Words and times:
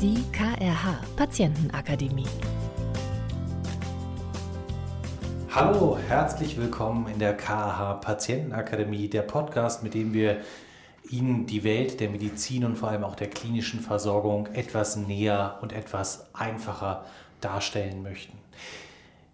Die 0.00 0.24
KRH 0.32 0.98
Patientenakademie. 1.14 2.24
Hallo, 5.50 5.98
herzlich 6.08 6.56
willkommen 6.56 7.06
in 7.08 7.18
der 7.18 7.36
KRH 7.36 8.00
Patientenakademie, 8.00 9.08
der 9.08 9.20
Podcast, 9.20 9.82
mit 9.82 9.92
dem 9.92 10.14
wir 10.14 10.40
Ihnen 11.10 11.44
die 11.44 11.64
Welt 11.64 12.00
der 12.00 12.08
Medizin 12.08 12.64
und 12.64 12.76
vor 12.76 12.88
allem 12.88 13.04
auch 13.04 13.14
der 13.14 13.28
klinischen 13.28 13.80
Versorgung 13.80 14.46
etwas 14.54 14.96
näher 14.96 15.58
und 15.60 15.74
etwas 15.74 16.30
einfacher 16.32 17.04
darstellen 17.42 18.02
möchten. 18.02 18.38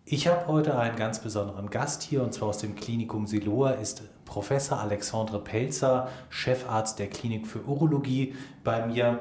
Ich 0.05 0.27
habe 0.27 0.49
heute 0.49 0.77
einen 0.77 0.97
ganz 0.97 1.21
besonderen 1.21 1.71
Gast 1.71 2.03
hier 2.03 2.25
und 2.25 2.35
zwar 2.35 2.49
aus 2.49 2.59
dem 2.59 2.75
Klinikum 2.75 3.29
Siloa 3.29 3.71
ist 3.71 4.03
Professor 4.25 4.81
Alexandre 4.81 5.39
Pelzer, 5.39 6.09
Chefarzt 6.29 6.99
der 6.99 7.09
Klinik 7.09 7.47
für 7.47 7.65
Urologie 7.65 8.35
bei 8.65 8.85
mir. 8.85 9.21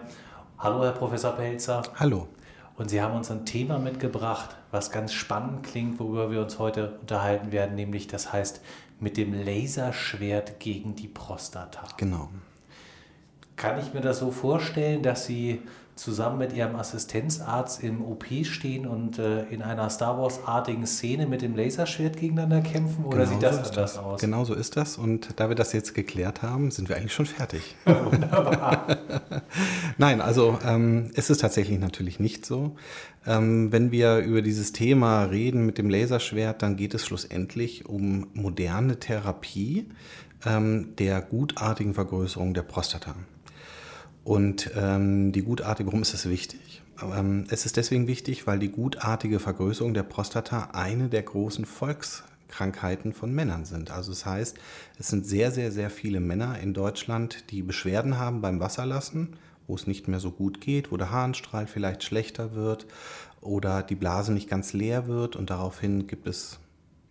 Hallo, 0.58 0.84
Herr 0.84 0.94
Professor 0.94 1.34
Pelzer. 1.34 1.84
Hallo. 1.96 2.30
Und 2.78 2.90
Sie 2.90 3.02
haben 3.02 3.14
uns 3.14 3.30
ein 3.30 3.46
Thema 3.46 3.78
mitgebracht, 3.78 4.56
was 4.72 4.90
ganz 4.90 5.12
spannend 5.12 5.64
klingt, 5.64 6.00
worüber 6.00 6.32
wir 6.32 6.42
uns 6.42 6.60
heute 6.60 6.98
unterhalten 7.02 7.52
werden, 7.52 7.76
nämlich 7.76 8.08
das 8.08 8.32
heißt 8.32 8.62
mit 9.02 9.18
dem 9.18 9.34
Laserschwert 9.34 10.60
gegen 10.62 10.96
die 10.96 11.10
Prostata. 11.10 11.84
Genau. 11.98 12.30
Kann 13.58 13.80
ich 13.80 13.94
mir 13.94 14.00
das 14.00 14.20
so 14.20 14.32
vorstellen, 14.32 15.04
dass 15.04 15.26
Sie 15.26 15.62
zusammen 15.96 16.38
mit 16.38 16.54
ihrem 16.54 16.76
Assistenzarzt 16.76 17.82
im 17.82 18.04
OP 18.04 18.26
stehen 18.44 18.86
und 18.86 19.18
äh, 19.18 19.44
in 19.46 19.62
einer 19.62 19.90
Star 19.90 20.18
Wars-artigen 20.18 20.86
Szene 20.86 21.26
mit 21.26 21.42
dem 21.42 21.56
Laserschwert 21.56 22.18
gegeneinander 22.18 22.62
kämpfen? 22.62 23.06
Oder 23.06 23.26
genau 23.26 23.30
sieht 23.32 23.44
das 23.44 23.56
so 23.56 23.58
anders 23.58 23.74
das. 23.74 23.98
aus? 23.98 24.22
Genau 24.22 24.44
so 24.44 24.54
ist 24.54 24.76
das. 24.76 24.98
Und 24.98 25.40
da 25.40 25.48
wir 25.48 25.56
das 25.56 25.72
jetzt 25.72 25.94
geklärt 25.94 26.42
haben, 26.42 26.70
sind 26.72 26.90
wir 26.90 26.98
eigentlich 26.98 27.14
schon 27.14 27.26
fertig. 27.26 27.76
Wunderbar. 27.86 28.88
Nein, 29.98 30.20
also 30.22 30.60
ähm, 30.66 31.12
es 31.16 31.30
ist 31.30 31.40
tatsächlich 31.40 31.80
natürlich 31.80 32.20
nicht 32.20 32.46
so. 32.46 32.76
Ähm, 33.26 33.72
wenn 33.72 33.92
wir 33.92 34.18
über 34.18 34.42
dieses 34.42 34.74
Thema 34.74 35.24
reden 35.24 35.66
mit 35.66 35.78
dem 35.78 35.90
Laserschwert, 35.90 36.62
dann 36.62 36.76
geht 36.76 36.94
es 36.94 37.06
schlussendlich 37.06 37.88
um 37.88 38.28
moderne 38.34 39.00
Therapie 39.00 39.88
ähm, 40.46 40.96
der 40.98 41.22
gutartigen 41.22 41.94
Vergrößerung 41.94 42.54
der 42.54 42.64
Prostata. 42.64 43.16
Und 44.26 44.72
ähm, 44.76 45.32
die 45.32 45.44
gutartige, 45.44 45.88
warum 45.88 46.02
ist 46.02 46.16
das 46.16 46.28
wichtig? 46.28 46.82
Ähm, 47.02 47.46
es 47.50 47.68
ist 47.68 47.78
deswegen 47.78 48.08
wichtig, 48.08 48.48
weil 48.48 48.58
die 48.58 48.72
gutartige 48.72 49.40
Vergrößerung 49.40 49.94
der 49.94 50.02
Prostata 50.02 50.70
eine 50.74 51.10
der 51.10 51.22
großen 51.22 51.66
Volkskrankheiten 51.66 53.14
von 53.14 53.32
Männern 53.32 53.66
sind. 53.66 53.92
Also 53.92 54.12
das 54.12 54.26
heißt, 54.26 54.58
es 54.98 55.10
sind 55.10 55.28
sehr, 55.28 55.52
sehr, 55.52 55.72
sehr 55.72 55.92
viele 55.92 56.20
Männer 56.20 56.58
in 56.58 56.74
Deutschland, 56.74 57.52
die 57.52 57.62
Beschwerden 57.62 58.18
haben 58.18 58.42
beim 58.42 58.60
Wasserlassen, 58.60 59.38
wo 59.68 59.76
es 59.76 59.86
nicht 59.86 60.08
mehr 60.08 60.20
so 60.20 60.32
gut 60.32 60.60
geht, 60.60 60.92
wo 60.92 60.98
der 60.98 61.12
Harnstrahl 61.12 61.68
vielleicht 61.68 62.04
schlechter 62.04 62.56
wird 62.56 62.88
oder 63.42 63.84
die 63.84 63.96
Blase 63.96 64.34
nicht 64.34 64.50
ganz 64.50 64.74
leer 64.74 65.06
wird 65.06 65.36
und 65.36 65.52
daraufhin 65.52 66.08
gibt 66.08 66.26
es 66.26 66.58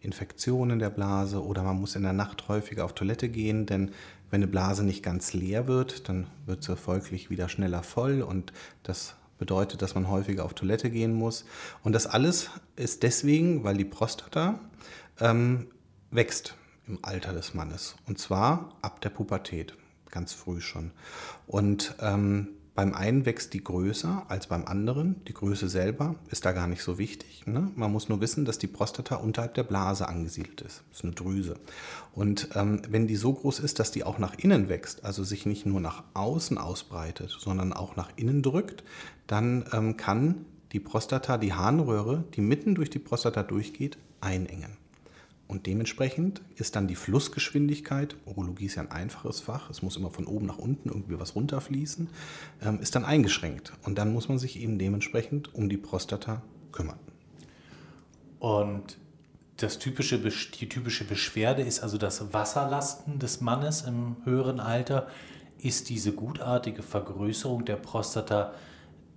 Infektionen 0.00 0.78
der 0.78 0.90
Blase 0.90 1.42
oder 1.42 1.62
man 1.62 1.80
muss 1.80 1.96
in 1.96 2.02
der 2.02 2.12
Nacht 2.12 2.48
häufiger 2.48 2.84
auf 2.84 2.92
Toilette 2.92 3.28
gehen, 3.28 3.66
denn 3.66 3.92
wenn 4.34 4.42
eine 4.42 4.50
Blase 4.50 4.82
nicht 4.82 5.04
ganz 5.04 5.32
leer 5.32 5.68
wird, 5.68 6.08
dann 6.08 6.27
wird 6.44 6.64
sie 6.64 6.77
folglich 6.77 7.30
wieder 7.30 7.48
schneller 7.48 7.84
voll 7.84 8.20
und 8.20 8.52
das 8.82 9.14
bedeutet, 9.38 9.80
dass 9.80 9.94
man 9.94 10.08
häufiger 10.08 10.44
auf 10.44 10.54
Toilette 10.54 10.91
gehen 10.91 11.14
muss. 11.14 11.44
Und 11.84 11.92
das 11.92 12.08
alles 12.08 12.50
ist 12.74 13.04
deswegen, 13.04 13.62
weil 13.62 13.76
die 13.76 13.84
Prostata 13.84 14.58
ähm, 15.20 15.68
wächst 16.10 16.56
im 16.88 16.98
Alter 17.02 17.32
des 17.32 17.54
Mannes. 17.54 17.94
Und 18.08 18.18
zwar 18.18 18.74
ab 18.82 19.00
der 19.02 19.10
Pubertät, 19.10 19.76
ganz 20.10 20.32
früh 20.32 20.60
schon. 20.60 20.91
Und 21.46 21.94
ähm, 22.00 22.48
beim 22.75 22.92
einen 22.92 23.25
wächst 23.25 23.53
die 23.53 23.62
größer 23.62 24.25
als 24.28 24.48
beim 24.48 24.64
anderen. 24.64 25.25
Die 25.27 25.34
Größe 25.34 25.69
selber 25.69 26.17
ist 26.30 26.44
da 26.44 26.50
gar 26.50 26.67
nicht 26.67 26.83
so 26.83 26.98
wichtig. 26.98 27.47
Ne? 27.47 27.70
Man 27.77 27.92
muss 27.92 28.08
nur 28.08 28.20
wissen, 28.20 28.44
dass 28.44 28.58
die 28.58 28.66
Prostata 28.66 29.16
unterhalb 29.16 29.55
der 29.55 29.62
Blase 29.62 30.09
angesiedelt 30.09 30.60
ist. 30.60 30.82
Das 30.88 30.98
ist 30.98 31.04
eine 31.04 31.15
Drüse. 31.15 31.56
Und 32.15 32.48
ähm, 32.54 32.82
wenn 32.88 33.06
die 33.06 33.15
so 33.15 33.32
groß 33.32 33.60
ist, 33.60 33.78
dass 33.78 33.93
die 33.93 34.03
auch 34.03 34.19
nach 34.19 34.34
innen 34.37 34.69
wächst, 34.69 35.04
also 35.04 35.22
sich 35.22 35.47
nicht 35.47 35.66
nur 35.66 35.81
nach 35.81 36.03
außen 36.15 36.59
ausbreitet, 36.59 37.37
sondern 37.38 37.72
auch 37.72 37.94
nach 37.94 38.10
innen 38.16 38.43
drückt, 38.43 38.82
dann 39.28 39.65
ähm, 39.72 39.97
kann 39.97 40.44
die 40.72 40.81
Prostata, 40.81 41.38
die 41.38 41.53
Harnröhre, 41.53 42.25
die 42.34 42.41
mitten 42.41 42.75
durch 42.75 42.91
die 42.91 42.98
Prostata 42.98 43.44
durchgeht, 43.44 43.98
einengen. 44.21 44.84
Und 45.47 45.66
dementsprechend 45.66 46.41
ist 46.56 46.75
dann 46.75 46.88
die 46.88 46.94
Flussgeschwindigkeit, 46.94 48.16
Urologie 48.25 48.66
ist 48.66 48.77
ja 48.77 48.82
ein 48.82 48.91
einfaches 48.91 49.41
Fach, 49.41 49.69
es 49.69 49.82
muss 49.82 49.97
immer 49.97 50.10
von 50.10 50.27
oben 50.27 50.47
nach 50.47 50.59
unten 50.59 50.88
irgendwie 50.88 51.19
was 51.21 51.34
runterfließen, 51.34 52.09
ähm, 52.62 52.81
ist 52.81 52.94
dann 52.94 53.05
eingeschränkt. 53.05 53.72
Und 53.84 53.99
dann 53.99 54.12
muss 54.12 54.28
man 54.28 54.38
sich 54.38 54.59
eben 54.59 54.78
dementsprechend 54.78 55.54
um 55.54 55.69
die 55.69 55.77
Prostata 55.77 56.43
kümmern. 56.72 56.99
Und 58.38 58.99
das 59.59 59.78
typische, 59.78 60.19
die 60.19 60.69
typische 60.69 61.04
Beschwerde 61.04 61.62
ist 61.62 61.83
also 61.83 61.99
das 61.99 62.33
Wasserlasten 62.33 63.19
des 63.19 63.41
Mannes 63.41 63.83
im 63.83 64.16
höheren 64.25 64.60
Alter. 64.60 65.06
Ist 65.59 65.88
diese 65.88 66.12
gutartige 66.12 66.83
Vergrößerung 66.83 67.65
der 67.65 67.77
Prostata 67.77 68.53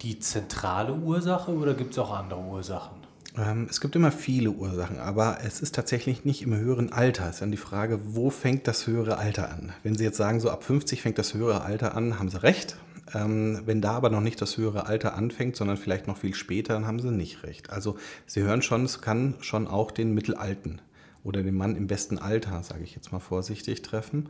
die 0.01 0.19
zentrale 0.19 0.93
Ursache 0.93 1.51
oder 1.51 1.73
gibt 1.73 1.91
es 1.91 1.99
auch 1.99 2.11
andere 2.11 2.39
Ursachen? 2.39 2.96
Ähm, 3.37 3.67
es 3.69 3.81
gibt 3.81 3.95
immer 3.95 4.11
viele 4.11 4.51
Ursachen, 4.51 4.97
aber 4.99 5.39
es 5.43 5.61
ist 5.61 5.75
tatsächlich 5.75 6.25
nicht 6.25 6.41
im 6.41 6.55
höheren 6.55 6.91
Alter. 6.91 7.25
Es 7.25 7.35
ist 7.35 7.41
dann 7.41 7.51
die 7.51 7.57
Frage, 7.57 7.99
wo 8.03 8.29
fängt 8.29 8.67
das 8.67 8.87
höhere 8.87 9.17
Alter 9.17 9.51
an? 9.51 9.73
Wenn 9.83 9.95
Sie 9.95 10.03
jetzt 10.03 10.17
sagen, 10.17 10.39
so 10.39 10.49
ab 10.49 10.63
50 10.63 11.01
fängt 11.01 11.17
das 11.17 11.33
höhere 11.33 11.61
Alter 11.61 11.95
an, 11.95 12.19
haben 12.19 12.29
Sie 12.29 12.41
recht. 12.41 12.77
Ähm, 13.13 13.61
wenn 13.65 13.81
da 13.81 13.91
aber 13.91 14.09
noch 14.09 14.21
nicht 14.21 14.41
das 14.41 14.57
höhere 14.57 14.87
Alter 14.87 15.15
anfängt, 15.15 15.55
sondern 15.55 15.77
vielleicht 15.77 16.07
noch 16.07 16.17
viel 16.17 16.33
später, 16.33 16.73
dann 16.73 16.87
haben 16.87 16.99
Sie 16.99 17.11
nicht 17.11 17.43
recht. 17.43 17.69
Also 17.69 17.97
Sie 18.25 18.41
hören 18.41 18.61
schon, 18.61 18.83
es 18.83 19.01
kann 19.01 19.35
schon 19.41 19.67
auch 19.67 19.91
den 19.91 20.13
Mittelalten 20.13 20.81
oder 21.23 21.43
den 21.43 21.55
Mann 21.55 21.75
im 21.75 21.87
besten 21.87 22.17
Alter, 22.17 22.63
sage 22.63 22.83
ich 22.83 22.95
jetzt 22.95 23.11
mal 23.11 23.19
vorsichtig, 23.19 23.81
treffen. 23.81 24.29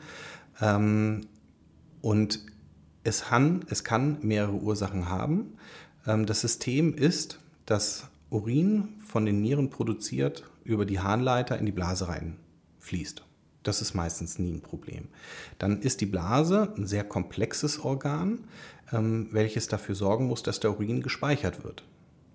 Ähm, 0.62 1.22
und 2.02 2.42
es 3.04 3.26
kann, 3.26 3.66
es 3.70 3.84
kann 3.84 4.18
mehrere 4.22 4.56
Ursachen 4.56 5.08
haben. 5.10 5.54
Das 6.06 6.42
System 6.42 6.94
ist, 6.94 7.40
dass 7.66 8.10
Urin 8.30 8.90
von 9.06 9.26
den 9.26 9.42
Nieren 9.42 9.70
produziert 9.70 10.44
über 10.64 10.86
die 10.86 11.00
Harnleiter 11.00 11.58
in 11.58 11.66
die 11.66 11.72
Blase 11.72 12.08
reinfließt. 12.08 13.24
Das 13.64 13.82
ist 13.82 13.94
meistens 13.94 14.40
nie 14.40 14.52
ein 14.52 14.62
Problem. 14.62 15.08
Dann 15.60 15.82
ist 15.82 16.02
die 16.02 16.06
Blase 16.06 16.74
ein 16.78 16.88
sehr 16.88 17.04
komplexes 17.04 17.80
Organ, 17.80 18.46
ähm, 18.92 19.28
welches 19.32 19.68
dafür 19.68 19.96
sorgen 19.96 20.28
muss, 20.28 20.44
dass 20.44 20.60
der 20.60 20.72
Urin 20.72 21.02
gespeichert 21.02 21.64
wird. 21.64 21.84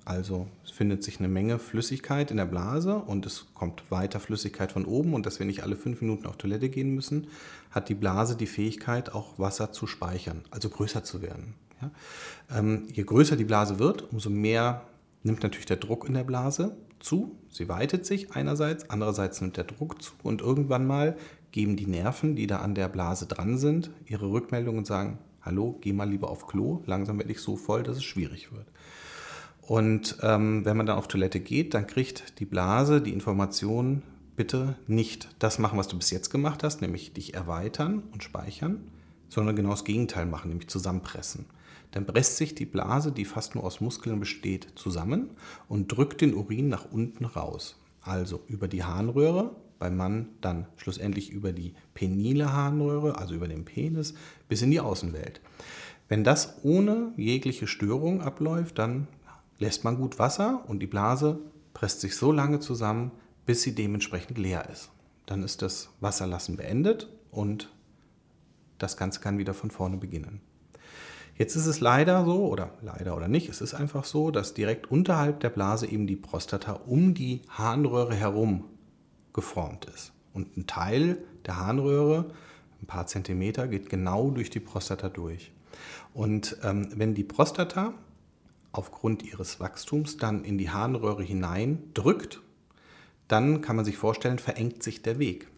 Also 0.05 0.49
es 0.65 0.71
findet 0.71 1.05
sich 1.05 1.21
eine 1.21 1.29
Menge 1.29 1.59
Flüssigkeit 1.59 2.31
in 2.31 2.37
der 2.37 2.47
Blase 2.47 2.97
und 2.97 3.25
es 3.25 3.47
kommt 3.55 3.91
weiter 3.91 4.19
Flüssigkeit 4.19 4.73
von 4.73 4.85
oben 4.85 5.15
und 5.15 5.27
dass 5.27 5.39
wir 5.39 5.47
nicht 5.47 5.63
alle 5.63 5.77
fünf 5.77 6.01
Minuten 6.01 6.27
auf 6.27 6.37
Toilette 6.37 6.69
gehen 6.69 6.95
müssen, 6.95 7.29
hat 7.71 7.89
die 7.89 7.95
Blase 7.95 8.37
die 8.37 8.47
Fähigkeit, 8.47 9.15
auch 9.15 9.39
Wasser 9.39 9.73
zu 9.73 9.87
speichern, 9.87 10.43
also 10.51 10.69
größer 10.71 11.05
zu 11.05 11.23
werden. 11.23 11.55
Ja? 11.81 11.91
Ähm, 12.59 12.89
je 12.93 13.05
größer 13.05 13.37
die 13.37 13.45
Blase 13.45 13.79
wird, 13.79 14.13
umso 14.13 14.29
mehr 14.29 14.83
nimmt 15.23 15.43
natürlich 15.43 15.67
der 15.67 15.77
Druck 15.77 16.07
in 16.07 16.15
der 16.15 16.25
Blase 16.25 16.77
zu. 17.01 17.37
Sie 17.49 17.69
weitet 17.69 18.07
sich 18.07 18.33
einerseits, 18.33 18.91
andererseits 18.91 19.41
nimmt 19.41 19.57
der 19.57 19.65
Druck 19.65 20.03
zu 20.03 20.13
und 20.23 20.41
irgendwann 20.41 20.87
mal 20.87 21.17
geben 21.51 21.77
die 21.77 21.87
Nerven, 21.87 22.35
die 22.35 22.47
da 22.47 22.59
an 22.59 22.75
der 22.75 22.89
Blase 22.89 23.27
dran 23.27 23.59
sind, 23.59 23.91
ihre 24.07 24.31
Rückmeldung 24.31 24.79
und 24.79 24.87
sagen, 24.87 25.19
hallo, 25.43 25.79
geh 25.81 25.93
mal 25.93 26.09
lieber 26.09 26.31
auf 26.31 26.47
Klo, 26.47 26.83
langsam 26.87 27.19
werde 27.19 27.33
ich 27.33 27.41
so 27.41 27.57
voll, 27.57 27.83
dass 27.83 27.97
es 27.97 28.05
schwierig 28.05 28.53
wird. 28.53 28.67
Und 29.61 30.17
ähm, 30.23 30.65
wenn 30.65 30.77
man 30.77 30.87
dann 30.87 30.99
auf 30.99 31.09
Toilette 31.09 31.41
geht, 31.41 31.75
dann 31.75 31.87
kriegt 31.87 32.41
die 32.41 32.47
Blase 32.47 33.01
die 33.01 33.13
Information, 33.13 34.03
bitte 34.35 34.77
nicht 34.87 35.29
das 35.39 35.59
machen, 35.59 35.79
was 35.79 35.89
du 35.89 35.97
bis 35.97 36.11
jetzt 36.11 36.31
gemacht 36.31 36.65
hast, 36.65 36.81
nämlich 36.81 37.13
dich 37.13 37.35
erweitern 37.35 38.03
und 38.13 38.25
speichern, 38.25 38.81
sondern 39.29 39.55
genau 39.55 39.71
das 39.71 39.85
Gegenteil 39.85 40.27
machen, 40.27 40.49
nämlich 40.49 40.69
zusammenpressen. 40.69 41.47
Dann 41.93 42.07
presst 42.07 42.39
sich 42.39 42.55
die 42.55 42.67
Blase, 42.67 43.13
die 43.13 43.25
fast 43.25 43.55
nur 43.55 43.65
aus 43.65 43.81
Muskeln 43.81 44.19
besteht, 44.19 44.69
zusammen 44.75 45.31
und 45.69 45.89
drückt 45.89 46.21
den 46.21 46.35
Urin 46.35 46.69
nach 46.69 46.91
unten 46.91 47.25
raus. 47.25 47.77
Also 48.01 48.41
über 48.49 48.67
die 48.67 48.83
Harnröhre, 48.83 49.55
beim 49.79 49.97
Mann 49.97 50.29
dann 50.41 50.67
schlussendlich 50.77 51.31
über 51.31 51.53
die 51.53 51.75
penile 51.95 52.53
Harnröhre, 52.53 53.19
also 53.19 53.35
über 53.35 53.49
den 53.49 53.65
Penis, 53.65 54.15
bis 54.49 54.63
in 54.63 54.71
die 54.71 54.81
Außenwelt. 54.81 55.41
Wenn 56.09 56.25
das 56.25 56.57
ohne 56.63 57.13
jegliche 57.17 57.67
Störung 57.67 58.23
abläuft, 58.23 58.79
dann 58.79 59.07
lässt 59.59 59.85
man 59.85 59.97
gut 59.97 60.19
Wasser 60.19 60.65
und 60.69 60.81
die 60.81 60.87
Blase 60.87 61.39
presst 61.75 62.01
sich 62.01 62.17
so 62.17 62.33
lange 62.33 62.61
zusammen, 62.61 63.13
bis 63.47 63.63
sie 63.63 63.75
dementsprechend 63.75 64.39
leer 64.39 64.69
ist. 64.71 64.91
Dann 65.27 65.43
ist 65.43 65.63
das 65.63 65.91
Wasserlassen 66.01 66.57
beendet 66.57 67.09
und 67.31 67.71
das 68.79 68.97
Ganze 68.97 69.21
kann 69.21 69.39
wieder 69.39 69.55
von 69.55 69.71
vorne 69.71 69.97
beginnen. 69.97 70.41
Jetzt 71.43 71.57
ist 71.57 71.67
es 71.67 71.81
leider 71.81 72.25
so, 72.25 72.47
oder 72.47 72.71
leider 72.83 73.17
oder 73.17 73.27
nicht, 73.27 73.49
es 73.49 73.61
ist 73.61 73.75
einfach 73.75 74.05
so, 74.05 74.31
dass 74.31 74.55
direkt 74.55 74.93
unterhalb 74.93 75.41
der 75.41 75.51
Blase 75.51 75.89
eben 75.89 76.07
die 76.07 76.15
Prostata 76.15 76.75
um 76.87 77.15
die 77.15 77.43
Harnröhre 77.49 78.15
herum 78.15 78.67
geformt 79.33 79.87
ist. 79.87 80.13
Und 80.33 80.57
ein 80.57 80.69
Teil 80.69 81.19
der 81.45 81.57
Harnröhre, 81.57 82.31
ein 82.81 82.87
paar 82.87 83.09
Zentimeter, 83.09 83.67
geht 83.67 83.91
genau 83.91 84.31
durch 84.31 84.51
die 84.51 84.61
Prostata 84.61 85.09
durch. 85.09 85.51
Und 86.15 86.59
ähm, 86.63 86.91
wenn 86.95 87.13
die 87.13 87.25
Prostata 87.25 87.93
aufgrund 88.71 89.25
ihres 89.25 89.59
Wachstums 89.59 90.19
dann 90.19 90.45
in 90.45 90.59
die 90.59 90.71
Harnröhre 90.71 91.25
hinein 91.25 91.83
drückt, 91.93 92.41
dann 93.27 93.63
kann 93.63 93.75
man 93.75 93.85
sich 93.85 93.97
vorstellen, 93.97 94.39
verengt 94.39 94.85
sich 94.85 95.03
der 95.03 95.19
Weg. 95.19 95.49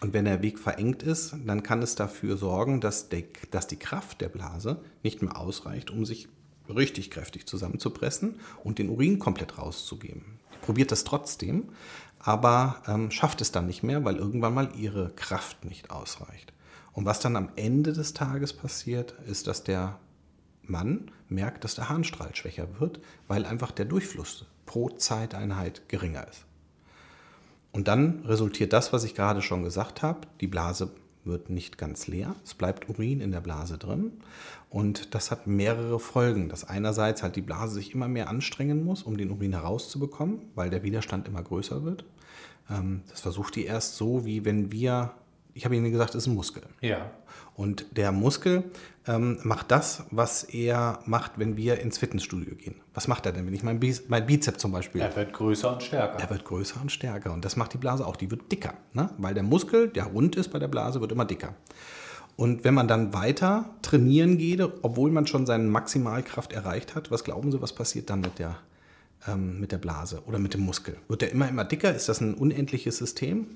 Und 0.00 0.12
wenn 0.12 0.24
der 0.24 0.42
Weg 0.42 0.58
verengt 0.58 1.02
ist, 1.02 1.34
dann 1.46 1.62
kann 1.62 1.82
es 1.82 1.94
dafür 1.94 2.36
sorgen, 2.36 2.80
dass, 2.80 3.08
der, 3.08 3.24
dass 3.50 3.66
die 3.66 3.78
Kraft 3.78 4.20
der 4.20 4.28
Blase 4.28 4.82
nicht 5.02 5.22
mehr 5.22 5.38
ausreicht, 5.38 5.90
um 5.90 6.04
sich 6.04 6.28
richtig 6.68 7.10
kräftig 7.10 7.46
zusammenzupressen 7.46 8.40
und 8.62 8.78
den 8.78 8.90
Urin 8.90 9.18
komplett 9.18 9.58
rauszugeben. 9.58 10.38
Die 10.54 10.66
probiert 10.66 10.92
das 10.92 11.04
trotzdem, 11.04 11.70
aber 12.18 12.82
ähm, 12.86 13.10
schafft 13.10 13.40
es 13.40 13.52
dann 13.52 13.66
nicht 13.66 13.82
mehr, 13.82 14.04
weil 14.04 14.16
irgendwann 14.16 14.54
mal 14.54 14.70
ihre 14.76 15.10
Kraft 15.10 15.64
nicht 15.64 15.90
ausreicht. 15.90 16.52
Und 16.92 17.04
was 17.04 17.20
dann 17.20 17.36
am 17.36 17.50
Ende 17.56 17.92
des 17.92 18.14
Tages 18.14 18.52
passiert, 18.52 19.14
ist, 19.26 19.46
dass 19.46 19.64
der 19.64 19.98
Mann 20.62 21.10
merkt, 21.28 21.64
dass 21.64 21.74
der 21.74 21.88
Harnstrahl 21.88 22.34
schwächer 22.34 22.80
wird, 22.80 23.00
weil 23.28 23.44
einfach 23.44 23.70
der 23.70 23.84
Durchfluss 23.84 24.46
pro 24.64 24.88
Zeiteinheit 24.90 25.88
geringer 25.88 26.26
ist. 26.28 26.46
Und 27.74 27.88
dann 27.88 28.24
resultiert 28.24 28.72
das, 28.72 28.92
was 28.92 29.02
ich 29.02 29.16
gerade 29.16 29.42
schon 29.42 29.64
gesagt 29.64 30.00
habe, 30.00 30.20
die 30.40 30.46
Blase 30.46 30.90
wird 31.24 31.50
nicht 31.50 31.76
ganz 31.76 32.06
leer, 32.06 32.36
es 32.44 32.54
bleibt 32.54 32.88
Urin 32.88 33.20
in 33.20 33.32
der 33.32 33.40
Blase 33.40 33.78
drin. 33.78 34.12
Und 34.70 35.12
das 35.12 35.32
hat 35.32 35.48
mehrere 35.48 35.98
Folgen, 35.98 36.48
dass 36.48 36.62
einerseits 36.62 37.24
halt 37.24 37.34
die 37.34 37.42
Blase 37.42 37.74
sich 37.74 37.92
immer 37.92 38.06
mehr 38.06 38.28
anstrengen 38.28 38.84
muss, 38.84 39.02
um 39.02 39.16
den 39.16 39.32
Urin 39.32 39.54
herauszubekommen, 39.54 40.42
weil 40.54 40.70
der 40.70 40.84
Widerstand 40.84 41.26
immer 41.26 41.42
größer 41.42 41.84
wird. 41.84 42.04
Ähm, 42.70 43.02
das 43.10 43.20
versucht 43.20 43.56
die 43.56 43.64
erst 43.64 43.96
so, 43.96 44.24
wie 44.24 44.44
wenn 44.44 44.70
wir 44.70 45.10
ich 45.54 45.64
habe 45.64 45.76
Ihnen 45.76 45.90
gesagt, 45.90 46.10
es 46.10 46.24
ist 46.24 46.26
ein 46.26 46.34
Muskel. 46.34 46.64
Ja. 46.80 47.10
Und 47.54 47.96
der 47.96 48.10
Muskel 48.10 48.64
ähm, 49.06 49.38
macht 49.44 49.70
das, 49.70 50.04
was 50.10 50.42
er 50.42 50.98
macht, 51.06 51.32
wenn 51.36 51.56
wir 51.56 51.80
ins 51.80 51.98
Fitnessstudio 51.98 52.56
gehen. 52.56 52.74
Was 52.92 53.06
macht 53.06 53.24
er 53.26 53.32
denn, 53.32 53.46
wenn 53.46 53.54
ich 53.54 53.62
mein, 53.62 53.78
Biz 53.78 54.04
mein 54.08 54.26
Bizep 54.26 54.58
zum 54.58 54.72
Beispiel. 54.72 55.00
Er 55.00 55.14
wird 55.14 55.32
größer 55.32 55.72
und 55.72 55.82
stärker. 55.82 56.18
Er 56.18 56.30
wird 56.30 56.44
größer 56.44 56.80
und 56.80 56.90
stärker. 56.90 57.32
Und 57.32 57.44
das 57.44 57.56
macht 57.56 57.72
die 57.72 57.78
Blase 57.78 58.04
auch. 58.04 58.16
Die 58.16 58.30
wird 58.30 58.50
dicker. 58.50 58.74
Ne? 58.92 59.10
Weil 59.18 59.34
der 59.34 59.44
Muskel, 59.44 59.88
der 59.88 60.06
rund 60.06 60.34
ist 60.34 60.48
bei 60.48 60.58
der 60.58 60.68
Blase, 60.68 61.00
wird 61.00 61.12
immer 61.12 61.24
dicker. 61.24 61.54
Und 62.36 62.64
wenn 62.64 62.74
man 62.74 62.88
dann 62.88 63.14
weiter 63.14 63.70
trainieren 63.82 64.38
geht, 64.38 64.60
obwohl 64.60 65.12
man 65.12 65.28
schon 65.28 65.46
seine 65.46 65.64
Maximalkraft 65.64 66.52
erreicht 66.52 66.96
hat, 66.96 67.12
was 67.12 67.22
glauben 67.22 67.52
Sie, 67.52 67.62
was 67.62 67.72
passiert 67.72 68.10
dann 68.10 68.20
mit 68.20 68.40
der, 68.40 68.56
ähm, 69.28 69.60
mit 69.60 69.70
der 69.70 69.78
Blase 69.78 70.22
oder 70.26 70.40
mit 70.40 70.54
dem 70.54 70.62
Muskel? 70.62 70.96
Wird 71.06 71.22
der 71.22 71.30
immer, 71.30 71.48
immer 71.48 71.64
dicker? 71.64 71.94
Ist 71.94 72.08
das 72.08 72.20
ein 72.20 72.34
unendliches 72.34 72.98
System? 72.98 73.46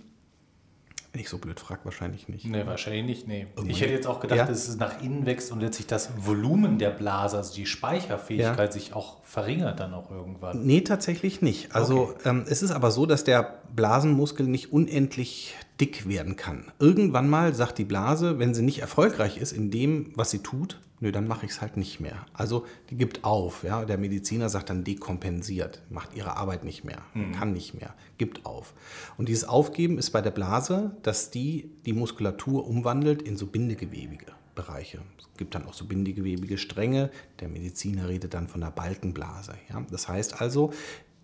Wenn 1.12 1.22
ich 1.22 1.28
so 1.30 1.38
blöd 1.38 1.58
frage, 1.58 1.80
wahrscheinlich 1.84 2.28
nicht. 2.28 2.44
Nee, 2.44 2.66
wahrscheinlich 2.66 3.04
nicht, 3.04 3.28
nee. 3.28 3.46
Ich 3.66 3.80
hätte 3.80 3.92
jetzt 3.92 4.06
auch 4.06 4.20
gedacht, 4.20 4.38
ja? 4.38 4.46
dass 4.46 4.68
es 4.68 4.76
nach 4.76 5.02
innen 5.02 5.24
wächst 5.24 5.50
und 5.50 5.60
letztlich 5.60 5.86
das 5.86 6.10
Volumen 6.18 6.78
der 6.78 6.90
Blase, 6.90 7.38
also 7.38 7.54
die 7.54 7.64
Speicherfähigkeit, 7.64 8.58
ja. 8.58 8.72
sich 8.72 8.92
auch 8.92 9.22
verringert 9.24 9.80
dann 9.80 9.94
auch 9.94 10.10
irgendwann. 10.10 10.66
Nee, 10.66 10.82
tatsächlich 10.82 11.40
nicht. 11.40 11.74
Also 11.74 12.10
okay. 12.10 12.28
ähm, 12.28 12.44
es 12.46 12.62
ist 12.62 12.72
aber 12.72 12.90
so, 12.90 13.06
dass 13.06 13.24
der 13.24 13.62
Blasenmuskel 13.74 14.46
nicht 14.46 14.72
unendlich 14.72 15.54
dick 15.80 16.08
werden 16.08 16.36
kann. 16.36 16.72
Irgendwann 16.78 17.28
mal 17.28 17.54
sagt 17.54 17.78
die 17.78 17.84
Blase, 17.84 18.38
wenn 18.38 18.54
sie 18.54 18.62
nicht 18.62 18.80
erfolgreich 18.80 19.38
ist 19.38 19.52
in 19.52 19.70
dem, 19.70 20.12
was 20.14 20.30
sie 20.30 20.40
tut, 20.40 20.80
nö, 21.00 21.12
dann 21.12 21.28
mache 21.28 21.46
ich 21.46 21.52
es 21.52 21.60
halt 21.60 21.76
nicht 21.76 22.00
mehr. 22.00 22.26
Also 22.32 22.66
die 22.90 22.96
gibt 22.96 23.24
auf. 23.24 23.62
Ja? 23.62 23.84
Der 23.84 23.98
Mediziner 23.98 24.48
sagt 24.48 24.70
dann 24.70 24.84
dekompensiert, 24.84 25.82
macht 25.90 26.14
ihre 26.14 26.36
Arbeit 26.36 26.64
nicht 26.64 26.84
mehr, 26.84 27.02
mhm. 27.14 27.32
kann 27.32 27.52
nicht 27.52 27.74
mehr, 27.74 27.94
gibt 28.18 28.46
auf. 28.46 28.74
Und 29.16 29.28
dieses 29.28 29.44
Aufgeben 29.44 29.98
ist 29.98 30.10
bei 30.10 30.20
der 30.20 30.30
Blase, 30.30 30.96
dass 31.02 31.30
die 31.30 31.70
die 31.86 31.92
Muskulatur 31.92 32.66
umwandelt 32.66 33.22
in 33.22 33.36
so 33.36 33.46
bindegewebige 33.46 34.26
Bereiche. 34.54 34.98
Es 35.18 35.28
gibt 35.36 35.54
dann 35.54 35.66
auch 35.66 35.74
so 35.74 35.84
bindegewebige 35.84 36.58
Stränge. 36.58 37.10
Der 37.38 37.48
Mediziner 37.48 38.08
redet 38.08 38.34
dann 38.34 38.48
von 38.48 38.60
der 38.60 38.72
Balkenblase. 38.72 39.54
Ja? 39.70 39.84
Das 39.90 40.08
heißt 40.08 40.40
also, 40.40 40.72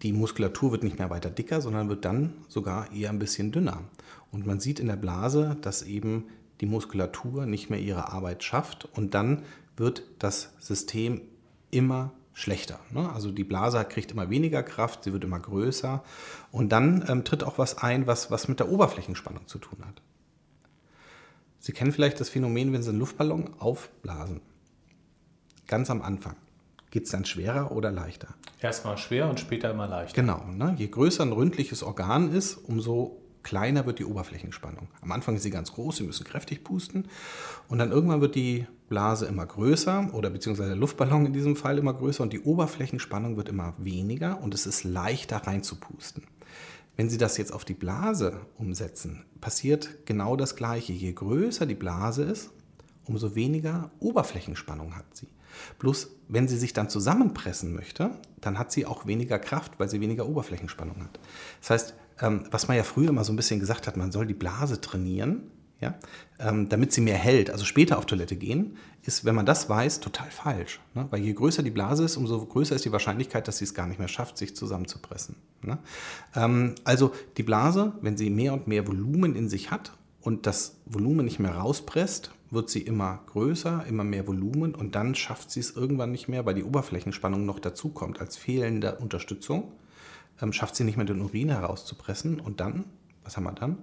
die 0.05 0.13
Muskulatur 0.13 0.71
wird 0.71 0.85
nicht 0.85 0.99
mehr 0.99 1.09
weiter 1.09 1.31
dicker, 1.31 1.63
sondern 1.63 1.89
wird 1.89 2.05
dann 2.05 2.35
sogar 2.49 2.93
eher 2.93 3.09
ein 3.09 3.19
bisschen 3.19 3.53
dünner. 3.53 3.81
Und 4.31 4.47
man 4.47 4.61
sieht 4.61 4.79
in 4.79 4.87
der 4.87 4.97
Blase, 4.97 5.57
dass 5.63 5.83
eben 5.83 6.27
die 6.61 6.67
Muskulatur 6.67 7.47
nicht 7.47 7.71
mehr 7.71 7.81
ihre 7.81 8.13
Arbeit 8.13 8.45
schafft 8.45 8.85
und 8.85 9.15
dann 9.15 9.43
wird 9.77 10.03
das 10.19 10.53
System 10.61 11.23
immer 11.71 12.13
schlechter. 12.35 12.81
Ne? 12.91 13.11
Also 13.13 13.33
die 13.33 13.45
Blase 13.45 13.83
kriegt 13.85 14.13
immer 14.13 14.29
weniger 14.29 14.63
Kraft, 14.63 15.05
sie 15.05 15.13
wird 15.15 15.25
immer 15.25 15.41
größer 15.41 16.05
und 16.53 16.71
dann 16.71 17.05
ähm, 17.09 17.25
tritt 17.25 17.43
auch 17.43 17.57
was 17.57 17.79
ein, 17.79 18.07
was, 18.07 18.31
was 18.31 18.47
mit 18.47 18.61
der 18.61 18.69
Oberflächenspannung 18.69 19.47
zu 19.47 19.59
tun 19.59 19.79
hat. 19.87 20.03
Sie 21.61 21.73
kennen 21.73 21.93
vielleicht 21.93 22.21
das 22.21 22.29
Phänomen, 22.29 22.75
wenn 22.75 22.83
Sie 22.83 22.91
einen 22.91 22.99
Luftballon 22.99 23.55
aufblasen. 23.59 24.43
Ganz 25.67 25.89
am 25.89 26.03
Anfang. 26.03 26.37
Geht 26.95 27.07
es 27.07 27.11
dann 27.11 27.25
schwerer 27.25 27.73
oder 27.73 27.91
leichter? 27.91 28.29
Erstmal 28.61 28.97
schwer 28.99 29.29
und 29.29 29.41
später 29.41 29.69
immer 29.69 29.89
leichter. 29.89 30.15
Genau. 30.15 30.45
Ne? 30.45 30.77
Je 30.79 30.87
größer 30.87 31.25
ein 31.25 31.33
ründliches 31.33 31.83
Organ 31.83 32.33
ist, 32.33 32.55
umso 32.55 33.21
kleiner 33.43 33.85
wird 33.85 33.99
die 33.99 34.05
Oberflächenspannung. 34.05 34.87
Am 35.01 35.11
Anfang 35.11 35.35
ist 35.35 35.43
sie 35.43 35.51
ganz 35.51 35.73
groß, 35.73 35.97
Sie 35.97 36.05
müssen 36.05 36.23
kräftig 36.23 36.63
pusten 36.63 37.09
und 37.67 37.79
dann 37.79 37.91
irgendwann 37.91 38.21
wird 38.21 38.37
die 38.37 38.69
Blase 38.89 39.27
immer 39.27 39.45
größer 39.45 40.11
oder 40.13 40.31
beziehungsweise 40.31 40.69
der 40.69 40.79
Luftballon 40.79 41.27
in 41.27 41.33
diesem 41.33 41.57
Fall 41.57 41.79
immer 41.79 41.95
größer 41.95 42.23
und 42.23 42.33
die 42.33 42.43
Oberflächenspannung 42.43 43.37
wird 43.37 43.49
immer 43.49 43.75
weniger 43.79 44.41
und 44.41 44.55
es 44.55 44.65
ist 44.65 44.85
leichter 44.85 45.39
reinzupusten. 45.39 46.23
Wenn 46.95 47.11
Sie 47.11 47.19
das 47.19 47.39
jetzt 47.39 47.53
auf 47.53 47.65
die 47.65 47.75
Blase 47.75 48.43
umsetzen, 48.57 49.25
passiert 49.41 50.07
genau 50.07 50.37
das 50.37 50.55
Gleiche. 50.55 50.93
Je 50.93 51.13
größer 51.13 51.67
die 51.67 51.75
Blase 51.75 52.23
ist, 52.23 52.53
umso 53.07 53.35
weniger 53.35 53.91
Oberflächenspannung 54.01 54.97
hat 54.97 55.17
sie. 55.17 55.29
Bloß 55.79 56.11
wenn 56.29 56.49
sie 56.49 56.57
sich 56.57 56.73
dann 56.73 56.89
zusammenpressen 56.89 57.73
möchte, 57.75 58.11
dann 58.41 58.59
hat 58.59 58.73
sie 58.73 58.87
auch 58.87 59.07
weniger 59.07 59.39
Kraft, 59.39 59.79
weil 59.79 59.89
sie 59.89 60.01
weniger 60.01 60.27
Oberflächenspannung 60.27 61.03
hat. 61.03 61.21
Das 61.61 61.71
heißt, 61.71 61.95
ähm, 62.21 62.45
was 62.51 62.69
man 62.69 62.77
ja 62.77 62.83
früher 62.83 63.13
mal 63.13 63.25
so 63.25 63.33
ein 63.33 63.37
bisschen 63.37 63.61
gesagt 63.61 63.87
hat, 63.87 63.97
man 63.97 64.13
soll 64.13 64.27
die 64.27 64.35
Blase 64.35 64.81
trainieren, 64.81 65.51
ja, 65.81 65.99
ähm, 66.39 66.69
damit 66.69 66.93
sie 66.93 67.01
mehr 67.01 67.17
hält, 67.17 67.51
also 67.51 67.65
später 67.65 67.99
auf 67.99 68.07
Toilette 68.07 68.37
gehen, 68.37 68.77
ist, 69.03 69.25
wenn 69.25 69.35
man 69.35 69.45
das 69.45 69.69
weiß, 69.69 70.01
total 70.01 70.31
falsch. 70.31 70.81
Ne? 70.95 71.07
Weil 71.11 71.21
je 71.21 71.33
größer 71.33 71.63
die 71.63 71.71
Blase 71.71 72.05
ist, 72.05 72.17
umso 72.17 72.45
größer 72.47 72.75
ist 72.75 72.85
die 72.85 72.93
Wahrscheinlichkeit, 72.93 73.49
dass 73.49 73.59
sie 73.59 73.65
es 73.65 73.75
gar 73.75 73.87
nicht 73.87 73.99
mehr 73.99 74.09
schafft, 74.09 74.39
sich 74.39 74.57
zusammenzupressen. 74.57 75.37
Ne? 75.63 75.79
Ähm, 76.35 76.77
also 76.85 77.13
die 77.37 77.43
Blase, 77.43 77.93
wenn 78.01 78.17
sie 78.17 78.31
mehr 78.31 78.55
und 78.55 78.67
mehr 78.67 78.87
Volumen 78.87 79.37
in 79.37 79.49
sich 79.49 79.71
hat 79.71 79.93
und 80.23 80.47
das 80.47 80.77
Volumen 80.87 81.27
nicht 81.27 81.39
mehr 81.39 81.55
rauspresst, 81.55 82.31
wird 82.55 82.71
sie 82.71 82.81
immer 82.81 83.21
größer, 83.27 83.85
immer 83.87 84.05
mehr 84.05 84.27
Volumen 84.27 84.75
und 84.75 84.95
dann 84.95 85.15
schafft 85.15 85.51
sie 85.51 85.61
es 85.61 85.77
irgendwann 85.77 86.13
nicht 86.13 86.29
mehr, 86.29 86.47
weil 86.47 86.55
die 86.55 86.65
Oberflächenspannung 86.65 87.45
noch 87.45 87.59
dazukommt 87.59 88.21
als 88.21 88.37
fehlende 88.37 88.97
Unterstützung 88.97 89.73
ähm, 90.41 90.53
schafft 90.53 90.77
sie 90.77 90.85
nicht 90.85 90.97
mehr 90.97 91.07
den 91.07 91.21
Urin 91.21 91.49
herauszupressen 91.51 92.41
und 92.41 92.61
dann, 92.61 92.85
was 93.23 93.37
haben 93.37 93.45
wir 93.45 93.53
dann? 93.53 93.79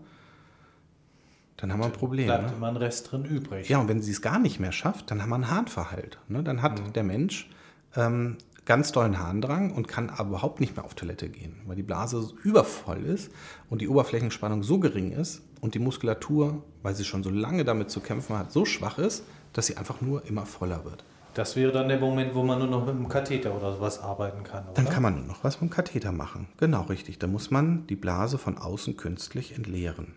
Dann 1.57 1.71
haben 1.71 1.79
wir 1.79 1.85
ein 1.85 1.93
Problem. 1.93 2.25
Bleibt 2.25 2.49
ne? 2.49 2.53
immer 2.57 2.67
ein 2.69 2.77
Rest 2.77 3.11
drin 3.11 3.23
übrig. 3.23 3.69
Ja, 3.69 3.79
und 3.79 3.87
wenn 3.87 4.01
sie 4.01 4.11
es 4.11 4.21
gar 4.21 4.39
nicht 4.39 4.59
mehr 4.59 4.71
schafft, 4.71 5.11
dann 5.11 5.21
haben 5.21 5.29
wir 5.29 5.35
einen 5.35 5.51
Harnverhalt. 5.51 6.17
Ne? 6.27 6.43
Dann 6.43 6.61
hat 6.61 6.79
mhm. 6.79 6.93
der 6.93 7.03
Mensch 7.03 7.49
ähm, 7.95 8.37
ganz 8.65 8.91
dollen 8.91 9.19
Harndrang 9.19 9.71
und 9.71 9.87
kann 9.87 10.09
aber 10.09 10.29
überhaupt 10.29 10.59
nicht 10.59 10.75
mehr 10.75 10.85
auf 10.85 10.95
Toilette 10.95 11.29
gehen, 11.29 11.55
weil 11.65 11.75
die 11.75 11.83
Blase 11.83 12.33
übervoll 12.43 13.03
ist 13.03 13.31
und 13.69 13.81
die 13.81 13.87
Oberflächenspannung 13.87 14.63
so 14.63 14.79
gering 14.79 15.11
ist 15.11 15.43
und 15.61 15.75
die 15.75 15.79
Muskulatur, 15.79 16.63
weil 16.83 16.95
sie 16.95 17.05
schon 17.05 17.23
so 17.23 17.29
lange 17.29 17.63
damit 17.63 17.89
zu 17.89 18.01
kämpfen 18.01 18.37
hat, 18.37 18.51
so 18.51 18.65
schwach 18.65 18.97
ist, 18.97 19.23
dass 19.53 19.67
sie 19.67 19.77
einfach 19.77 20.01
nur 20.01 20.25
immer 20.25 20.45
voller 20.45 20.83
wird. 20.83 21.03
Das 21.33 21.55
wäre 21.55 21.71
dann 21.71 21.87
der 21.87 21.99
Moment, 21.99 22.35
wo 22.35 22.43
man 22.43 22.59
nur 22.59 22.67
noch 22.67 22.85
mit 22.85 22.95
einem 22.95 23.07
Katheter 23.07 23.55
oder 23.55 23.73
sowas 23.73 24.01
arbeiten 24.01 24.43
kann. 24.43 24.65
Oder? 24.65 24.73
Dann 24.73 24.89
kann 24.89 25.01
man 25.01 25.15
nur 25.15 25.25
noch 25.25 25.43
was 25.43 25.61
mit 25.61 25.69
dem 25.69 25.73
Katheter 25.73 26.11
machen. 26.11 26.49
Genau, 26.57 26.81
richtig. 26.81 27.19
Da 27.19 27.27
muss 27.27 27.51
man 27.51 27.87
die 27.87 27.95
Blase 27.95 28.37
von 28.37 28.57
außen 28.57 28.97
künstlich 28.97 29.55
entleeren. 29.55 30.13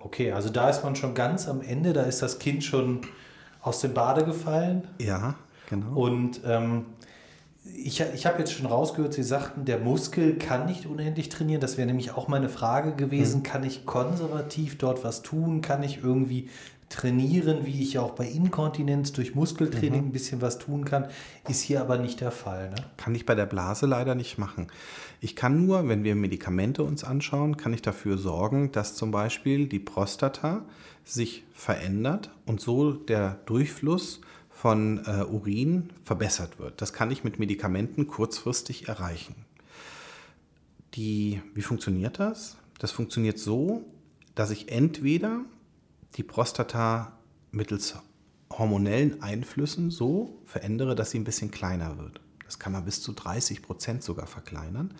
Okay, 0.00 0.32
also 0.32 0.48
da 0.48 0.70
ist 0.70 0.82
man 0.82 0.96
schon 0.96 1.14
ganz 1.14 1.48
am 1.48 1.60
Ende, 1.60 1.92
da 1.92 2.02
ist 2.02 2.22
das 2.22 2.38
Kind 2.38 2.64
schon 2.64 3.00
aus 3.60 3.80
dem 3.80 3.92
Bade 3.92 4.24
gefallen. 4.24 4.86
Ja, 4.98 5.34
genau. 5.68 6.00
Und 6.00 6.40
ähm, 6.46 6.86
ich, 7.74 8.00
ich 8.00 8.26
habe 8.26 8.38
jetzt 8.38 8.52
schon 8.52 8.66
rausgehört, 8.66 9.14
Sie 9.14 9.22
sagten, 9.22 9.64
der 9.64 9.78
Muskel 9.78 10.36
kann 10.36 10.66
nicht 10.66 10.86
unendlich 10.86 11.28
trainieren. 11.28 11.60
Das 11.60 11.76
wäre 11.76 11.86
nämlich 11.86 12.12
auch 12.12 12.28
meine 12.28 12.48
Frage 12.48 12.94
gewesen. 12.94 13.36
Hm. 13.36 13.42
Kann 13.42 13.64
ich 13.64 13.86
konservativ 13.86 14.78
dort 14.78 15.04
was 15.04 15.22
tun? 15.22 15.60
Kann 15.60 15.82
ich 15.82 16.02
irgendwie 16.02 16.48
trainieren, 16.88 17.66
wie 17.66 17.82
ich 17.82 17.98
auch 17.98 18.12
bei 18.12 18.26
Inkontinenz 18.26 19.12
durch 19.12 19.34
Muskeltraining 19.34 20.00
mhm. 20.00 20.08
ein 20.08 20.12
bisschen 20.12 20.40
was 20.40 20.58
tun 20.58 20.84
kann, 20.84 21.08
ist 21.48 21.60
hier 21.60 21.80
aber 21.80 21.98
nicht 21.98 22.20
der 22.20 22.30
Fall. 22.30 22.70
Ne? 22.70 22.76
Kann 22.96 23.14
ich 23.14 23.26
bei 23.26 23.34
der 23.34 23.46
Blase 23.46 23.86
leider 23.86 24.14
nicht 24.14 24.38
machen. 24.38 24.68
Ich 25.20 25.36
kann 25.36 25.66
nur, 25.66 25.86
wenn 25.88 26.04
wir 26.04 26.14
Medikamente 26.14 26.82
uns 26.82 27.04
anschauen, 27.04 27.56
kann 27.56 27.74
ich 27.74 27.82
dafür 27.82 28.16
sorgen, 28.16 28.72
dass 28.72 28.94
zum 28.94 29.10
Beispiel 29.10 29.66
die 29.66 29.80
Prostata 29.80 30.62
sich 31.04 31.44
verändert 31.52 32.30
und 32.46 32.60
so 32.60 32.92
der 32.92 33.38
Durchfluss 33.46 34.20
von 34.60 35.04
äh, 35.06 35.22
Urin 35.22 35.90
verbessert 36.04 36.58
wird. 36.58 36.82
Das 36.82 36.92
kann 36.92 37.12
ich 37.12 37.22
mit 37.22 37.38
Medikamenten 37.38 38.08
kurzfristig 38.08 38.88
erreichen. 38.88 39.36
Die, 40.94 41.40
wie 41.54 41.62
funktioniert 41.62 42.18
das? 42.18 42.56
Das 42.80 42.90
funktioniert 42.90 43.38
so, 43.38 43.84
dass 44.34 44.50
ich 44.50 44.72
entweder 44.72 45.42
die 46.16 46.24
Prostata 46.24 47.12
mittels 47.52 47.94
hormonellen 48.50 49.22
Einflüssen 49.22 49.92
so 49.92 50.40
verändere, 50.44 50.96
dass 50.96 51.12
sie 51.12 51.20
ein 51.20 51.24
bisschen 51.24 51.52
kleiner 51.52 51.96
wird. 51.96 52.20
Das 52.44 52.58
kann 52.58 52.72
man 52.72 52.84
bis 52.84 53.00
zu 53.00 53.12
30 53.12 53.62
Prozent 53.62 54.02
sogar 54.02 54.26
verkleinern, 54.26 54.92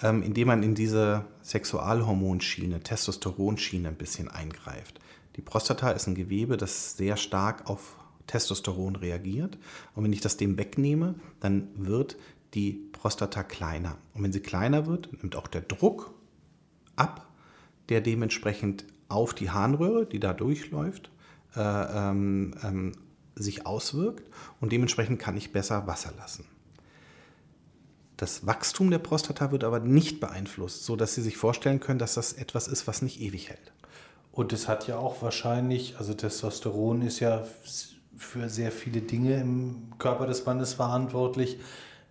ähm, 0.00 0.22
indem 0.22 0.48
man 0.48 0.62
in 0.62 0.74
diese 0.74 1.26
Sexualhormonschiene, 1.42 2.80
Testosteronschiene 2.80 3.88
ein 3.88 3.96
bisschen 3.96 4.28
eingreift. 4.28 4.98
Die 5.36 5.42
Prostata 5.42 5.90
ist 5.90 6.06
ein 6.06 6.14
Gewebe, 6.14 6.56
das 6.56 6.96
sehr 6.96 7.18
stark 7.18 7.68
auf 7.68 7.96
Testosteron 8.26 8.96
reagiert. 8.96 9.58
Und 9.94 10.04
wenn 10.04 10.12
ich 10.12 10.20
das 10.20 10.36
dem 10.36 10.58
wegnehme, 10.58 11.14
dann 11.40 11.68
wird 11.76 12.16
die 12.54 12.88
Prostata 12.92 13.42
kleiner. 13.42 13.98
Und 14.14 14.22
wenn 14.22 14.32
sie 14.32 14.40
kleiner 14.40 14.86
wird, 14.86 15.12
nimmt 15.22 15.36
auch 15.36 15.48
der 15.48 15.60
Druck 15.60 16.14
ab, 16.96 17.28
der 17.88 18.00
dementsprechend 18.00 18.84
auf 19.08 19.34
die 19.34 19.50
Harnröhre, 19.50 20.06
die 20.06 20.20
da 20.20 20.32
durchläuft, 20.32 21.10
äh, 21.56 21.60
ähm, 21.60 22.54
ähm, 22.62 22.92
sich 23.36 23.66
auswirkt 23.66 24.30
und 24.60 24.72
dementsprechend 24.72 25.18
kann 25.18 25.36
ich 25.36 25.52
besser 25.52 25.86
Wasser 25.86 26.12
lassen. 26.16 26.46
Das 28.16 28.46
Wachstum 28.46 28.90
der 28.90 29.00
Prostata 29.00 29.50
wird 29.50 29.64
aber 29.64 29.80
nicht 29.80 30.20
beeinflusst, 30.20 30.84
sodass 30.84 31.14
Sie 31.14 31.22
sich 31.22 31.36
vorstellen 31.36 31.80
können, 31.80 31.98
dass 31.98 32.14
das 32.14 32.32
etwas 32.32 32.68
ist, 32.68 32.86
was 32.86 33.02
nicht 33.02 33.20
ewig 33.20 33.50
hält. 33.50 33.72
Und 34.30 34.52
es 34.52 34.68
hat 34.68 34.86
ja 34.86 34.98
auch 34.98 35.20
wahrscheinlich, 35.22 35.96
also 35.98 36.14
Testosteron 36.14 37.02
ist 37.02 37.20
ja 37.20 37.44
für 38.16 38.48
sehr 38.48 38.72
viele 38.72 39.00
Dinge 39.00 39.40
im 39.40 39.92
Körper 39.98 40.26
des 40.26 40.44
Mannes 40.46 40.74
verantwortlich. 40.74 41.58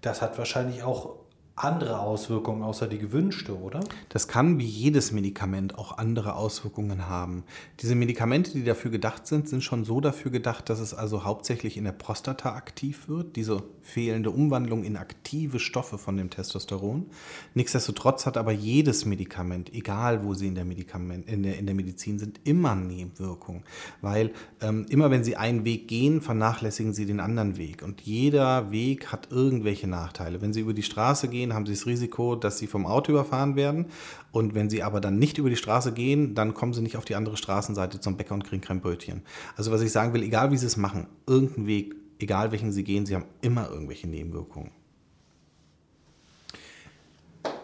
Das 0.02 0.22
hat 0.22 0.38
wahrscheinlich 0.38 0.84
auch 0.84 1.16
andere 1.56 2.00
Auswirkungen 2.00 2.64
außer 2.64 2.88
die 2.88 2.98
gewünschte, 2.98 3.56
oder? 3.60 3.82
Das 4.10 4.28
kann 4.28 4.58
wie 4.58 4.66
jedes 4.66 5.12
Medikament 5.12 5.78
auch 5.78 6.00
andere 6.00 6.36
Auswirkungen 6.36 7.08
haben. 7.08 7.44
Diese 7.80 7.94
Medikamente, 7.94 8.52
die 8.52 8.64
dafür 8.64 8.90
gedacht 8.90 9.28
sind, 9.28 9.48
sind 9.48 9.64
schon 9.64 9.86
so 9.86 10.02
dafür 10.02 10.32
gedacht, 10.32 10.70
dass 10.70 10.80
es 10.80 10.96
also 10.96 11.26
hauptsächlich 11.26 11.78
in 11.78 11.84
der 11.84 11.92
Prostata 11.92 12.56
aktiv 12.56 13.08
wird, 13.08 13.36
diese 13.36 13.62
fehlende 13.82 14.32
Umwandlung 14.32 14.84
in 14.84 14.98
aktive 14.98 15.60
Stoffe 15.60 16.00
von 16.00 16.18
dem 16.18 16.32
Testosteron. 16.32 17.06
Nichtsdestotrotz 17.54 18.26
hat 18.26 18.38
aber 18.38 18.52
jedes 18.52 19.06
Medikament, 19.06 19.72
egal 19.74 20.24
wo 20.24 20.34
sie 20.34 20.48
in 20.48 20.56
der, 20.56 20.66
Medikament, 20.66 21.28
in 21.30 21.44
der, 21.44 21.60
in 21.60 21.68
der 21.68 21.76
Medizin 21.76 22.18
sind, 22.18 22.40
immer 22.46 22.74
Nebenwirkungen. 22.74 23.64
Weil 24.02 24.32
ähm, 24.62 24.88
immer 24.90 25.12
wenn 25.12 25.24
sie 25.24 25.36
einen 25.36 25.66
Weg 25.66 25.88
gehen, 25.88 26.22
vernachlässigen 26.22 26.94
sie 26.94 27.06
den 27.06 27.20
anderen 27.20 27.58
Weg. 27.58 27.84
Und 27.84 28.02
jeder 28.02 28.72
Weg 28.72 29.12
hat 29.12 29.32
irgendwelche 29.32 29.88
Nachteile. 29.88 30.42
Wenn 30.42 30.54
sie 30.54 30.62
über 30.62 30.74
die 30.74 30.82
Straße 30.82 31.28
gehen, 31.28 31.43
gehen, 31.44 31.54
haben 31.54 31.66
sie 31.66 31.74
das 31.74 31.86
Risiko, 31.86 32.36
dass 32.36 32.58
sie 32.58 32.68
vom 32.68 32.86
Auto 32.86 33.12
überfahren 33.12 33.56
werden. 33.56 33.88
Und 34.32 34.56
wenn 34.56 34.70
sie 34.70 34.84
aber 34.84 35.02
dann 35.02 35.20
nicht 35.20 35.38
über 35.38 35.50
die 35.50 35.56
Straße 35.56 35.92
gehen, 35.92 36.36
dann 36.36 36.54
kommen 36.54 36.74
sie 36.74 36.82
nicht 36.82 36.98
auf 36.98 37.06
die 37.06 37.16
andere 37.16 37.38
Straßenseite 37.38 38.00
zum 38.00 38.18
Bäcker 38.18 38.34
und 38.34 38.44
kriegen 38.44 38.62
Crembrötchen. 38.62 39.22
Also 39.56 39.72
was 39.72 39.82
ich 39.82 39.92
sagen 39.92 40.14
will, 40.14 40.24
egal 40.24 40.52
wie 40.52 40.58
sie 40.58 40.66
es 40.66 40.78
machen, 40.78 41.08
irgendein 41.28 41.68
Weg, 41.68 41.96
egal 42.20 42.52
welchen 42.52 42.72
sie 42.72 42.84
gehen, 42.84 43.06
sie 43.06 43.16
haben 43.16 43.26
immer 43.42 43.70
irgendwelche 43.70 44.08
Nebenwirkungen. 44.08 44.72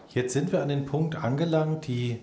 Jetzt 0.08 0.32
sind 0.32 0.52
wir 0.52 0.62
an 0.62 0.68
den 0.68 0.86
Punkt 0.86 1.16
angelangt, 1.16 1.86
die, 1.86 2.18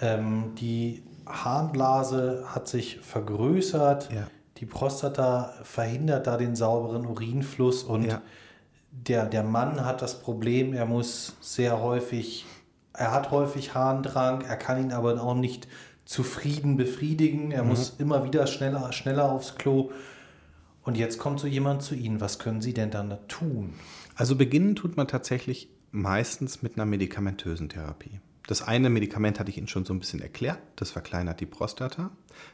ähm, 0.00 0.52
die 0.60 1.02
Harnblase 1.26 2.44
hat 2.46 2.68
sich 2.68 3.00
vergrößert, 3.00 4.12
ja. 4.12 4.28
die 4.58 4.66
Prostata 4.66 5.52
verhindert 5.64 6.28
da 6.28 6.36
den 6.36 6.54
sauberen 6.54 7.04
Urinfluss 7.04 7.82
und 7.82 8.04
ja 8.04 8.22
der, 8.90 9.26
der 9.26 9.42
Mann 9.42 9.84
hat 9.84 10.02
das 10.02 10.20
Problem, 10.20 10.72
er 10.72 10.86
muss 10.86 11.36
sehr 11.40 11.80
häufig, 11.80 12.46
er 12.92 13.12
hat 13.12 13.30
häufig 13.30 13.74
Harndrang, 13.74 14.42
er 14.42 14.56
kann 14.56 14.80
ihn 14.80 14.92
aber 14.92 15.22
auch 15.22 15.34
nicht 15.34 15.68
zufrieden 16.04 16.76
befriedigen, 16.76 17.50
er 17.50 17.62
mhm. 17.62 17.70
muss 17.70 17.96
immer 17.98 18.24
wieder 18.24 18.46
schneller, 18.46 18.92
schneller 18.92 19.30
aufs 19.30 19.56
Klo. 19.56 19.90
Und 20.82 20.96
jetzt 20.96 21.18
kommt 21.18 21.38
so 21.38 21.46
jemand 21.46 21.82
zu 21.82 21.94
Ihnen, 21.94 22.20
was 22.20 22.38
können 22.38 22.62
Sie 22.62 22.72
denn 22.72 22.90
dann 22.90 23.18
tun? 23.28 23.74
Also 24.14 24.36
beginnen 24.36 24.74
tut 24.74 24.96
man 24.96 25.06
tatsächlich 25.06 25.68
meistens 25.90 26.62
mit 26.62 26.76
einer 26.76 26.86
medikamentösen 26.86 27.68
Therapie. 27.68 28.20
Das 28.46 28.62
eine 28.62 28.88
Medikament 28.88 29.38
hatte 29.38 29.50
ich 29.50 29.58
Ihnen 29.58 29.68
schon 29.68 29.84
so 29.84 29.92
ein 29.92 30.00
bisschen 30.00 30.22
erklärt, 30.22 30.58
das 30.76 30.90
verkleinert 30.90 31.40
die 31.40 31.46
Prostata. 31.46 32.10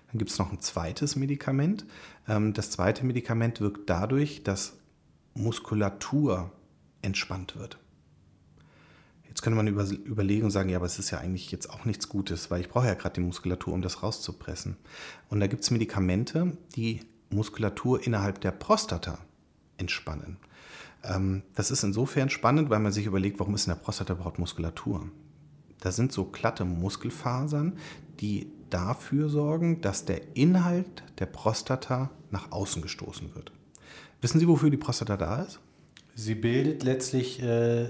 Dann 0.09 0.19
gibt 0.19 0.33
es 0.33 0.39
noch 0.39 0.51
ein 0.51 0.59
zweites 0.59 1.15
Medikament. 1.15 1.87
Ähm, 2.29 2.53
das 2.53 2.73
zweite 2.73 3.07
Medikament 3.07 3.61
wirkt 3.61 3.89
dadurch, 3.89 4.43
dass 4.43 4.77
Muskulatur 5.35 6.53
entspannt 7.03 7.57
wird. 7.57 7.79
Jetzt 9.29 9.43
könnte 9.43 9.57
man 9.57 9.67
über, 9.67 9.85
überlegen 9.91 10.45
und 10.45 10.53
sagen, 10.53 10.69
ja, 10.69 10.77
aber 10.77 10.87
es 10.87 11.01
ist 11.01 11.11
ja 11.11 11.19
eigentlich 11.19 11.51
jetzt 11.51 11.69
auch 11.69 11.85
nichts 11.85 12.09
Gutes, 12.09 12.51
weil 12.53 12.61
ich 12.61 12.69
brauche 12.69 12.87
ja 12.87 12.95
gerade 12.95 13.15
die 13.15 13.21
Muskulatur, 13.21 13.75
um 13.75 13.83
das 13.83 14.03
rauszupressen. 14.03 14.77
Und 15.29 15.41
da 15.41 15.49
gibt 15.49 15.65
es 15.65 15.73
Medikamente, 15.73 16.57
die 16.77 17.01
Muskulatur 17.31 18.07
innerhalb 18.07 18.41
der 18.41 18.53
Prostata 18.53 19.19
entspannen. 19.77 20.37
Ähm, 21.03 21.43
das 21.55 21.73
ist 21.73 21.83
insofern 21.83 22.31
spannend, 22.31 22.71
weil 22.71 22.79
man 22.79 22.93
sich 22.93 23.07
überlegt, 23.07 23.41
warum 23.41 23.57
ist 23.57 23.67
in 23.67 23.73
der 23.73 23.81
Prostata 23.81 24.15
überhaupt 24.15 24.39
Muskulatur? 24.39 25.11
Da 25.81 25.91
sind 25.91 26.13
so 26.13 26.27
glatte 26.27 26.65
Muskelfasern, 26.65 27.77
die 28.21 28.53
dafür 28.71 29.29
sorgen, 29.29 29.81
dass 29.81 30.05
der 30.05 30.37
Inhalt 30.37 31.03
der 31.19 31.27
Prostata 31.27 32.11
nach 32.31 32.53
außen 32.53 32.83
gestoßen 32.83 33.35
wird. 33.35 33.53
Wissen 34.25 34.41
Sie, 34.41 34.49
wofür 34.49 34.71
die 34.71 34.79
Prostata 34.79 35.19
da 35.19 35.43
ist? 35.43 35.61
Sie 36.15 36.35
bildet 36.35 36.83
letztlich 36.83 37.43
äh, 37.43 37.89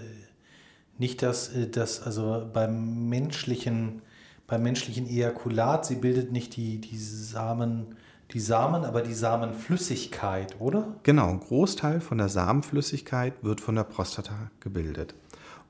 nicht 0.98 1.22
das, 1.22 1.54
äh, 1.54 1.68
das, 1.68 2.02
also 2.02 2.50
beim 2.52 3.08
menschlichen, 3.08 4.02
beim 4.48 4.64
menschlichen 4.64 5.08
Ejakulat, 5.08 5.86
sie 5.86 5.94
bildet 5.94 6.32
nicht 6.32 6.56
die, 6.56 6.80
die 6.80 6.98
Samen, 6.98 7.94
die 8.32 8.40
Samen, 8.40 8.84
aber 8.84 9.02
die 9.02 9.14
Samenflüssigkeit, 9.14 10.56
oder? 10.58 10.96
Genau, 11.04 11.28
ein 11.28 11.38
Großteil 11.38 12.00
von 12.00 12.18
der 12.18 12.28
Samenflüssigkeit 12.28 13.34
wird 13.42 13.60
von 13.60 13.76
der 13.76 13.84
Prostata 13.84 14.50
gebildet. 14.58 15.14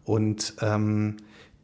Und 0.06 0.54
ähm, 0.62 1.18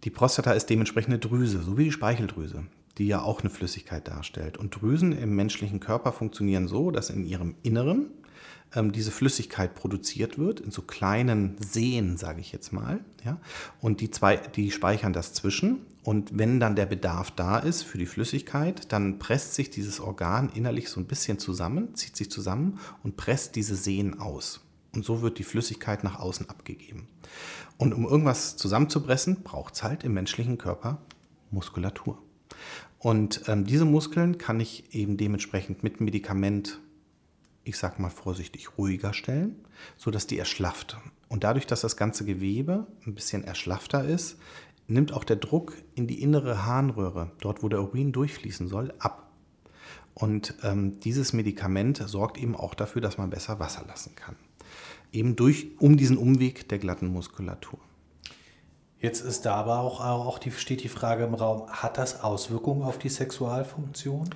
die 0.05 0.11
Prostata 0.11 0.53
ist 0.53 0.69
dementsprechend 0.69 1.15
eine 1.15 1.21
Drüse, 1.21 1.63
so 1.63 1.79
wie 1.79 1.85
die 1.85 1.93
Speicheldrüse, 1.93 2.65
die 2.99 3.07
ja 3.07 3.23
auch 3.23 3.41
eine 3.41 3.49
Flüssigkeit 3.49 4.07
darstellt. 4.07 4.59
Und 4.59 4.79
Drüsen 4.79 5.13
im 5.13 5.35
menschlichen 5.37 5.81
Körper 5.81 6.13
funktionieren 6.13 6.69
so, 6.69 6.91
dass 6.91 7.09
in 7.09 7.25
ihrem 7.25 7.55
Inneren 7.63 8.11
ähm, 8.75 8.93
diese 8.93 9.11
Flüssigkeit 9.11 9.75
produziert 9.75 10.39
wird, 10.39 10.61
in 10.61 10.71
so 10.71 10.83
kleinen 10.83 11.57
Seen, 11.61 12.17
sage 12.17 12.41
ich 12.41 12.53
jetzt 12.53 12.73
mal. 12.73 13.01
Ja? 13.25 13.39
Und 13.81 14.01
die, 14.01 14.11
zwei, 14.11 14.37
die 14.37 14.71
speichern 14.71 15.13
das 15.13 15.33
zwischen. 15.33 15.87
Und 16.03 16.37
wenn 16.39 16.61
dann 16.61 16.77
der 16.77 16.87
Bedarf 16.87 17.31
da 17.31 17.59
ist 17.59 17.83
für 17.83 17.99
die 17.99 18.07
Flüssigkeit, 18.07 18.91
dann 18.93 19.19
presst 19.19 19.55
sich 19.55 19.71
dieses 19.71 20.01
Organ 20.01 20.51
innerlich 20.55 20.89
so 20.89 21.01
ein 21.01 21.07
bisschen 21.07 21.39
zusammen, 21.39 21.95
zieht 21.95 22.17
sich 22.17 22.31
zusammen 22.31 22.79
und 23.03 23.17
presst 23.17 23.57
diese 23.57 23.77
Seen 23.77 24.19
aus. 24.19 24.61
Und 24.95 25.05
so 25.05 25.23
wird 25.23 25.39
die 25.39 25.45
Flüssigkeit 25.45 26.03
nach 26.03 26.19
außen 26.19 26.49
abgegeben. 26.49 27.07
Und 27.77 27.93
um 27.93 28.05
irgendwas 28.05 28.57
zusammenzupressen, 28.57 29.43
braucht 29.43 29.75
es 29.75 29.83
halt 29.83 30.05
im 30.05 30.15
menschlichen 30.15 30.59
Körper 30.59 30.99
Muskulatur. 31.51 32.19
Und 32.99 33.43
ähm, 33.47 33.65
diese 33.65 33.85
Muskeln 33.85 34.37
kann 34.39 34.61
ich 34.61 34.95
eben 34.95 35.17
dementsprechend 35.17 35.83
mit 35.83 36.01
Medikament 36.01 36.81
ich 37.65 37.77
sage 37.77 38.01
mal 38.01 38.11
vorsichtig, 38.11 38.79
ruhiger 38.79 39.13
stellen, 39.13 39.65
sodass 39.97 40.27
die 40.27 40.39
erschlafft. 40.39 40.99
Und 41.29 41.45
dadurch, 41.45 41.67
dass 41.67 41.81
das 41.81 41.97
ganze 41.97 42.25
Gewebe 42.25 42.87
ein 43.07 43.15
bisschen 43.15 43.45
erschlaffter 43.45 44.05
ist, 44.05 44.37
nimmt 44.89 45.13
auch 45.13 45.25
der 45.25 45.37
Druck 45.37 45.75
in 45.95 46.07
die 46.07 46.23
innere 46.23 46.67
Harnröhre, 46.67 47.31
dort 47.41 47.63
wo 47.63 47.69
der 47.69 47.81
Urin 47.83 48.13
durchfließen 48.13 48.69
soll, 48.69 48.93
ab. 48.99 49.31
Und 50.15 50.55
ähm, 50.63 51.01
dieses 51.01 51.33
Medikament 51.33 52.03
sorgt 52.05 52.39
eben 52.39 52.57
auch 52.57 52.75
dafür, 52.75 53.01
dass 53.01 53.17
man 53.17 53.31
besser 53.31 53.59
Wasser 53.61 53.85
lassen 53.87 54.17
kann. 54.17 54.37
Eben 55.13 55.37
durch, 55.37 55.69
um 55.79 55.97
diesen 55.97 56.19
Umweg 56.19 56.69
der 56.69 56.79
glatten 56.79 57.09
Muskulatur. 57.09 57.79
Jetzt 59.01 59.23
ist 59.23 59.47
da 59.47 59.55
aber 59.55 59.79
auch, 59.79 60.01
auch 60.01 60.39
die, 60.39 60.51
steht 60.51 60.83
die 60.83 60.89
Frage 60.89 61.25
im 61.25 61.35
Raum, 61.35 61.69
hat 61.71 61.97
das 61.97 62.23
Auswirkungen 62.23 62.83
auf 62.83 62.99
die 62.99 63.09
Sexualfunktion? 63.09 64.29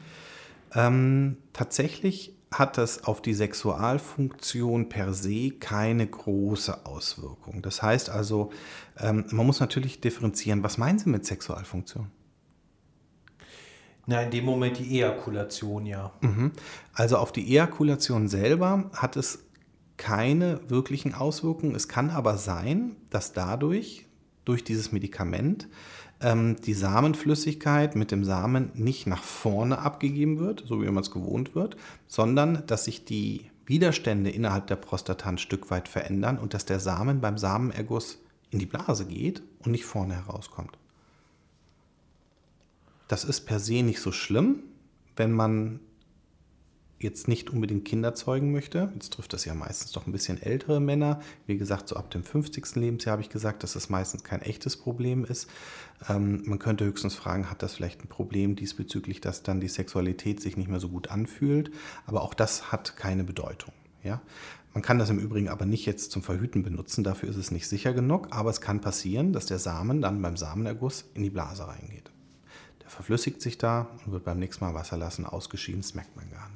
Ähm, 0.74 1.36
tatsächlich 1.52 2.33
hat 2.58 2.78
das 2.78 3.04
auf 3.04 3.20
die 3.20 3.34
Sexualfunktion 3.34 4.88
per 4.88 5.12
se 5.12 5.50
keine 5.50 6.06
große 6.06 6.86
Auswirkung. 6.86 7.62
Das 7.62 7.82
heißt 7.82 8.10
also, 8.10 8.50
ähm, 8.98 9.26
man 9.30 9.46
muss 9.46 9.60
natürlich 9.60 10.00
differenzieren. 10.00 10.62
Was 10.62 10.78
meinen 10.78 10.98
Sie 10.98 11.10
mit 11.10 11.26
Sexualfunktion? 11.26 12.10
Na, 14.06 14.22
in 14.22 14.30
dem 14.30 14.44
Moment 14.44 14.78
die 14.78 14.98
Ejakulation, 14.98 15.86
ja. 15.86 16.12
Mhm. 16.20 16.52
Also 16.92 17.16
auf 17.16 17.32
die 17.32 17.46
Ejakulation 17.46 18.28
selber 18.28 18.90
hat 18.94 19.16
es 19.16 19.40
keine 19.96 20.60
wirklichen 20.68 21.14
Auswirkungen. 21.14 21.74
Es 21.74 21.88
kann 21.88 22.10
aber 22.10 22.36
sein, 22.36 22.96
dass 23.10 23.32
dadurch, 23.32 24.06
durch 24.44 24.62
dieses 24.62 24.92
Medikament, 24.92 25.68
ähm, 26.24 26.56
die 26.64 26.72
Samenflüssigkeit 26.72 27.94
mit 27.96 28.10
dem 28.10 28.24
Samen 28.24 28.70
nicht 28.74 29.06
nach 29.06 29.22
vorne 29.22 29.78
abgegeben 29.78 30.38
wird, 30.38 30.64
so 30.66 30.80
wie 30.80 30.86
man 30.86 31.02
es 31.02 31.10
gewohnt 31.10 31.54
wird, 31.54 31.76
sondern 32.06 32.66
dass 32.66 32.86
sich 32.86 33.04
die 33.04 33.50
Widerstände 33.66 34.30
innerhalb 34.30 34.66
der 34.66 34.76
Prostata 34.76 35.28
ein 35.28 35.38
Stück 35.38 35.70
weit 35.70 35.86
verändern 35.86 36.38
und 36.38 36.54
dass 36.54 36.64
der 36.64 36.80
Samen 36.80 37.20
beim 37.20 37.36
Samenerguss 37.36 38.18
in 38.50 38.58
die 38.58 38.66
Blase 38.66 39.04
geht 39.04 39.42
und 39.64 39.72
nicht 39.72 39.84
vorne 39.84 40.14
herauskommt. 40.14 40.78
Das 43.06 43.24
ist 43.24 43.42
per 43.42 43.60
se 43.60 43.82
nicht 43.82 44.00
so 44.00 44.10
schlimm, 44.10 44.60
wenn 45.16 45.32
man 45.32 45.80
jetzt 47.04 47.28
nicht 47.28 47.50
unbedingt 47.50 47.84
Kinder 47.84 48.14
zeugen 48.14 48.50
möchte, 48.50 48.90
jetzt 48.94 49.12
trifft 49.12 49.32
das 49.32 49.44
ja 49.44 49.54
meistens 49.54 49.92
doch 49.92 50.06
ein 50.06 50.12
bisschen 50.12 50.42
ältere 50.42 50.80
Männer, 50.80 51.20
wie 51.46 51.56
gesagt, 51.56 51.88
so 51.88 51.96
ab 51.96 52.10
dem 52.10 52.24
50. 52.24 52.74
Lebensjahr 52.74 53.12
habe 53.12 53.22
ich 53.22 53.28
gesagt, 53.28 53.62
dass 53.62 53.74
das 53.74 53.90
meistens 53.90 54.24
kein 54.24 54.42
echtes 54.42 54.76
Problem 54.76 55.24
ist. 55.24 55.48
Ähm, 56.08 56.42
man 56.46 56.58
könnte 56.58 56.84
höchstens 56.84 57.14
fragen, 57.14 57.50
hat 57.50 57.62
das 57.62 57.74
vielleicht 57.74 58.02
ein 58.02 58.08
Problem 58.08 58.56
diesbezüglich, 58.56 59.20
dass 59.20 59.44
dann 59.44 59.60
die 59.60 59.68
Sexualität 59.68 60.40
sich 60.40 60.56
nicht 60.56 60.68
mehr 60.68 60.80
so 60.80 60.88
gut 60.88 61.08
anfühlt, 61.08 61.70
aber 62.06 62.22
auch 62.22 62.34
das 62.34 62.72
hat 62.72 62.96
keine 62.96 63.22
Bedeutung. 63.22 63.72
Ja? 64.02 64.20
Man 64.72 64.82
kann 64.82 64.98
das 64.98 65.08
im 65.08 65.20
Übrigen 65.20 65.48
aber 65.48 65.66
nicht 65.66 65.86
jetzt 65.86 66.10
zum 66.10 66.22
Verhüten 66.22 66.64
benutzen, 66.64 67.04
dafür 67.04 67.28
ist 67.28 67.36
es 67.36 67.52
nicht 67.52 67.68
sicher 67.68 67.92
genug, 67.92 68.28
aber 68.30 68.50
es 68.50 68.60
kann 68.60 68.80
passieren, 68.80 69.32
dass 69.32 69.46
der 69.46 69.60
Samen 69.60 70.02
dann 70.02 70.20
beim 70.20 70.36
Samenerguss 70.36 71.04
in 71.14 71.22
die 71.22 71.30
Blase 71.30 71.68
reingeht. 71.68 72.10
Der 72.82 72.90
verflüssigt 72.90 73.40
sich 73.40 73.56
da 73.56 73.88
und 74.04 74.12
wird 74.12 74.24
beim 74.24 74.38
nächsten 74.38 74.64
Mal 74.64 74.74
Wasser 74.74 74.96
lassen 74.96 75.26
ausgeschieden, 75.26 75.82
das 75.82 75.94
merkt 75.94 76.16
man 76.16 76.28
gar 76.30 76.50
nicht. 76.50 76.53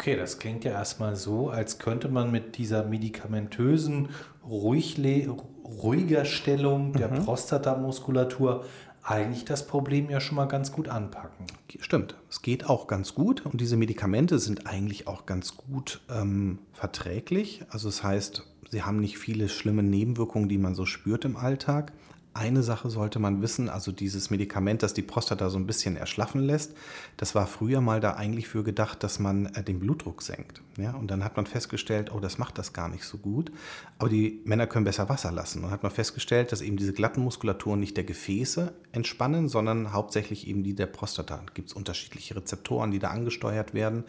Okay, 0.00 0.16
das 0.16 0.38
klingt 0.38 0.64
ja 0.64 0.70
erstmal 0.70 1.14
so, 1.14 1.50
als 1.50 1.78
könnte 1.78 2.08
man 2.08 2.30
mit 2.30 2.56
dieser 2.56 2.84
medikamentösen 2.84 4.08
ruhiger 4.42 6.24
Stellung 6.24 6.94
der 6.94 7.08
mhm. 7.08 7.26
Prostatamuskulatur 7.26 8.64
eigentlich 9.02 9.44
das 9.44 9.66
Problem 9.66 10.08
ja 10.08 10.18
schon 10.22 10.36
mal 10.36 10.46
ganz 10.46 10.72
gut 10.72 10.88
anpacken. 10.88 11.44
Stimmt, 11.80 12.14
es 12.30 12.40
geht 12.40 12.64
auch 12.64 12.86
ganz 12.86 13.14
gut 13.14 13.44
und 13.44 13.60
diese 13.60 13.76
Medikamente 13.76 14.38
sind 14.38 14.66
eigentlich 14.66 15.06
auch 15.06 15.26
ganz 15.26 15.58
gut 15.58 16.00
ähm, 16.08 16.60
verträglich. 16.72 17.66
Also 17.68 17.90
das 17.90 18.02
heißt, 18.02 18.46
sie 18.70 18.82
haben 18.82 19.00
nicht 19.00 19.18
viele 19.18 19.50
schlimme 19.50 19.82
Nebenwirkungen, 19.82 20.48
die 20.48 20.56
man 20.56 20.74
so 20.74 20.86
spürt 20.86 21.26
im 21.26 21.36
Alltag. 21.36 21.92
Eine 22.32 22.62
Sache 22.62 22.90
sollte 22.90 23.18
man 23.18 23.42
wissen, 23.42 23.68
also 23.68 23.90
dieses 23.90 24.30
Medikament, 24.30 24.84
das 24.84 24.94
die 24.94 25.02
Prostata 25.02 25.50
so 25.50 25.58
ein 25.58 25.66
bisschen 25.66 25.96
erschlaffen 25.96 26.40
lässt, 26.40 26.74
das 27.16 27.34
war 27.34 27.48
früher 27.48 27.80
mal 27.80 28.00
da 28.00 28.12
eigentlich 28.12 28.46
für 28.46 28.62
gedacht, 28.62 29.02
dass 29.02 29.18
man 29.18 29.46
äh, 29.46 29.64
den 29.64 29.80
Blutdruck 29.80 30.22
senkt. 30.22 30.62
Ja? 30.76 30.92
Und 30.92 31.10
dann 31.10 31.24
hat 31.24 31.36
man 31.36 31.46
festgestellt, 31.46 32.12
oh, 32.14 32.20
das 32.20 32.38
macht 32.38 32.56
das 32.56 32.72
gar 32.72 32.88
nicht 32.88 33.04
so 33.04 33.18
gut. 33.18 33.50
Aber 33.98 34.08
die 34.08 34.42
Männer 34.44 34.68
können 34.68 34.84
besser 34.84 35.08
Wasser 35.08 35.32
lassen. 35.32 35.58
Und 35.58 35.64
dann 35.64 35.70
hat 35.72 35.82
man 35.82 35.90
festgestellt, 35.90 36.52
dass 36.52 36.60
eben 36.60 36.76
diese 36.76 36.92
glatten 36.92 37.20
Muskulaturen 37.20 37.80
nicht 37.80 37.96
der 37.96 38.04
Gefäße 38.04 38.72
entspannen, 38.92 39.48
sondern 39.48 39.92
hauptsächlich 39.92 40.46
eben 40.46 40.62
die 40.62 40.74
der 40.74 40.86
Prostata. 40.86 41.38
Da 41.38 41.52
gibt 41.52 41.70
es 41.70 41.74
unterschiedliche 41.74 42.36
Rezeptoren, 42.36 42.92
die 42.92 43.00
da 43.00 43.08
angesteuert 43.08 43.74
werden. 43.74 44.04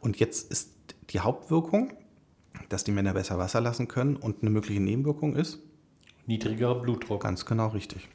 Und 0.00 0.20
jetzt 0.20 0.52
ist 0.52 0.70
die 1.10 1.18
Hauptwirkung, 1.18 1.92
dass 2.68 2.84
die 2.84 2.92
Männer 2.92 3.14
besser 3.14 3.38
Wasser 3.38 3.60
lassen 3.60 3.88
können 3.88 4.14
und 4.14 4.42
eine 4.42 4.50
mögliche 4.50 4.80
Nebenwirkung 4.80 5.34
ist, 5.34 5.58
Niedrigerer 6.26 6.80
Blutdruck. 6.80 7.22
Ganz 7.22 7.44
genau 7.44 7.68
richtig. 7.68 8.08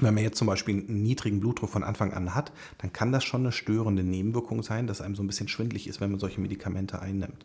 Wenn 0.00 0.14
man 0.14 0.24
jetzt 0.24 0.38
zum 0.38 0.46
Beispiel 0.46 0.76
einen 0.76 1.02
niedrigen 1.02 1.40
Blutdruck 1.40 1.68
von 1.68 1.84
Anfang 1.84 2.12
an 2.12 2.34
hat, 2.34 2.52
dann 2.78 2.92
kann 2.92 3.12
das 3.12 3.24
schon 3.24 3.42
eine 3.42 3.52
störende 3.52 4.02
Nebenwirkung 4.02 4.62
sein, 4.62 4.86
dass 4.86 5.02
einem 5.02 5.14
so 5.14 5.22
ein 5.22 5.26
bisschen 5.26 5.48
schwindlig 5.48 5.86
ist, 5.86 6.00
wenn 6.00 6.10
man 6.10 6.18
solche 6.18 6.40
Medikamente 6.40 7.00
einnimmt. 7.00 7.44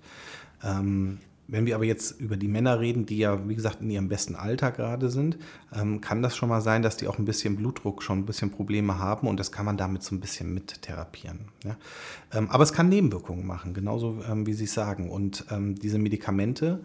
Ähm, 0.63 1.19
wenn 1.49 1.65
wir 1.65 1.75
aber 1.75 1.85
jetzt 1.85 2.19
über 2.19 2.35
die 2.35 2.49
Männer 2.49 2.79
reden, 2.79 3.05
die 3.05 3.17
ja, 3.17 3.47
wie 3.47 3.55
gesagt, 3.55 3.81
in 3.81 3.89
ihrem 3.89 4.09
besten 4.09 4.35
Alter 4.35 4.71
gerade 4.71 5.09
sind, 5.09 5.37
ähm, 5.73 6.01
kann 6.01 6.21
das 6.21 6.35
schon 6.35 6.49
mal 6.49 6.61
sein, 6.61 6.81
dass 6.81 6.97
die 6.97 7.07
auch 7.07 7.19
ein 7.19 7.25
bisschen 7.25 7.55
Blutdruck 7.55 8.03
schon 8.03 8.19
ein 8.19 8.25
bisschen 8.25 8.51
Probleme 8.51 8.99
haben 8.99 9.27
und 9.27 9.39
das 9.39 9.51
kann 9.51 9.65
man 9.65 9.77
damit 9.77 10.03
so 10.03 10.13
ein 10.13 10.19
bisschen 10.19 10.53
mit 10.53 10.81
therapieren. 10.81 11.39
Ja? 11.63 11.77
Ähm, 12.33 12.49
aber 12.49 12.63
es 12.63 12.73
kann 12.73 12.89
Nebenwirkungen 12.89 13.47
machen, 13.47 13.73
genauso 13.73 14.21
ähm, 14.29 14.45
wie 14.45 14.53
Sie 14.53 14.65
es 14.65 14.73
sagen. 14.73 15.09
Und 15.09 15.45
ähm, 15.49 15.75
diese 15.75 15.99
Medikamente 15.99 16.81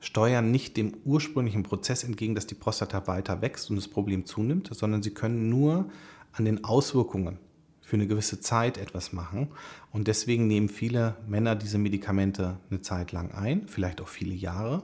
steuern 0.00 0.50
nicht 0.50 0.76
dem 0.76 0.94
ursprünglichen 1.04 1.62
Prozess 1.62 2.04
entgegen, 2.04 2.34
dass 2.34 2.46
die 2.46 2.54
Prostata 2.54 3.06
weiter 3.06 3.42
wächst 3.42 3.70
und 3.70 3.76
das 3.76 3.88
Problem 3.88 4.26
zunimmt, 4.26 4.70
sondern 4.72 5.02
sie 5.02 5.10
können 5.10 5.48
nur 5.48 5.90
an 6.32 6.44
den 6.44 6.64
Auswirkungen 6.64 7.38
für 7.80 7.96
eine 7.96 8.06
gewisse 8.06 8.38
Zeit 8.40 8.76
etwas 8.76 9.12
machen. 9.12 9.48
Und 9.92 10.08
deswegen 10.08 10.46
nehmen 10.46 10.68
viele 10.68 11.16
Männer 11.26 11.56
diese 11.56 11.78
Medikamente 11.78 12.58
eine 12.70 12.82
Zeit 12.82 13.12
lang 13.12 13.32
ein, 13.32 13.66
vielleicht 13.66 14.02
auch 14.02 14.08
viele 14.08 14.34
Jahre. 14.34 14.82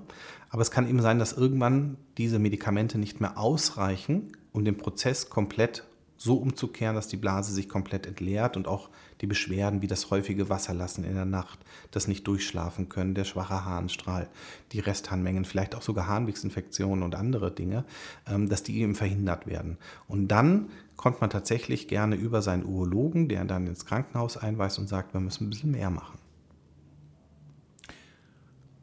Aber 0.49 0.62
es 0.62 0.71
kann 0.71 0.88
eben 0.88 1.02
sein, 1.02 1.18
dass 1.18 1.35
irgendwann 1.35 1.98
diese 2.16 2.38
Medikamente 2.38 2.96
nicht 2.96 3.20
mehr 3.20 3.37
ausreichen, 3.37 4.33
um 4.53 4.64
den 4.64 4.79
Prozess 4.79 5.29
komplett 5.29 5.85
so 6.24 6.37
umzukehren, 6.37 6.94
dass 6.94 7.06
die 7.06 7.18
Blase 7.18 7.52
sich 7.52 7.68
komplett 7.68 8.06
entleert 8.06 8.56
und 8.56 8.66
auch 8.66 8.88
die 9.20 9.26
Beschwerden 9.26 9.82
wie 9.82 9.87
das 9.87 10.10
häufige 10.10 10.48
Wasserlassen 10.48 11.04
in 11.04 11.14
der 11.14 11.26
Nacht, 11.26 11.58
das 11.90 12.08
nicht 12.08 12.26
durchschlafen 12.26 12.88
können, 12.88 13.14
der 13.14 13.24
schwache 13.24 13.66
Harnstrahl, 13.66 14.28
die 14.72 14.80
Restharnmengen, 14.80 15.44
vielleicht 15.44 15.74
auch 15.74 15.82
sogar 15.82 16.06
Harnwegsinfektionen 16.06 17.04
und 17.04 17.14
andere 17.14 17.50
Dinge, 17.50 17.84
ähm, 18.26 18.48
dass 18.48 18.62
die 18.62 18.80
eben 18.80 18.94
verhindert 18.94 19.46
werden. 19.46 19.76
Und 20.08 20.28
dann 20.28 20.70
kommt 20.96 21.20
man 21.20 21.28
tatsächlich 21.28 21.88
gerne 21.88 22.16
über 22.16 22.40
seinen 22.40 22.64
Urologen, 22.64 23.28
der 23.28 23.44
dann 23.44 23.66
ins 23.66 23.84
Krankenhaus 23.84 24.38
einweist 24.38 24.78
und 24.78 24.88
sagt, 24.88 25.12
wir 25.12 25.20
müssen 25.20 25.46
ein 25.46 25.50
bisschen 25.50 25.72
mehr 25.72 25.90
machen. 25.90 26.18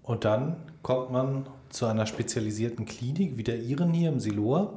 Und 0.04 0.26
dann 0.26 0.58
kommt 0.84 1.12
man 1.12 1.48
zu 1.70 1.88
einer 1.88 2.06
spezialisierten 2.06 2.86
Klinik, 2.86 3.38
wie 3.38 3.44
der 3.44 3.60
Ihren 3.60 3.94
hier 3.94 4.10
im 4.10 4.20
Siloa. 4.20 4.74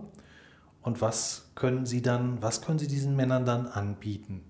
Und 0.84 1.00
was 1.00 1.46
können 1.54 1.86
Sie 1.86 2.02
dann, 2.02 2.42
was 2.42 2.60
können 2.60 2.78
Sie 2.78 2.86
diesen 2.86 3.16
Männern 3.16 3.46
dann 3.46 3.66
anbieten? 3.66 4.42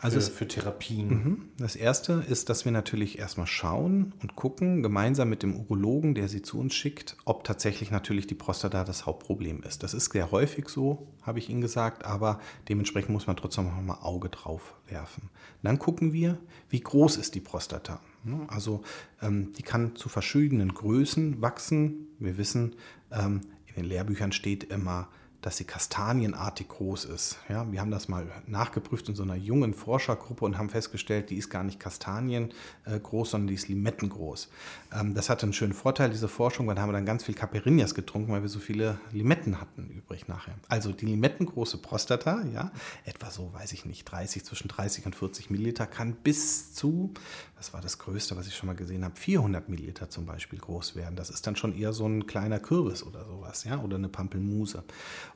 Also 0.00 0.20
für, 0.20 0.30
für 0.30 0.48
Therapien. 0.48 1.08
Mhm. 1.08 1.48
Das 1.58 1.74
erste 1.74 2.24
ist, 2.26 2.48
dass 2.48 2.64
wir 2.64 2.70
natürlich 2.72 3.18
erstmal 3.18 3.48
schauen 3.48 4.14
und 4.22 4.36
gucken, 4.36 4.82
gemeinsam 4.82 5.28
mit 5.28 5.42
dem 5.42 5.56
Urologen, 5.56 6.14
der 6.14 6.28
sie 6.28 6.40
zu 6.40 6.58
uns 6.58 6.74
schickt, 6.74 7.16
ob 7.24 7.42
tatsächlich 7.42 7.90
natürlich 7.90 8.28
die 8.28 8.36
Prostata 8.36 8.84
das 8.84 9.06
Hauptproblem 9.06 9.62
ist. 9.64 9.82
Das 9.82 9.94
ist 9.94 10.12
sehr 10.12 10.30
häufig 10.30 10.68
so, 10.68 11.08
habe 11.22 11.40
ich 11.40 11.50
Ihnen 11.50 11.60
gesagt, 11.60 12.04
aber 12.04 12.38
dementsprechend 12.68 13.10
muss 13.10 13.26
man 13.26 13.36
trotzdem 13.36 13.64
noch 13.64 13.82
mal 13.82 13.98
Auge 14.00 14.28
drauf 14.28 14.74
werfen. 14.86 15.30
Dann 15.64 15.80
gucken 15.80 16.12
wir, 16.12 16.38
wie 16.70 16.80
groß 16.80 17.16
ist 17.16 17.34
die 17.34 17.40
Prostata. 17.40 18.00
Also 18.46 18.82
ähm, 19.20 19.52
die 19.54 19.62
kann 19.62 19.96
zu 19.96 20.08
verschiedenen 20.08 20.74
Größen 20.74 21.42
wachsen. 21.42 22.06
Wir 22.18 22.38
wissen, 22.38 22.76
ähm, 23.10 23.40
in 23.66 23.74
den 23.74 23.84
Lehrbüchern 23.84 24.32
steht 24.32 24.64
immer 24.64 25.08
dass 25.40 25.56
sie 25.56 25.64
kastanienartig 25.64 26.66
groß 26.68 27.04
ist. 27.04 27.38
Ja, 27.48 27.70
wir 27.70 27.80
haben 27.80 27.92
das 27.92 28.08
mal 28.08 28.26
nachgeprüft 28.46 29.08
in 29.08 29.14
so 29.14 29.22
einer 29.22 29.36
jungen 29.36 29.72
Forschergruppe 29.72 30.44
und 30.44 30.58
haben 30.58 30.68
festgestellt, 30.68 31.30
die 31.30 31.36
ist 31.36 31.48
gar 31.48 31.62
nicht 31.62 31.78
Kastanien 31.78 32.52
äh, 32.84 32.98
groß, 32.98 33.30
sondern 33.30 33.46
die 33.46 33.54
ist 33.54 33.68
Limetten 33.68 34.08
groß. 34.08 34.48
Ähm, 34.92 35.14
das 35.14 35.30
hatte 35.30 35.44
einen 35.44 35.52
schönen 35.52 35.74
Vorteil, 35.74 36.10
diese 36.10 36.28
Forschung, 36.28 36.66
weil 36.66 36.80
haben 36.80 36.88
wir 36.88 36.94
dann 36.94 37.06
ganz 37.06 37.24
viel 37.24 37.36
Caperinas 37.36 37.94
getrunken, 37.94 38.32
weil 38.32 38.42
wir 38.42 38.48
so 38.48 38.58
viele 38.58 38.98
Limetten 39.12 39.60
hatten 39.60 39.88
übrig 39.90 40.26
nachher. 40.26 40.54
Also 40.68 40.90
die 40.90 41.06
limettengroße 41.06 41.78
Prostata, 41.78 42.42
ja, 42.52 42.72
etwa 43.04 43.30
so, 43.30 43.52
weiß 43.52 43.72
ich 43.72 43.84
nicht, 43.84 44.04
30, 44.04 44.44
zwischen 44.44 44.66
30 44.68 45.06
und 45.06 45.14
40 45.14 45.50
Milliliter, 45.50 45.86
kann 45.86 46.14
bis 46.14 46.74
zu, 46.74 47.14
das 47.56 47.72
war 47.72 47.80
das 47.80 47.98
Größte, 47.98 48.36
was 48.36 48.48
ich 48.48 48.56
schon 48.56 48.66
mal 48.66 48.76
gesehen 48.76 49.04
habe, 49.04 49.14
400 49.16 49.68
Milliliter 49.68 50.10
zum 50.10 50.26
Beispiel 50.26 50.58
groß 50.58 50.96
werden. 50.96 51.14
Das 51.14 51.30
ist 51.30 51.46
dann 51.46 51.54
schon 51.54 51.76
eher 51.76 51.92
so 51.92 52.06
ein 52.06 52.26
kleiner 52.26 52.58
Kürbis 52.58 53.04
oder 53.04 53.24
sowas, 53.24 53.64
ja, 53.64 53.78
oder 53.78 53.96
eine 53.96 54.08
Pampelmuse. 54.08 54.82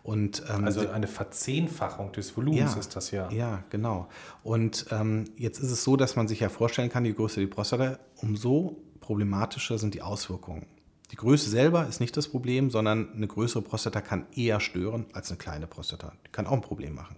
Und, 0.02 0.42
ähm, 0.52 0.64
also 0.64 0.88
eine 0.88 1.06
Verzehnfachung 1.06 2.12
des 2.12 2.36
Volumens 2.36 2.74
ja, 2.74 2.80
ist 2.80 2.96
das 2.96 3.10
ja. 3.12 3.30
Ja, 3.30 3.62
genau. 3.70 4.08
Und 4.42 4.86
ähm, 4.90 5.26
jetzt 5.36 5.58
ist 5.60 5.70
es 5.70 5.84
so, 5.84 5.96
dass 5.96 6.16
man 6.16 6.26
sich 6.26 6.40
ja 6.40 6.48
vorstellen 6.48 6.88
kann, 6.88 7.04
je 7.04 7.12
größer 7.12 7.40
die 7.40 7.46
Prostata, 7.46 7.98
umso 8.16 8.82
problematischer 9.00 9.78
sind 9.78 9.94
die 9.94 10.02
Auswirkungen. 10.02 10.66
Die 11.12 11.16
Größe 11.16 11.50
selber 11.50 11.86
ist 11.86 12.00
nicht 12.00 12.16
das 12.16 12.26
Problem, 12.26 12.70
sondern 12.70 13.12
eine 13.12 13.26
größere 13.26 13.62
Prostata 13.62 14.00
kann 14.00 14.26
eher 14.34 14.60
stören 14.60 15.06
als 15.12 15.30
eine 15.30 15.38
kleine 15.38 15.66
Prostata. 15.66 16.12
Die 16.26 16.30
kann 16.32 16.46
auch 16.46 16.52
ein 16.52 16.62
Problem 16.62 16.94
machen. 16.94 17.16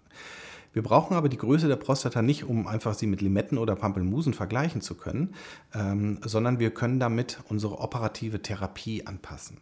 Wir 0.73 0.83
brauchen 0.83 1.15
aber 1.15 1.29
die 1.29 1.37
Größe 1.37 1.69
der 1.69 1.77
Prostata 1.77 2.21
nicht, 2.21 2.45
um 2.45 2.67
einfach 2.67 2.95
sie 2.95 3.07
mit 3.07 3.23
Limetten 3.23 3.57
oder 3.57 3.77
Pampelmusen 3.77 4.35
vergleichen 4.35 4.81
zu 4.81 4.97
können, 4.97 5.35
ähm, 5.73 6.19
sondern 6.25 6.59
wir 6.59 6.73
können 6.73 6.99
damit 6.99 7.39
unsere 7.49 7.79
operative 7.79 8.43
Therapie 8.43 9.07
anpassen. 9.07 9.59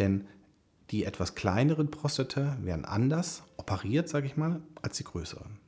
Denn 0.00 0.26
die 0.92 1.04
etwas 1.04 1.34
kleineren 1.34 1.90
Prostata 1.90 2.58
werden 2.60 2.84
anders 2.84 3.42
operiert, 3.56 4.08
sage 4.08 4.26
ich 4.26 4.36
mal, 4.36 4.60
als 4.82 4.98
die 4.98 5.04
größeren. 5.04 5.58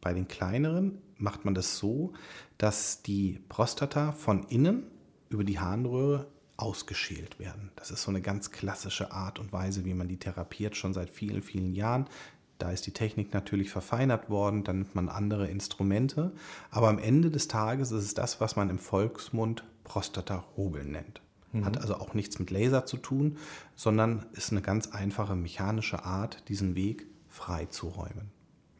Bei 0.00 0.14
den 0.14 0.28
kleineren 0.28 0.98
macht 1.18 1.44
man 1.44 1.54
das 1.54 1.76
so, 1.76 2.14
dass 2.56 3.02
die 3.02 3.38
Prostata 3.50 4.12
von 4.12 4.44
innen 4.44 4.84
über 5.28 5.44
die 5.44 5.58
Harnröhre 5.58 6.26
ausgeschält 6.56 7.38
werden. 7.38 7.70
Das 7.76 7.90
ist 7.90 8.02
so 8.02 8.10
eine 8.10 8.22
ganz 8.22 8.50
klassische 8.50 9.12
Art 9.12 9.38
und 9.38 9.52
Weise, 9.52 9.84
wie 9.84 9.94
man 9.94 10.08
die 10.08 10.18
therapiert, 10.18 10.74
schon 10.74 10.94
seit 10.94 11.10
vielen, 11.10 11.42
vielen 11.42 11.74
Jahren. 11.74 12.06
Da 12.56 12.70
ist 12.70 12.86
die 12.86 12.92
Technik 12.92 13.34
natürlich 13.34 13.70
verfeinert 13.70 14.30
worden, 14.30 14.64
dann 14.64 14.78
nimmt 14.80 14.94
man 14.94 15.08
andere 15.10 15.48
Instrumente. 15.48 16.32
Aber 16.70 16.88
am 16.88 16.98
Ende 16.98 17.30
des 17.30 17.48
Tages 17.48 17.92
ist 17.92 18.04
es 18.04 18.14
das, 18.14 18.40
was 18.40 18.56
man 18.56 18.70
im 18.70 18.78
Volksmund 18.78 19.64
Prostata-Hobeln 19.84 20.90
nennt. 20.90 21.20
Mhm. 21.52 21.64
Hat 21.64 21.78
also 21.78 21.96
auch 21.96 22.14
nichts 22.14 22.38
mit 22.38 22.50
Laser 22.50 22.86
zu 22.86 22.96
tun, 22.96 23.38
sondern 23.74 24.26
ist 24.32 24.52
eine 24.52 24.62
ganz 24.62 24.88
einfache 24.88 25.34
mechanische 25.34 26.04
Art, 26.04 26.48
diesen 26.48 26.74
Weg 26.74 27.06
freizuräumen. 27.28 28.30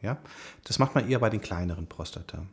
Ja? 0.01 0.17
Das 0.63 0.79
macht 0.79 0.95
man 0.95 1.09
eher 1.09 1.19
bei 1.19 1.29
den 1.29 1.41
kleineren 1.41 1.87
Prostata. 1.87 2.45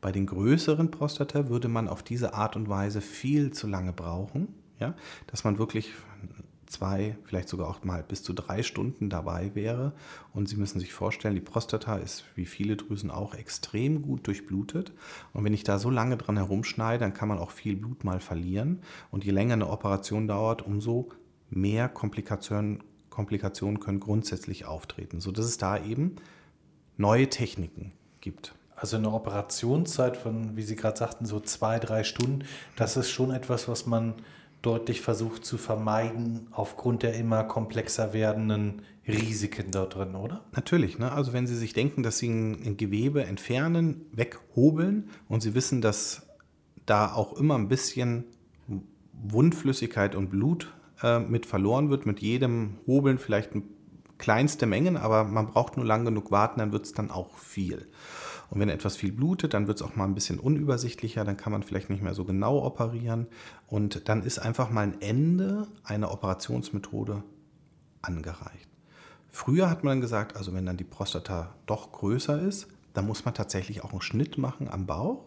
Bei 0.00 0.12
den 0.12 0.26
größeren 0.26 0.90
Prostata 0.90 1.48
würde 1.48 1.68
man 1.68 1.88
auf 1.88 2.02
diese 2.02 2.34
Art 2.34 2.56
und 2.56 2.68
Weise 2.68 3.00
viel 3.00 3.52
zu 3.52 3.66
lange 3.66 3.92
brauchen, 3.92 4.48
ja? 4.80 4.94
dass 5.28 5.44
man 5.44 5.58
wirklich 5.58 5.92
zwei, 6.72 7.16
vielleicht 7.24 7.48
sogar 7.48 7.68
auch 7.68 7.84
mal 7.84 8.02
bis 8.02 8.22
zu 8.22 8.32
drei 8.32 8.62
Stunden 8.62 9.10
dabei 9.10 9.54
wäre. 9.54 9.92
Und 10.32 10.48
Sie 10.48 10.56
müssen 10.56 10.80
sich 10.80 10.92
vorstellen, 10.92 11.34
die 11.34 11.40
Prostata 11.40 11.96
ist 11.96 12.24
wie 12.34 12.46
viele 12.46 12.76
Drüsen 12.76 13.10
auch 13.10 13.34
extrem 13.34 14.02
gut 14.02 14.26
durchblutet. 14.26 14.92
Und 15.32 15.44
wenn 15.44 15.54
ich 15.54 15.64
da 15.64 15.78
so 15.78 15.90
lange 15.90 16.16
dran 16.16 16.36
herumschneide, 16.36 17.00
dann 17.00 17.14
kann 17.14 17.28
man 17.28 17.38
auch 17.38 17.50
viel 17.50 17.76
Blut 17.76 18.04
mal 18.04 18.20
verlieren. 18.20 18.80
Und 19.10 19.24
je 19.24 19.30
länger 19.30 19.54
eine 19.54 19.68
Operation 19.68 20.26
dauert, 20.26 20.62
umso 20.62 21.10
mehr 21.50 21.88
Komplikationen, 21.88 22.82
Komplikationen 23.10 23.78
können 23.78 24.00
grundsätzlich 24.00 24.64
auftreten, 24.64 25.20
sodass 25.20 25.44
es 25.44 25.58
da 25.58 25.82
eben 25.82 26.16
neue 26.96 27.28
Techniken 27.28 27.92
gibt. 28.20 28.54
Also 28.74 28.96
eine 28.96 29.12
Operationszeit 29.12 30.16
von, 30.16 30.56
wie 30.56 30.62
Sie 30.62 30.74
gerade 30.74 30.98
sagten, 30.98 31.26
so 31.26 31.38
zwei, 31.38 31.78
drei 31.78 32.02
Stunden, 32.02 32.44
das 32.74 32.96
ist 32.96 33.10
schon 33.10 33.30
etwas, 33.30 33.68
was 33.68 33.86
man 33.86 34.14
deutlich 34.62 35.00
versucht 35.00 35.44
zu 35.44 35.58
vermeiden 35.58 36.46
aufgrund 36.52 37.02
der 37.02 37.14
immer 37.14 37.44
komplexer 37.44 38.12
werdenden 38.12 38.82
Risiken 39.06 39.72
da 39.72 39.86
drin, 39.86 40.14
oder? 40.14 40.44
Natürlich. 40.54 40.98
Ne? 40.98 41.10
Also 41.10 41.32
wenn 41.32 41.48
Sie 41.48 41.56
sich 41.56 41.72
denken, 41.72 42.04
dass 42.04 42.18
Sie 42.18 42.28
ein, 42.28 42.62
ein 42.64 42.76
Gewebe 42.76 43.24
entfernen, 43.24 44.06
weghobeln 44.12 45.10
und 45.28 45.42
Sie 45.42 45.54
wissen, 45.54 45.80
dass 45.80 46.28
da 46.86 47.12
auch 47.12 47.32
immer 47.34 47.56
ein 47.56 47.68
bisschen 47.68 48.24
Wundflüssigkeit 49.12 50.14
und 50.14 50.30
Blut 50.30 50.72
äh, 51.02 51.18
mit 51.18 51.46
verloren 51.46 51.90
wird, 51.90 52.06
mit 52.06 52.20
jedem 52.20 52.78
Hobeln 52.86 53.18
vielleicht 53.18 53.50
kleinste 54.18 54.66
Mengen, 54.66 54.96
aber 54.96 55.24
man 55.24 55.48
braucht 55.48 55.76
nur 55.76 55.84
lang 55.84 56.04
genug 56.04 56.30
warten, 56.30 56.60
dann 56.60 56.72
wird 56.72 56.86
es 56.86 56.92
dann 56.92 57.10
auch 57.10 57.36
viel. 57.38 57.88
Und 58.52 58.60
wenn 58.60 58.68
etwas 58.68 58.96
viel 58.96 59.12
blutet, 59.12 59.54
dann 59.54 59.66
wird 59.66 59.80
es 59.80 59.82
auch 59.82 59.96
mal 59.96 60.04
ein 60.04 60.14
bisschen 60.14 60.38
unübersichtlicher, 60.38 61.24
dann 61.24 61.38
kann 61.38 61.52
man 61.52 61.62
vielleicht 61.62 61.88
nicht 61.88 62.02
mehr 62.02 62.12
so 62.12 62.26
genau 62.26 62.62
operieren. 62.62 63.26
Und 63.66 64.10
dann 64.10 64.22
ist 64.22 64.38
einfach 64.38 64.68
mal 64.68 64.82
ein 64.82 65.00
Ende 65.00 65.66
einer 65.84 66.12
Operationsmethode 66.12 67.22
angereicht. 68.02 68.68
Früher 69.30 69.70
hat 69.70 69.84
man 69.84 70.02
gesagt, 70.02 70.36
also 70.36 70.52
wenn 70.52 70.66
dann 70.66 70.76
die 70.76 70.84
Prostata 70.84 71.54
doch 71.64 71.92
größer 71.92 72.42
ist, 72.42 72.68
dann 72.92 73.06
muss 73.06 73.24
man 73.24 73.32
tatsächlich 73.32 73.84
auch 73.84 73.92
einen 73.92 74.02
Schnitt 74.02 74.36
machen 74.36 74.68
am 74.68 74.84
Bauch 74.84 75.24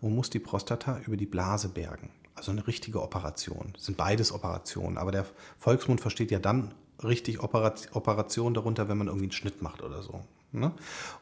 und 0.00 0.14
muss 0.14 0.30
die 0.30 0.38
Prostata 0.38 0.98
über 1.06 1.18
die 1.18 1.26
Blase 1.26 1.68
bergen. 1.68 2.08
Also 2.34 2.52
eine 2.52 2.66
richtige 2.66 3.02
Operation. 3.02 3.72
Das 3.74 3.84
sind 3.84 3.98
beides 3.98 4.32
Operationen, 4.32 4.96
aber 4.96 5.12
der 5.12 5.26
Volksmund 5.58 6.00
versteht 6.00 6.30
ja 6.30 6.38
dann 6.38 6.72
richtig 7.04 7.42
Operation 7.42 8.54
darunter, 8.54 8.88
wenn 8.88 8.96
man 8.96 9.08
irgendwie 9.08 9.26
einen 9.26 9.32
Schnitt 9.32 9.60
macht 9.60 9.82
oder 9.82 10.02
so. 10.02 10.24
Ne? 10.52 10.72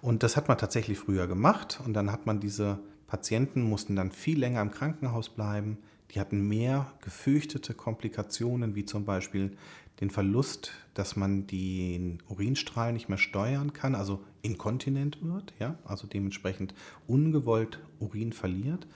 Und 0.03 0.23
das 0.23 0.37
hat 0.37 0.49
man 0.49 0.59
tatsächlich 0.59 0.99
früher 0.99 1.27
gemacht 1.27 1.81
und 1.85 1.95
dann 1.95 2.11
hat 2.13 2.27
man 2.27 2.41
diese 2.41 2.81
Patienten 3.07 3.63
mussten 3.63 3.97
dann 3.97 4.13
viel 4.13 4.39
länger 4.39 4.63
im 4.63 4.71
Krankenhaus 4.71 5.31
bleiben. 5.31 5.79
Die 6.13 6.21
hatten 6.21 6.47
mehr 6.47 6.93
gefürchtete 7.03 7.75
Komplikationen, 7.75 8.77
wie 8.77 8.85
zum 8.85 9.05
Beispiel 9.05 9.57
den 10.01 10.11
Verlust, 10.11 10.73
dass 10.95 11.17
man 11.17 11.47
den 11.47 12.23
Urinstrahl 12.29 12.93
nicht 12.93 13.09
mehr 13.09 13.19
steuern 13.19 13.73
kann, 13.73 13.95
also 13.95 14.25
inkontinent 14.43 15.19
wird, 15.23 15.53
ja, 15.59 15.77
also 15.85 16.07
dementsprechend 16.07 16.75
ungewollt 17.07 17.81
Urin 17.99 18.33
verliert. 18.33 18.87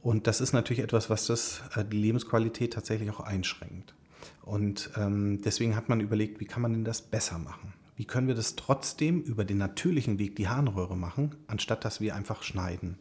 Und 0.00 0.26
das 0.26 0.40
ist 0.40 0.52
natürlich 0.52 0.82
etwas, 0.82 1.10
was 1.10 1.26
das, 1.26 1.62
äh, 1.74 1.84
die 1.84 1.98
Lebensqualität 1.98 2.72
tatsächlich 2.72 3.10
auch 3.10 3.20
einschränkt. 3.20 3.94
Und 4.42 4.90
ähm, 4.96 5.42
deswegen 5.42 5.76
hat 5.76 5.88
man 5.88 6.00
überlegt, 6.00 6.40
wie 6.40 6.46
kann 6.46 6.62
man 6.62 6.72
denn 6.72 6.84
das 6.84 7.02
besser 7.02 7.38
machen? 7.38 7.74
Wie 7.98 8.04
können 8.04 8.28
wir 8.28 8.36
das 8.36 8.54
trotzdem 8.54 9.22
über 9.22 9.44
den 9.44 9.58
natürlichen 9.58 10.20
Weg, 10.20 10.36
die 10.36 10.46
Harnröhre 10.46 10.96
machen, 10.96 11.34
anstatt 11.48 11.84
dass 11.84 12.00
wir 12.00 12.14
einfach 12.14 12.44
schneiden? 12.44 12.96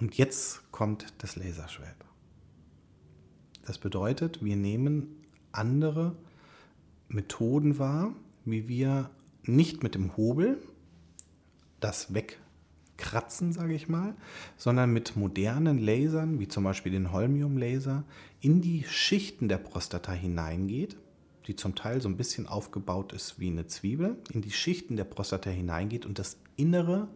Und 0.00 0.16
jetzt 0.16 0.72
kommt 0.72 1.12
das 1.18 1.36
Laserschwert. 1.36 2.06
Das 3.66 3.76
bedeutet, 3.76 4.42
wir 4.42 4.56
nehmen 4.56 5.22
andere 5.52 6.16
Methoden 7.08 7.78
wahr, 7.78 8.14
wie 8.46 8.68
wir 8.68 9.10
nicht 9.42 9.82
mit 9.82 9.94
dem 9.94 10.16
Hobel 10.16 10.56
das 11.78 12.14
wegkratzen, 12.14 13.52
sage 13.52 13.74
ich 13.74 13.86
mal, 13.90 14.14
sondern 14.56 14.94
mit 14.94 15.14
modernen 15.14 15.76
Lasern, 15.76 16.40
wie 16.40 16.48
zum 16.48 16.64
Beispiel 16.64 16.92
den 16.92 17.12
Holmium-Laser, 17.12 18.02
in 18.40 18.62
die 18.62 18.84
Schichten 18.84 19.50
der 19.50 19.58
Prostata 19.58 20.12
hineingeht 20.12 20.96
die 21.48 21.56
zum 21.56 21.74
Teil 21.74 22.00
so 22.00 22.08
ein 22.08 22.16
bisschen 22.16 22.46
aufgebaut 22.46 23.12
ist 23.14 23.40
wie 23.40 23.48
eine 23.48 23.66
Zwiebel, 23.66 24.18
in 24.32 24.42
die 24.42 24.50
Schichten 24.50 24.96
der 24.96 25.04
Prostata 25.04 25.48
hineingeht 25.50 26.04
und 26.04 26.18
das 26.18 26.36
Innere 26.56 27.08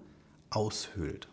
aushöhlt. 0.50 1.28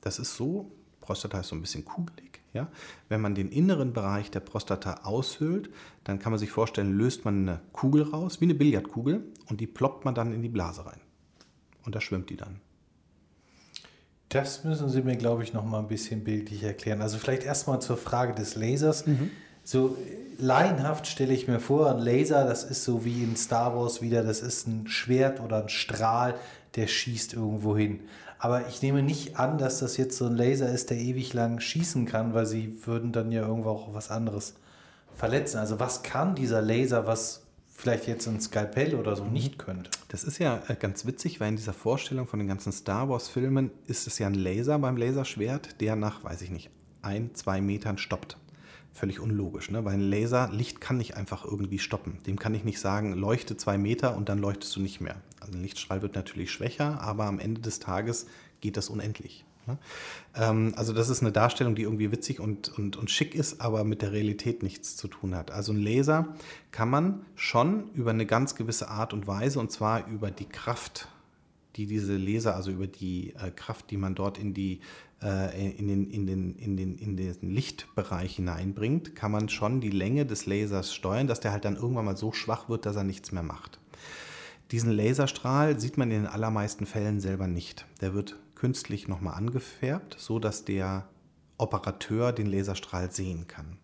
Das 0.00 0.18
ist 0.18 0.34
so, 0.34 0.72
Prostata 1.00 1.40
ist 1.40 1.48
so 1.48 1.56
ein 1.56 1.60
bisschen 1.60 1.84
kugelig. 1.84 2.40
Ja? 2.52 2.68
Wenn 3.08 3.20
man 3.20 3.36
den 3.36 3.50
inneren 3.50 3.92
Bereich 3.92 4.32
der 4.32 4.40
Prostata 4.40 5.04
aushöhlt, 5.04 5.70
dann 6.02 6.18
kann 6.18 6.32
man 6.32 6.40
sich 6.40 6.50
vorstellen, 6.50 6.92
löst 6.98 7.24
man 7.24 7.48
eine 7.48 7.60
Kugel 7.72 8.02
raus, 8.02 8.40
wie 8.40 8.46
eine 8.46 8.54
Billardkugel, 8.54 9.24
und 9.46 9.60
die 9.60 9.66
ploppt 9.66 10.04
man 10.04 10.14
dann 10.14 10.32
in 10.32 10.42
die 10.42 10.48
Blase 10.48 10.84
rein. 10.84 11.00
Und 11.84 11.94
da 11.94 12.00
schwimmt 12.00 12.30
die 12.30 12.36
dann. 12.36 12.60
Das 14.28 14.64
müssen 14.64 14.88
Sie 14.88 15.02
mir, 15.02 15.16
glaube 15.16 15.42
ich, 15.44 15.54
noch 15.54 15.64
mal 15.64 15.78
ein 15.78 15.88
bisschen 15.88 16.24
bildlich 16.24 16.62
erklären. 16.62 17.00
Also 17.00 17.16
vielleicht 17.16 17.44
erstmal 17.44 17.80
zur 17.80 17.96
Frage 17.96 18.34
des 18.34 18.56
Lasers. 18.56 19.06
Mhm. 19.06 19.30
So 19.70 19.98
laienhaft 20.38 21.06
stelle 21.06 21.34
ich 21.34 21.46
mir 21.46 21.60
vor, 21.60 21.90
ein 21.90 21.98
Laser, 21.98 22.46
das 22.46 22.64
ist 22.64 22.84
so 22.84 23.04
wie 23.04 23.22
in 23.22 23.36
Star 23.36 23.76
Wars 23.76 24.00
wieder, 24.00 24.22
das 24.22 24.40
ist 24.40 24.66
ein 24.66 24.88
Schwert 24.88 25.40
oder 25.40 25.64
ein 25.64 25.68
Strahl, 25.68 26.36
der 26.74 26.86
schießt 26.86 27.34
irgendwo 27.34 27.76
hin. 27.76 28.00
Aber 28.38 28.66
ich 28.68 28.80
nehme 28.80 29.02
nicht 29.02 29.38
an, 29.38 29.58
dass 29.58 29.80
das 29.80 29.98
jetzt 29.98 30.16
so 30.16 30.24
ein 30.24 30.36
Laser 30.36 30.72
ist, 30.72 30.88
der 30.88 30.96
ewig 30.96 31.34
lang 31.34 31.60
schießen 31.60 32.06
kann, 32.06 32.32
weil 32.32 32.46
sie 32.46 32.86
würden 32.86 33.12
dann 33.12 33.30
ja 33.30 33.42
irgendwo 33.42 33.68
auch 33.68 33.92
was 33.92 34.10
anderes 34.10 34.54
verletzen. 35.14 35.58
Also 35.58 35.78
was 35.78 36.02
kann 36.02 36.34
dieser 36.34 36.62
Laser, 36.62 37.06
was 37.06 37.42
vielleicht 37.68 38.06
jetzt 38.06 38.26
ein 38.26 38.40
Skalpell 38.40 38.94
oder 38.94 39.16
so 39.16 39.26
nicht 39.26 39.58
könnte? 39.58 39.90
Das 40.08 40.24
ist 40.24 40.38
ja 40.38 40.62
äh, 40.68 40.76
ganz 40.76 41.04
witzig, 41.04 41.40
weil 41.40 41.48
in 41.50 41.56
dieser 41.56 41.74
Vorstellung 41.74 42.26
von 42.26 42.38
den 42.38 42.48
ganzen 42.48 42.72
Star 42.72 43.10
Wars-Filmen 43.10 43.70
ist 43.86 44.06
es 44.06 44.18
ja 44.18 44.28
ein 44.28 44.34
Laser 44.34 44.78
beim 44.78 44.96
Laserschwert, 44.96 45.78
der 45.82 45.94
nach, 45.94 46.24
weiß 46.24 46.40
ich 46.40 46.50
nicht, 46.50 46.70
ein, 47.02 47.34
zwei 47.34 47.60
Metern 47.60 47.98
stoppt 47.98 48.38
völlig 48.92 49.20
unlogisch, 49.20 49.70
ne? 49.70 49.84
weil 49.84 49.94
ein 49.94 50.00
Laser, 50.00 50.50
Licht 50.52 50.80
kann 50.80 50.96
nicht 50.96 51.16
einfach 51.16 51.44
irgendwie 51.44 51.78
stoppen. 51.78 52.18
Dem 52.26 52.38
kann 52.38 52.54
ich 52.54 52.64
nicht 52.64 52.80
sagen, 52.80 53.12
leuchte 53.12 53.56
zwei 53.56 53.78
Meter 53.78 54.16
und 54.16 54.28
dann 54.28 54.38
leuchtest 54.38 54.74
du 54.76 54.80
nicht 54.80 55.00
mehr. 55.00 55.16
Also 55.40 55.52
ein 55.52 55.62
Lichtstrahl 55.62 56.02
wird 56.02 56.14
natürlich 56.14 56.50
schwächer, 56.50 57.00
aber 57.00 57.26
am 57.26 57.38
Ende 57.38 57.60
des 57.60 57.78
Tages 57.78 58.26
geht 58.60 58.76
das 58.76 58.88
unendlich. 58.88 59.44
Ne? 59.68 59.78
Ähm, 60.34 60.72
also 60.76 60.92
das 60.92 61.08
ist 61.08 61.20
eine 61.20 61.30
Darstellung, 61.30 61.76
die 61.76 61.82
irgendwie 61.82 62.10
witzig 62.10 62.40
und, 62.40 62.76
und, 62.76 62.96
und 62.96 63.10
schick 63.10 63.34
ist, 63.34 63.60
aber 63.60 63.84
mit 63.84 64.02
der 64.02 64.12
Realität 64.12 64.62
nichts 64.62 64.96
zu 64.96 65.06
tun 65.06 65.34
hat. 65.34 65.52
Also 65.52 65.72
ein 65.72 65.80
Laser 65.80 66.34
kann 66.72 66.90
man 66.90 67.24
schon 67.36 67.90
über 67.92 68.10
eine 68.10 68.26
ganz 68.26 68.56
gewisse 68.56 68.88
Art 68.88 69.12
und 69.12 69.26
Weise, 69.26 69.60
und 69.60 69.70
zwar 69.70 70.08
über 70.08 70.30
die 70.30 70.48
Kraft, 70.48 71.08
die 71.76 71.86
diese 71.86 72.16
Laser, 72.16 72.56
also 72.56 72.72
über 72.72 72.88
die 72.88 73.34
äh, 73.34 73.52
Kraft, 73.52 73.90
die 73.90 73.96
man 73.96 74.16
dort 74.16 74.38
in 74.38 74.54
die 74.54 74.80
in, 75.20 75.88
den, 75.88 76.10
in, 76.10 76.26
den, 76.26 76.54
in, 76.54 76.76
den, 76.76 76.96
in 76.96 77.16
den 77.16 77.50
Lichtbereich 77.50 78.36
hineinbringt, 78.36 79.16
kann 79.16 79.32
man 79.32 79.48
schon 79.48 79.80
die 79.80 79.90
Länge 79.90 80.26
des 80.26 80.46
Lasers 80.46 80.94
steuern, 80.94 81.26
dass 81.26 81.40
der 81.40 81.50
halt 81.50 81.64
dann 81.64 81.74
irgendwann 81.74 82.04
mal 82.04 82.16
so 82.16 82.32
schwach 82.32 82.68
wird, 82.68 82.86
dass 82.86 82.94
er 82.94 83.04
nichts 83.04 83.32
mehr 83.32 83.42
macht. 83.42 83.80
Diesen 84.70 84.92
Laserstrahl 84.92 85.80
sieht 85.80 85.96
man 85.96 86.10
in 86.10 86.22
den 86.22 86.26
allermeisten 86.26 86.86
Fällen 86.86 87.20
selber 87.20 87.46
nicht. 87.46 87.86
Der 88.00 88.14
wird 88.14 88.36
künstlich 88.54 89.08
nochmal 89.08 89.34
angefärbt, 89.34 90.16
so 90.18 90.38
dass 90.38 90.64
der 90.64 91.08
Operateur 91.56 92.32
den 92.32 92.46
Laserstrahl 92.46 93.10
sehen 93.10 93.48
kann. 93.48 93.78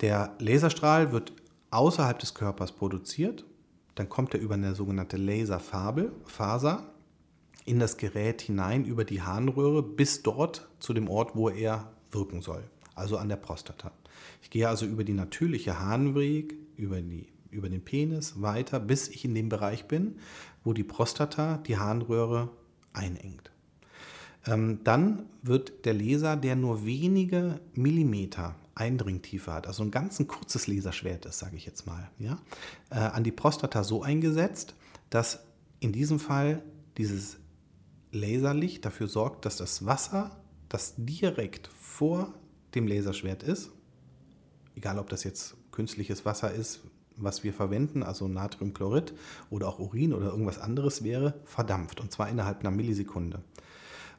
Der 0.00 0.36
Laserstrahl 0.38 1.10
wird 1.12 1.32
außerhalb 1.70 2.18
des 2.18 2.34
Körpers 2.34 2.72
produziert, 2.72 3.44
dann 3.94 4.08
kommt 4.08 4.34
er 4.34 4.40
über 4.40 4.54
eine 4.54 4.74
sogenannte 4.74 5.16
Laserfaser 5.16 6.82
in 7.68 7.78
das 7.78 7.96
Gerät 7.96 8.42
hinein 8.42 8.84
über 8.84 9.04
die 9.04 9.22
Harnröhre 9.22 9.82
bis 9.82 10.22
dort 10.22 10.68
zu 10.78 10.92
dem 10.92 11.08
Ort, 11.08 11.36
wo 11.36 11.48
er 11.48 11.92
wirken 12.10 12.40
soll, 12.40 12.64
also 12.94 13.18
an 13.18 13.28
der 13.28 13.36
Prostata. 13.36 13.92
Ich 14.42 14.50
gehe 14.50 14.68
also 14.68 14.86
über 14.86 15.04
die 15.04 15.12
natürliche 15.12 15.78
Harnweg, 15.78 16.54
über, 16.76 17.00
die, 17.00 17.28
über 17.50 17.68
den 17.68 17.84
Penis 17.84 18.40
weiter, 18.40 18.80
bis 18.80 19.08
ich 19.08 19.24
in 19.24 19.34
dem 19.34 19.48
Bereich 19.48 19.86
bin, 19.86 20.16
wo 20.64 20.72
die 20.72 20.84
Prostata 20.84 21.58
die 21.58 21.76
Harnröhre 21.76 22.48
einengt. 22.92 23.50
Ähm, 24.46 24.80
dann 24.84 25.26
wird 25.42 25.84
der 25.84 25.94
Laser, 25.94 26.36
der 26.36 26.56
nur 26.56 26.86
wenige 26.86 27.60
Millimeter 27.74 28.54
Eindringtiefe 28.74 29.52
hat, 29.52 29.66
also 29.66 29.82
ein 29.82 29.90
ganz 29.90 30.20
ein 30.20 30.28
kurzes 30.28 30.68
Laserschwert 30.68 31.26
ist, 31.26 31.40
sage 31.40 31.56
ich 31.56 31.66
jetzt 31.66 31.86
mal, 31.86 32.08
ja, 32.18 32.38
äh, 32.90 32.94
an 32.94 33.24
die 33.24 33.32
Prostata 33.32 33.82
so 33.82 34.02
eingesetzt, 34.02 34.74
dass 35.10 35.40
in 35.80 35.92
diesem 35.92 36.20
Fall 36.20 36.62
dieses 36.96 37.38
Laserlicht 38.12 38.84
dafür 38.84 39.08
sorgt, 39.08 39.44
dass 39.44 39.56
das 39.56 39.84
Wasser, 39.86 40.30
das 40.68 40.94
direkt 40.96 41.68
vor 41.68 42.34
dem 42.74 42.86
Laserschwert 42.86 43.42
ist, 43.42 43.70
egal 44.76 44.98
ob 44.98 45.08
das 45.08 45.24
jetzt 45.24 45.56
künstliches 45.72 46.24
Wasser 46.24 46.52
ist, 46.52 46.80
was 47.16 47.42
wir 47.42 47.52
verwenden, 47.52 48.02
also 48.02 48.28
Natriumchlorid 48.28 49.14
oder 49.50 49.68
auch 49.68 49.78
Urin 49.78 50.12
oder 50.12 50.26
irgendwas 50.26 50.58
anderes 50.58 51.02
wäre, 51.02 51.34
verdampft 51.44 52.00
und 52.00 52.12
zwar 52.12 52.28
innerhalb 52.28 52.60
einer 52.60 52.70
Millisekunde. 52.70 53.42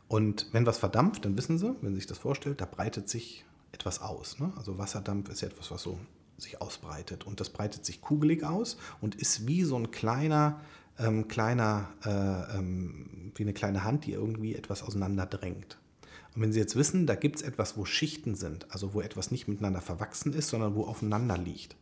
Und 0.07 0.47
wenn 0.51 0.65
was 0.65 0.79
verdampft, 0.79 1.25
dann 1.25 1.37
wissen 1.37 1.57
Sie, 1.57 1.75
wenn 1.81 1.91
Sie 1.91 1.97
sich 2.01 2.07
das 2.07 2.17
vorstellt, 2.17 2.61
da 2.61 2.65
breitet 2.65 3.09
sich 3.09 3.45
etwas 3.71 4.01
aus. 4.01 4.39
Ne? 4.39 4.51
Also 4.57 4.77
Wasserdampf 4.77 5.29
ist 5.29 5.41
ja 5.41 5.47
etwas, 5.47 5.71
was 5.71 5.83
so 5.83 5.99
sich 6.37 6.61
ausbreitet. 6.61 7.25
Und 7.25 7.39
das 7.39 7.49
breitet 7.49 7.85
sich 7.85 8.01
kugelig 8.01 8.43
aus 8.43 8.77
und 9.01 9.15
ist 9.15 9.47
wie 9.47 9.63
so 9.63 9.75
ein 9.75 9.91
kleiner, 9.91 10.61
ähm, 10.99 11.27
kleiner, 11.27 11.89
äh, 12.05 12.57
ähm, 12.57 13.31
wie 13.35 13.43
eine 13.43 13.53
kleine 13.53 13.83
Hand, 13.83 14.05
die 14.05 14.13
irgendwie 14.13 14.55
etwas 14.55 14.83
auseinanderdrängt. 14.83 15.79
Und 16.35 16.41
wenn 16.41 16.53
Sie 16.53 16.59
jetzt 16.59 16.75
wissen, 16.75 17.07
da 17.07 17.15
gibt 17.15 17.37
es 17.37 17.41
etwas, 17.41 17.77
wo 17.77 17.85
Schichten 17.85 18.35
sind, 18.35 18.71
also 18.71 18.93
wo 18.93 19.01
etwas 19.01 19.31
nicht 19.31 19.47
miteinander 19.47 19.81
verwachsen 19.81 20.33
ist, 20.33 20.49
sondern 20.49 20.75
wo 20.75 20.83
aufeinander 20.83 21.37
liegt, 21.37 21.75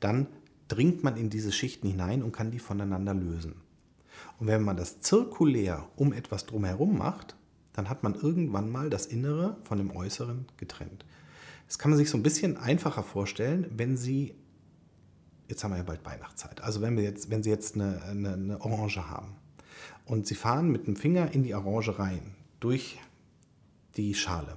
dann 0.00 0.28
dringt 0.68 1.02
man 1.02 1.16
in 1.16 1.30
diese 1.30 1.52
Schichten 1.52 1.88
hinein 1.88 2.22
und 2.22 2.32
kann 2.32 2.50
die 2.50 2.58
voneinander 2.58 3.14
lösen. 3.14 3.56
Und 4.38 4.46
wenn 4.46 4.62
man 4.62 4.76
das 4.76 5.00
zirkulär 5.00 5.88
um 5.96 6.12
etwas 6.12 6.46
drumherum 6.46 6.96
macht, 6.96 7.36
dann 7.72 7.88
hat 7.88 8.02
man 8.02 8.14
irgendwann 8.14 8.70
mal 8.70 8.90
das 8.90 9.06
Innere 9.06 9.56
von 9.64 9.78
dem 9.78 9.94
Äußeren 9.94 10.46
getrennt. 10.56 11.04
Das 11.66 11.78
kann 11.78 11.90
man 11.90 11.98
sich 11.98 12.10
so 12.10 12.16
ein 12.16 12.22
bisschen 12.22 12.56
einfacher 12.56 13.02
vorstellen, 13.02 13.66
wenn 13.76 13.96
Sie, 13.96 14.34
jetzt 15.48 15.64
haben 15.64 15.72
wir 15.72 15.78
ja 15.78 15.82
bald 15.82 16.04
Weihnachtszeit, 16.04 16.60
also 16.60 16.80
wenn, 16.80 16.96
wir 16.96 17.04
jetzt, 17.04 17.30
wenn 17.30 17.42
Sie 17.42 17.50
jetzt 17.50 17.74
eine, 17.74 18.02
eine, 18.02 18.34
eine 18.34 18.60
Orange 18.60 19.08
haben 19.08 19.36
und 20.04 20.26
Sie 20.26 20.34
fahren 20.34 20.70
mit 20.70 20.86
dem 20.86 20.96
Finger 20.96 21.32
in 21.32 21.42
die 21.42 21.54
Orange 21.54 21.98
rein, 21.98 22.34
durch 22.60 22.98
die 23.96 24.14
Schale, 24.14 24.56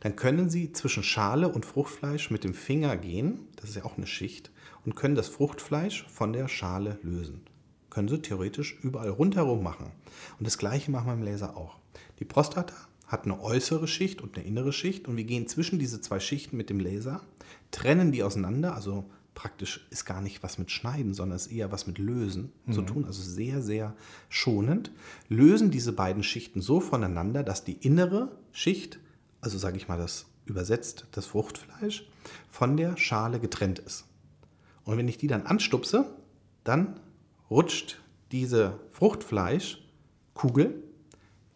dann 0.00 0.16
können 0.16 0.48
Sie 0.48 0.72
zwischen 0.72 1.02
Schale 1.02 1.48
und 1.48 1.66
Fruchtfleisch 1.66 2.30
mit 2.30 2.44
dem 2.44 2.54
Finger 2.54 2.96
gehen, 2.96 3.40
das 3.56 3.70
ist 3.70 3.76
ja 3.76 3.84
auch 3.84 3.96
eine 3.96 4.06
Schicht, 4.06 4.50
und 4.84 4.96
können 4.96 5.14
das 5.14 5.28
Fruchtfleisch 5.28 6.06
von 6.08 6.32
der 6.32 6.48
Schale 6.48 6.98
lösen. 7.02 7.42
Können 7.90 8.08
Sie 8.08 8.20
theoretisch 8.20 8.78
überall 8.82 9.10
rundherum 9.10 9.62
machen. 9.62 9.90
Und 10.38 10.46
das 10.46 10.58
gleiche 10.58 10.90
machen 10.90 11.06
wir 11.06 11.14
im 11.14 11.22
Laser 11.22 11.56
auch. 11.56 11.78
Die 12.20 12.24
Prostata 12.24 12.74
hat 13.06 13.24
eine 13.24 13.40
äußere 13.40 13.88
Schicht 13.88 14.20
und 14.20 14.36
eine 14.36 14.46
innere 14.46 14.72
Schicht 14.72 15.08
und 15.08 15.16
wir 15.16 15.24
gehen 15.24 15.48
zwischen 15.48 15.78
diese 15.78 16.00
zwei 16.00 16.20
Schichten 16.20 16.56
mit 16.56 16.70
dem 16.70 16.78
Laser, 16.78 17.22
trennen 17.70 18.12
die 18.12 18.22
auseinander, 18.22 18.74
also 18.74 19.10
praktisch 19.38 19.86
ist 19.90 20.04
gar 20.04 20.20
nicht 20.20 20.42
was 20.42 20.58
mit 20.58 20.72
Schneiden, 20.72 21.14
sondern 21.14 21.36
ist 21.36 21.46
eher 21.46 21.70
was 21.70 21.86
mit 21.86 21.98
Lösen 21.98 22.50
mhm. 22.66 22.72
zu 22.72 22.82
tun, 22.82 23.04
also 23.04 23.22
sehr, 23.22 23.62
sehr 23.62 23.94
schonend, 24.28 24.90
lösen 25.28 25.70
diese 25.70 25.92
beiden 25.92 26.24
Schichten 26.24 26.60
so 26.60 26.80
voneinander, 26.80 27.44
dass 27.44 27.62
die 27.62 27.74
innere 27.74 28.32
Schicht, 28.50 28.98
also 29.40 29.56
sage 29.56 29.76
ich 29.76 29.86
mal 29.86 29.96
das 29.96 30.26
übersetzt, 30.44 31.06
das 31.12 31.26
Fruchtfleisch, 31.26 32.04
von 32.50 32.76
der 32.76 32.96
Schale 32.96 33.38
getrennt 33.38 33.78
ist. 33.78 34.06
Und 34.82 34.98
wenn 34.98 35.06
ich 35.06 35.18
die 35.18 35.28
dann 35.28 35.46
anstupse, 35.46 36.06
dann 36.64 36.98
rutscht 37.48 38.00
diese 38.32 38.80
Fruchtfleischkugel 38.90 40.82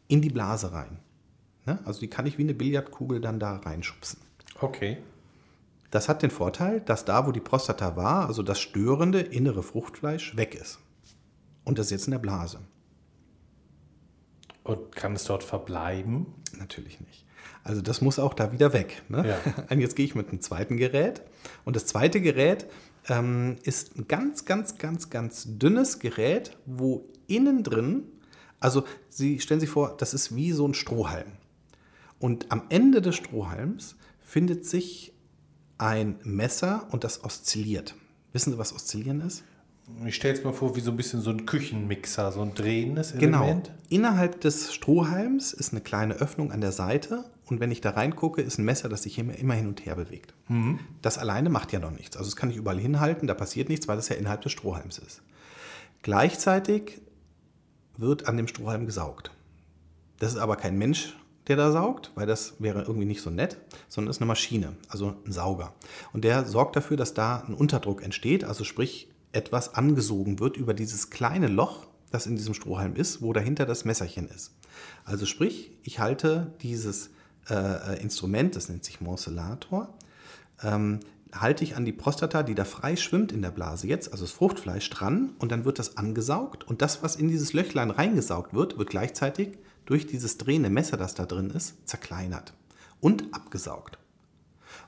in 0.07 0.23
die 0.23 0.31
Blase 0.31 0.73
rein. 0.73 1.01
Ne? 1.67 1.81
Also 1.85 1.99
die 1.99 2.09
kann 2.09 2.27
ich 2.27 2.39
wie 2.39 2.43
eine 2.43 2.55
Billardkugel 2.55 3.21
dann 3.21 3.41
da 3.41 3.57
reinschubsen. 3.57 4.21
Okay. 4.61 4.99
Das 5.93 6.09
hat 6.09 6.23
den 6.23 6.31
Vorteil, 6.31 6.81
dass 6.81 7.05
da, 7.05 7.27
wo 7.27 7.33
die 7.33 7.41
Prostata 7.41 7.97
war, 7.97 8.27
also 8.27 8.43
das 8.43 8.59
störende 8.59 9.21
innere 9.21 9.63
Fruchtfleisch, 9.63 10.35
weg 10.37 10.55
ist. 10.55 10.79
Und 11.65 11.79
das 11.79 11.87
ist 11.87 11.91
jetzt 11.91 12.07
in 12.07 12.13
der 12.13 12.19
Blase. 12.19 12.61
Und 14.65 14.97
kann 14.97 15.15
es 15.15 15.25
dort 15.25 15.45
verbleiben? 15.45 16.27
Natürlich 16.59 16.99
nicht. 17.01 17.27
Also 17.63 17.83
das 17.83 18.01
muss 18.01 18.19
auch 18.19 18.33
da 18.33 18.53
wieder 18.53 18.73
weg. 18.73 19.03
Ne? 19.11 19.29
Ja. 19.29 19.65
Und 19.71 19.81
jetzt 19.81 19.95
gehe 19.95 20.07
ich 20.07 20.15
mit 20.15 20.31
einem 20.31 20.41
zweiten 20.41 20.79
Gerät. 20.79 21.21
Und 21.67 21.77
das 21.77 21.85
zweite 21.85 22.23
Gerät 22.23 22.67
ähm, 23.11 23.59
ist 23.63 23.95
ein 23.95 24.09
ganz, 24.09 24.47
ganz, 24.47 24.79
ganz, 24.79 25.11
ganz 25.11 25.45
dünnes 25.47 25.99
Gerät, 25.99 26.57
wo 26.65 27.07
innen 27.27 27.65
drin, 27.65 28.05
also 28.61 28.85
Sie 29.11 29.41
stellen 29.41 29.61
sich 29.61 29.69
vor, 29.69 29.95
das 29.99 30.15
ist 30.15 30.35
wie 30.35 30.53
so 30.53 30.67
ein 30.67 30.73
Strohhalm. 30.73 31.33
Und 32.19 32.51
am 32.51 32.63
Ende 32.71 33.03
des 33.03 33.17
Strohhalms 33.17 33.97
findet 34.21 34.65
sich 34.65 35.13
ein 35.83 36.17
Messer 36.23 36.87
und 36.91 37.05
das 37.05 37.25
oszilliert. 37.25 37.97
Wissen 38.33 38.53
Sie, 38.53 38.59
was 38.59 38.73
Oszillieren 38.73 39.21
ist? 39.21 39.43
Ich 40.07 40.15
stelle 40.15 40.35
es 40.35 40.45
mir 40.45 40.53
vor, 40.53 40.77
wie 40.77 40.81
so 40.81 40.93
ein 40.93 40.97
bisschen 40.97 41.21
so 41.21 41.31
ein 41.31 41.45
Küchenmixer, 41.45 42.31
so 42.31 42.41
ein 42.41 42.55
drehendes 42.55 43.13
genau. 43.19 43.43
Element. 43.43 43.67
Genau. 43.67 43.79
Innerhalb 43.89 44.41
des 44.41 44.73
Strohhalms 44.73 45.53
ist 45.53 45.73
eine 45.73 45.81
kleine 45.81 46.15
Öffnung 46.15 46.53
an 46.53 46.61
der 46.61 46.73
Seite 46.73 47.25
und 47.47 47.59
wenn 47.59 47.73
ich 47.73 47.81
da 47.81 47.91
reingucke, 47.91 48.41
ist 48.41 48.59
ein 48.59 48.65
Messer, 48.65 48.89
das 48.89 49.03
sich 49.03 49.19
immer, 49.19 49.37
immer 49.37 49.55
hin 49.55 49.67
und 49.67 49.85
her 49.85 49.97
bewegt. 49.97 50.35
Mhm. 50.49 50.79
Das 51.03 51.19
alleine 51.19 51.51
macht 51.51 51.73
ja 51.73 51.81
noch 51.81 51.91
nichts. 51.91 52.17
Also 52.17 52.31
das 52.31 52.37
kann 52.37 52.51
ich 52.51 52.57
überall 52.57 52.79
hinhalten, 52.79 53.27
da 53.27 53.35
passiert 53.35 53.69
nichts, 53.69 53.89
weil 53.89 53.97
das 53.97 54.09
ja 54.09 54.17
innerhalb 54.17 54.41
des 54.43 54.53
Strohhalms 54.53 54.99
ist. 54.99 55.21
Gleichzeitig 56.03 57.03
wird 57.99 58.29
an 58.29 58.37
dem 58.37 58.49
Strohhalm 58.49 58.87
gesaugt. 58.87 59.33
Das 60.21 60.33
ist 60.33 60.39
aber 60.39 60.57
kein 60.57 60.79
Mensch, 60.79 61.17
der 61.49 61.57
da 61.57 61.73
saugt, 61.73 62.13
weil 62.15 62.27
das 62.27 62.55
wäre 62.59 62.83
irgendwie 62.83 63.07
nicht 63.07 63.23
so 63.23 63.31
nett, 63.31 63.59
sondern 63.89 64.11
ist 64.11 64.21
eine 64.21 64.29
Maschine, 64.29 64.77
also 64.89 65.15
ein 65.27 65.33
Sauger. 65.33 65.73
Und 66.13 66.25
der 66.25 66.45
sorgt 66.45 66.77
dafür, 66.77 66.97
dass 66.97 67.15
da 67.15 67.45
ein 67.47 67.55
Unterdruck 67.55 68.03
entsteht, 68.03 68.45
also 68.45 68.65
sprich 68.65 69.09
etwas 69.33 69.75
angesogen 69.75 70.39
wird 70.39 70.57
über 70.57 70.75
dieses 70.75 71.11
kleine 71.11 71.49
Loch, 71.49 71.87
das 72.11 72.27
in 72.27 72.37
diesem 72.37 72.55
Strohhalm 72.55 72.95
ist, 72.95 73.23
wo 73.23 73.33
dahinter 73.33 73.67
das 73.67 73.85
Messerchen 73.85 74.29
ist. 74.29 74.53
Also 75.05 75.27
sprich, 75.27 75.73
ich 75.83 75.99
halte 75.99 76.53
dieses 76.61 77.11
äh, 77.49 78.01
Instrument, 78.01 78.55
das 78.55 78.69
nennt 78.69 78.85
sich 78.85 79.01
Morcellator, 79.01 79.95
ähm, 80.63 81.01
halte 81.33 81.65
ich 81.65 81.77
an 81.77 81.85
die 81.85 81.93
Prostata, 81.93 82.43
die 82.43 82.55
da 82.55 82.65
frei 82.65 82.97
schwimmt 82.97 83.33
in 83.33 83.43
der 83.43 83.51
Blase 83.51 83.87
jetzt, 83.87 84.13
also 84.13 84.25
das 84.25 84.33
Fruchtfleisch 84.33 84.89
dran 84.91 85.33
und 85.39 85.51
dann 85.51 85.65
wird 85.65 85.79
das 85.79 85.97
angesaugt 85.97 86.65
und 86.65 86.83
das, 86.83 87.03
was 87.03 87.17
in 87.17 87.29
dieses 87.29 87.55
Löchlein 87.55 87.91
reingesaugt 87.91 88.53
wird, 88.53 88.79
wird 88.79 88.91
gleichzeitig 88.91 89.59
durch 89.85 90.07
dieses 90.07 90.39
drehende 90.39 90.71
Messer, 90.71 90.97
das 90.97 91.15
da 91.15 91.27
drin 91.27 91.51
ist, 91.51 91.89
zerkleinert 91.89 92.55
und 93.01 93.35
abgesaugt. 93.35 93.99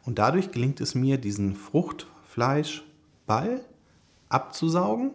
Und 0.05 0.19
dadurch 0.19 0.51
gelingt 0.51 0.81
es 0.81 0.95
mir, 0.95 1.19
diesen 1.19 1.57
Fruchtfleischball 1.57 3.65
abzusaugen 4.29 5.13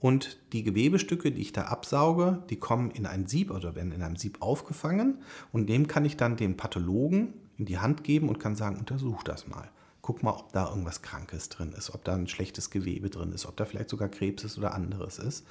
und 0.00 0.38
die 0.52 0.62
Gewebestücke, 0.62 1.32
die 1.32 1.42
ich 1.42 1.52
da 1.52 1.62
absauge, 1.62 2.42
die 2.50 2.56
kommen 2.56 2.90
in 2.90 3.06
ein 3.06 3.26
Sieb 3.26 3.50
oder 3.50 3.74
werden 3.74 3.92
in 3.92 4.02
einem 4.02 4.16
Sieb 4.16 4.38
aufgefangen 4.40 5.18
und 5.52 5.68
dem 5.68 5.86
kann 5.86 6.04
ich 6.04 6.16
dann 6.16 6.36
den 6.36 6.56
Pathologen 6.56 7.34
in 7.58 7.66
die 7.66 7.78
Hand 7.78 8.02
geben 8.02 8.28
und 8.28 8.40
kann 8.40 8.56
sagen, 8.56 8.76
untersuch 8.76 9.22
das 9.22 9.46
mal. 9.46 9.70
Guck 10.04 10.24
mal, 10.24 10.32
ob 10.32 10.52
da 10.52 10.68
irgendwas 10.68 11.00
Krankes 11.02 11.48
drin 11.48 11.72
ist, 11.78 11.94
ob 11.94 12.02
da 12.02 12.14
ein 12.14 12.26
schlechtes 12.26 12.70
Gewebe 12.70 13.08
drin 13.08 13.30
ist, 13.30 13.46
ob 13.46 13.56
da 13.56 13.64
vielleicht 13.64 13.88
sogar 13.88 14.08
Krebs 14.08 14.42
ist 14.42 14.58
oder 14.58 14.74
anderes 14.74 15.20
ist. 15.20 15.46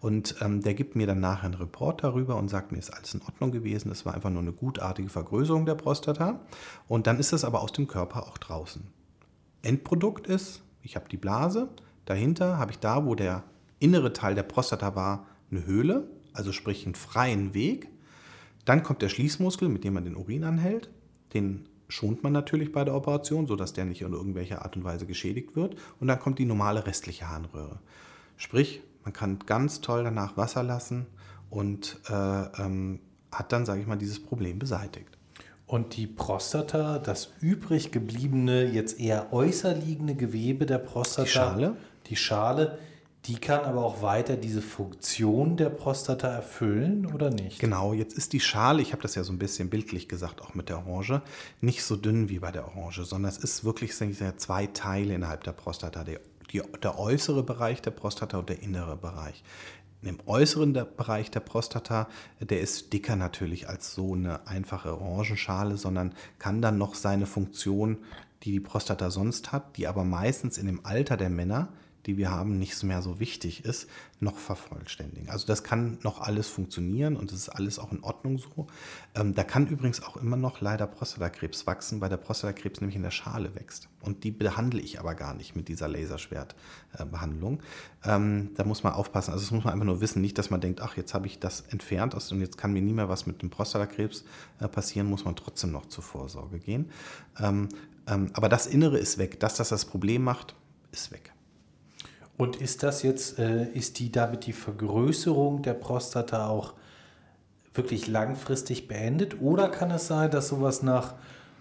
Und 0.00 0.36
ähm, 0.40 0.62
der 0.62 0.74
gibt 0.74 0.94
mir 0.94 1.08
dann 1.08 1.18
nachher 1.18 1.46
einen 1.46 1.54
Report 1.54 2.04
darüber 2.04 2.36
und 2.36 2.48
sagt, 2.48 2.70
mir 2.70 2.78
ist 2.78 2.94
alles 2.94 3.14
in 3.14 3.22
Ordnung 3.22 3.50
gewesen. 3.50 3.90
Es 3.90 4.06
war 4.06 4.14
einfach 4.14 4.30
nur 4.30 4.42
eine 4.42 4.52
gutartige 4.52 5.08
Vergrößerung 5.08 5.66
der 5.66 5.74
Prostata. 5.74 6.38
Und 6.86 7.08
dann 7.08 7.18
ist 7.18 7.32
das 7.32 7.44
aber 7.44 7.62
aus 7.62 7.72
dem 7.72 7.88
Körper 7.88 8.28
auch 8.28 8.38
draußen. 8.38 8.86
Endprodukt 9.62 10.28
ist, 10.28 10.62
ich 10.82 10.94
habe 10.94 11.08
die 11.08 11.16
Blase, 11.16 11.68
dahinter 12.04 12.58
habe 12.58 12.70
ich 12.70 12.78
da, 12.78 13.04
wo 13.06 13.16
der 13.16 13.42
innere 13.80 14.12
Teil 14.12 14.36
der 14.36 14.44
Prostata 14.44 14.94
war 14.94 15.26
eine 15.50 15.66
Höhle, 15.66 16.08
also 16.32 16.52
sprich 16.52 16.86
einen 16.86 16.94
freien 16.94 17.54
Weg. 17.54 17.88
Dann 18.64 18.84
kommt 18.84 19.02
der 19.02 19.08
Schließmuskel, 19.08 19.68
mit 19.68 19.82
dem 19.82 19.94
man 19.94 20.04
den 20.04 20.14
Urin 20.14 20.44
anhält. 20.44 20.90
Den 21.34 21.68
schont 21.88 22.22
man 22.22 22.32
natürlich 22.32 22.72
bei 22.72 22.84
der 22.84 22.94
Operation, 22.94 23.46
sodass 23.46 23.72
der 23.72 23.84
nicht 23.84 24.02
in 24.02 24.12
irgendwelcher 24.12 24.62
Art 24.62 24.76
und 24.76 24.84
Weise 24.84 25.06
geschädigt 25.06 25.56
wird. 25.56 25.76
Und 26.00 26.08
dann 26.08 26.18
kommt 26.18 26.38
die 26.38 26.44
normale 26.44 26.86
restliche 26.86 27.28
Harnröhre. 27.28 27.78
Sprich, 28.36 28.82
man 29.04 29.12
kann 29.12 29.38
ganz 29.46 29.80
toll 29.80 30.04
danach 30.04 30.36
Wasser 30.36 30.62
lassen 30.62 31.06
und 31.48 32.00
äh, 32.08 32.62
ähm, 32.62 33.00
hat 33.30 33.52
dann, 33.52 33.66
sage 33.66 33.80
ich 33.80 33.86
mal, 33.86 33.96
dieses 33.96 34.22
Problem 34.22 34.58
beseitigt. 34.58 35.16
Und 35.66 35.96
die 35.96 36.06
Prostata, 36.06 36.98
das 36.98 37.32
übrig 37.40 37.90
gebliebene, 37.90 38.64
jetzt 38.70 39.00
eher 39.00 39.32
äußer 39.32 39.74
liegende 39.74 40.14
Gewebe 40.14 40.64
der 40.64 40.78
Prostata, 40.78 41.24
die 41.24 41.30
Schale, 41.30 41.76
die 42.06 42.16
Schale 42.16 42.78
die 43.26 43.36
kann 43.36 43.64
aber 43.64 43.84
auch 43.84 44.02
weiter 44.02 44.36
diese 44.36 44.62
Funktion 44.62 45.56
der 45.56 45.68
Prostata 45.68 46.28
erfüllen 46.28 47.06
oder 47.06 47.30
nicht? 47.30 47.58
Genau, 47.58 47.92
jetzt 47.92 48.16
ist 48.16 48.32
die 48.32 48.40
Schale, 48.40 48.82
ich 48.82 48.92
habe 48.92 49.02
das 49.02 49.16
ja 49.16 49.24
so 49.24 49.32
ein 49.32 49.38
bisschen 49.38 49.68
bildlich 49.68 50.08
gesagt, 50.08 50.40
auch 50.42 50.54
mit 50.54 50.68
der 50.68 50.86
Orange, 50.86 51.22
nicht 51.60 51.82
so 51.82 51.96
dünn 51.96 52.28
wie 52.28 52.38
bei 52.38 52.52
der 52.52 52.68
Orange, 52.68 53.04
sondern 53.04 53.30
es 53.30 53.38
ist 53.38 53.64
wirklich 53.64 53.96
zwei 53.96 54.66
Teile 54.66 55.14
innerhalb 55.14 55.42
der 55.42 55.52
Prostata. 55.52 56.04
Der, 56.04 56.20
die, 56.52 56.62
der 56.82 56.98
äußere 56.98 57.42
Bereich 57.42 57.82
der 57.82 57.90
Prostata 57.90 58.38
und 58.38 58.48
der 58.48 58.62
innere 58.62 58.96
Bereich. 58.96 59.42
Im 60.02 60.18
äußeren 60.26 60.72
der 60.72 60.84
Bereich 60.84 61.32
der 61.32 61.40
Prostata, 61.40 62.08
der 62.38 62.60
ist 62.60 62.92
dicker 62.92 63.16
natürlich 63.16 63.68
als 63.68 63.92
so 63.92 64.14
eine 64.14 64.46
einfache 64.46 65.00
Orangenschale, 65.00 65.76
sondern 65.76 66.14
kann 66.38 66.62
dann 66.62 66.78
noch 66.78 66.94
seine 66.94 67.26
Funktion, 67.26 67.98
die 68.44 68.52
die 68.52 68.60
Prostata 68.60 69.10
sonst 69.10 69.50
hat, 69.50 69.76
die 69.76 69.88
aber 69.88 70.04
meistens 70.04 70.58
in 70.58 70.66
dem 70.66 70.86
Alter 70.86 71.16
der 71.16 71.30
Männer 71.30 71.70
die 72.06 72.16
wir 72.16 72.30
haben, 72.30 72.58
nicht 72.58 72.82
mehr 72.84 73.02
so 73.02 73.18
wichtig 73.18 73.64
ist, 73.64 73.88
noch 74.20 74.38
vervollständigen. 74.38 75.28
Also 75.28 75.46
das 75.46 75.64
kann 75.64 75.98
noch 76.02 76.20
alles 76.20 76.48
funktionieren 76.48 77.16
und 77.16 77.32
es 77.32 77.38
ist 77.38 77.48
alles 77.48 77.78
auch 77.78 77.92
in 77.92 78.02
Ordnung 78.02 78.38
so. 78.38 78.66
Ähm, 79.14 79.34
da 79.34 79.44
kann 79.44 79.66
übrigens 79.66 80.02
auch 80.02 80.16
immer 80.16 80.36
noch 80.36 80.60
leider 80.60 80.86
Prostatakrebs 80.86 81.66
wachsen, 81.66 82.00
weil 82.00 82.08
der 82.08 82.16
Prostatakrebs 82.16 82.80
nämlich 82.80 82.96
in 82.96 83.02
der 83.02 83.10
Schale 83.10 83.54
wächst. 83.54 83.88
Und 84.00 84.24
die 84.24 84.30
behandle 84.30 84.80
ich 84.80 85.00
aber 85.00 85.14
gar 85.14 85.34
nicht 85.34 85.56
mit 85.56 85.68
dieser 85.68 85.88
Laserschwertbehandlung. 85.88 87.60
Ähm, 88.04 88.50
da 88.54 88.64
muss 88.64 88.84
man 88.84 88.92
aufpassen. 88.92 89.32
Also 89.32 89.44
das 89.44 89.50
muss 89.50 89.64
man 89.64 89.74
einfach 89.74 89.86
nur 89.86 90.00
wissen, 90.00 90.22
nicht, 90.22 90.38
dass 90.38 90.50
man 90.50 90.60
denkt, 90.60 90.80
ach, 90.80 90.96
jetzt 90.96 91.12
habe 91.12 91.26
ich 91.26 91.38
das 91.38 91.60
entfernt 91.60 92.14
und 92.14 92.40
jetzt 92.40 92.56
kann 92.56 92.72
mir 92.72 92.82
nie 92.82 92.92
mehr 92.92 93.08
was 93.08 93.26
mit 93.26 93.42
dem 93.42 93.50
Prostatakrebs 93.50 94.24
äh, 94.60 94.68
passieren, 94.68 95.08
muss 95.08 95.24
man 95.24 95.36
trotzdem 95.36 95.72
noch 95.72 95.86
zur 95.86 96.04
Vorsorge 96.04 96.58
gehen. 96.58 96.90
Ähm, 97.40 97.68
ähm 98.06 98.30
aber 98.32 98.48
das 98.48 98.66
Innere 98.66 98.98
ist 98.98 99.18
weg. 99.18 99.40
Dass 99.40 99.56
das 99.56 99.68
das 99.68 99.84
Problem 99.84 100.22
macht, 100.22 100.54
ist 100.92 101.10
weg. 101.10 101.32
Und 102.36 102.56
ist 102.56 102.82
das 102.82 103.02
jetzt, 103.02 103.38
äh, 103.38 103.68
ist 103.72 103.98
die 103.98 104.12
damit 104.12 104.46
die 104.46 104.52
Vergrößerung 104.52 105.62
der 105.62 105.74
Prostata 105.74 106.48
auch 106.48 106.74
wirklich 107.74 108.06
langfristig 108.06 108.88
beendet? 108.88 109.40
Oder 109.40 109.68
kann 109.68 109.90
es 109.90 110.06
sein, 110.06 110.30
dass 110.30 110.48
sowas 110.48 110.82
nach 110.82 111.14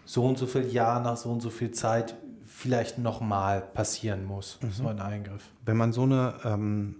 so 0.05 0.25
und 0.25 0.37
so 0.37 0.47
viel 0.47 0.67
Jahren, 0.67 1.03
nach 1.03 1.17
so 1.17 1.29
und 1.29 1.41
so 1.41 1.49
viel 1.49 1.71
Zeit 1.71 2.15
vielleicht 2.45 2.97
nochmal 2.97 3.61
passieren 3.61 4.25
muss, 4.25 4.59
mhm. 4.61 4.71
so 4.71 4.87
ein 4.87 4.99
Eingriff? 4.99 5.43
Wenn 5.65 5.77
man 5.77 5.93
so 5.93 6.03
eine 6.03 6.35
ähm, 6.43 6.95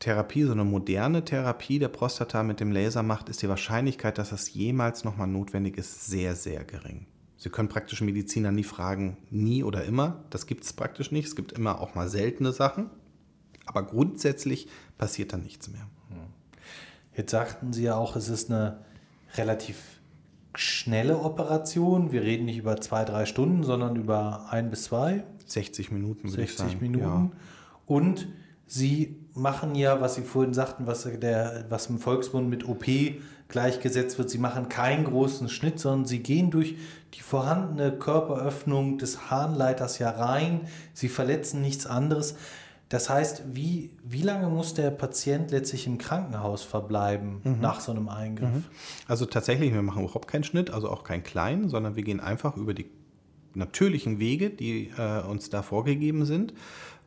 Therapie, 0.00 0.44
so 0.44 0.52
eine 0.52 0.64
moderne 0.64 1.24
Therapie 1.24 1.78
der 1.78 1.88
Prostata 1.88 2.42
mit 2.42 2.58
dem 2.60 2.72
Laser 2.72 3.02
macht, 3.02 3.28
ist 3.28 3.42
die 3.42 3.48
Wahrscheinlichkeit, 3.48 4.18
dass 4.18 4.30
das 4.30 4.52
jemals 4.52 5.04
nochmal 5.04 5.28
notwendig 5.28 5.78
ist, 5.78 6.06
sehr, 6.06 6.34
sehr 6.34 6.64
gering. 6.64 7.06
Sie 7.36 7.48
können 7.48 7.68
praktisch 7.68 8.02
Mediziner 8.02 8.52
nie 8.52 8.64
fragen, 8.64 9.16
nie 9.30 9.64
oder 9.64 9.84
immer. 9.84 10.24
Das 10.28 10.46
gibt 10.46 10.64
es 10.64 10.74
praktisch 10.74 11.10
nicht. 11.10 11.26
Es 11.26 11.36
gibt 11.36 11.52
immer 11.52 11.80
auch 11.80 11.94
mal 11.94 12.08
seltene 12.08 12.52
Sachen. 12.52 12.90
Aber 13.66 13.84
grundsätzlich 13.84 14.68
passiert 14.98 15.32
dann 15.32 15.42
nichts 15.42 15.68
mehr. 15.68 15.82
Hm. 16.08 16.16
Jetzt 17.16 17.30
sagten 17.30 17.72
Sie 17.72 17.84
ja 17.84 17.96
auch, 17.96 18.16
es 18.16 18.28
ist 18.28 18.50
eine 18.50 18.78
relativ 19.36 20.00
schnelle 20.54 21.18
Operation. 21.18 22.12
Wir 22.12 22.22
reden 22.22 22.44
nicht 22.44 22.58
über 22.58 22.80
zwei, 22.80 23.04
drei 23.04 23.26
Stunden, 23.26 23.62
sondern 23.62 23.96
über 23.96 24.46
ein 24.50 24.70
bis 24.70 24.84
zwei. 24.84 25.24
60 25.46 25.90
Minuten, 25.90 26.24
würde 26.24 26.42
60 26.42 26.48
ich 26.48 26.72
sagen. 26.72 26.80
Minuten. 26.80 27.04
Ja. 27.04 27.30
Und 27.86 28.28
Sie 28.66 29.16
machen 29.34 29.74
ja, 29.74 30.00
was 30.00 30.14
Sie 30.14 30.22
vorhin 30.22 30.54
sagten, 30.54 30.86
was, 30.86 31.02
der, 31.02 31.64
was 31.70 31.86
im 31.86 31.98
Volksmund 31.98 32.48
mit 32.48 32.68
OP 32.68 32.84
gleichgesetzt 33.48 34.16
wird. 34.16 34.30
Sie 34.30 34.38
machen 34.38 34.68
keinen 34.68 35.04
großen 35.04 35.48
Schnitt, 35.48 35.80
sondern 35.80 36.06
Sie 36.06 36.20
gehen 36.20 36.52
durch 36.52 36.76
die 37.14 37.20
vorhandene 37.20 37.90
Körperöffnung 37.90 38.98
des 38.98 39.28
Harnleiters 39.28 39.98
ja 39.98 40.10
rein. 40.10 40.60
Sie 40.94 41.08
verletzen 41.08 41.60
nichts 41.60 41.86
anderes. 41.86 42.36
Das 42.90 43.08
heißt, 43.08 43.44
wie, 43.54 43.92
wie 44.02 44.22
lange 44.22 44.48
muss 44.48 44.74
der 44.74 44.90
Patient 44.90 45.52
letztlich 45.52 45.86
im 45.86 45.96
Krankenhaus 45.96 46.64
verbleiben 46.64 47.40
mhm. 47.44 47.60
nach 47.60 47.80
so 47.80 47.92
einem 47.92 48.08
Eingriff? 48.08 48.52
Mhm. 48.52 48.64
Also 49.06 49.26
tatsächlich, 49.26 49.72
wir 49.72 49.80
machen 49.80 50.02
überhaupt 50.02 50.26
keinen 50.26 50.42
Schnitt, 50.42 50.70
also 50.70 50.90
auch 50.90 51.04
keinen 51.04 51.22
kleinen, 51.22 51.68
sondern 51.68 51.94
wir 51.94 52.02
gehen 52.02 52.18
einfach 52.18 52.56
über 52.56 52.74
die 52.74 52.90
natürlichen 53.54 54.18
Wege, 54.18 54.50
die 54.50 54.90
äh, 54.98 55.22
uns 55.22 55.50
da 55.50 55.62
vorgegeben 55.62 56.26
sind. 56.26 56.52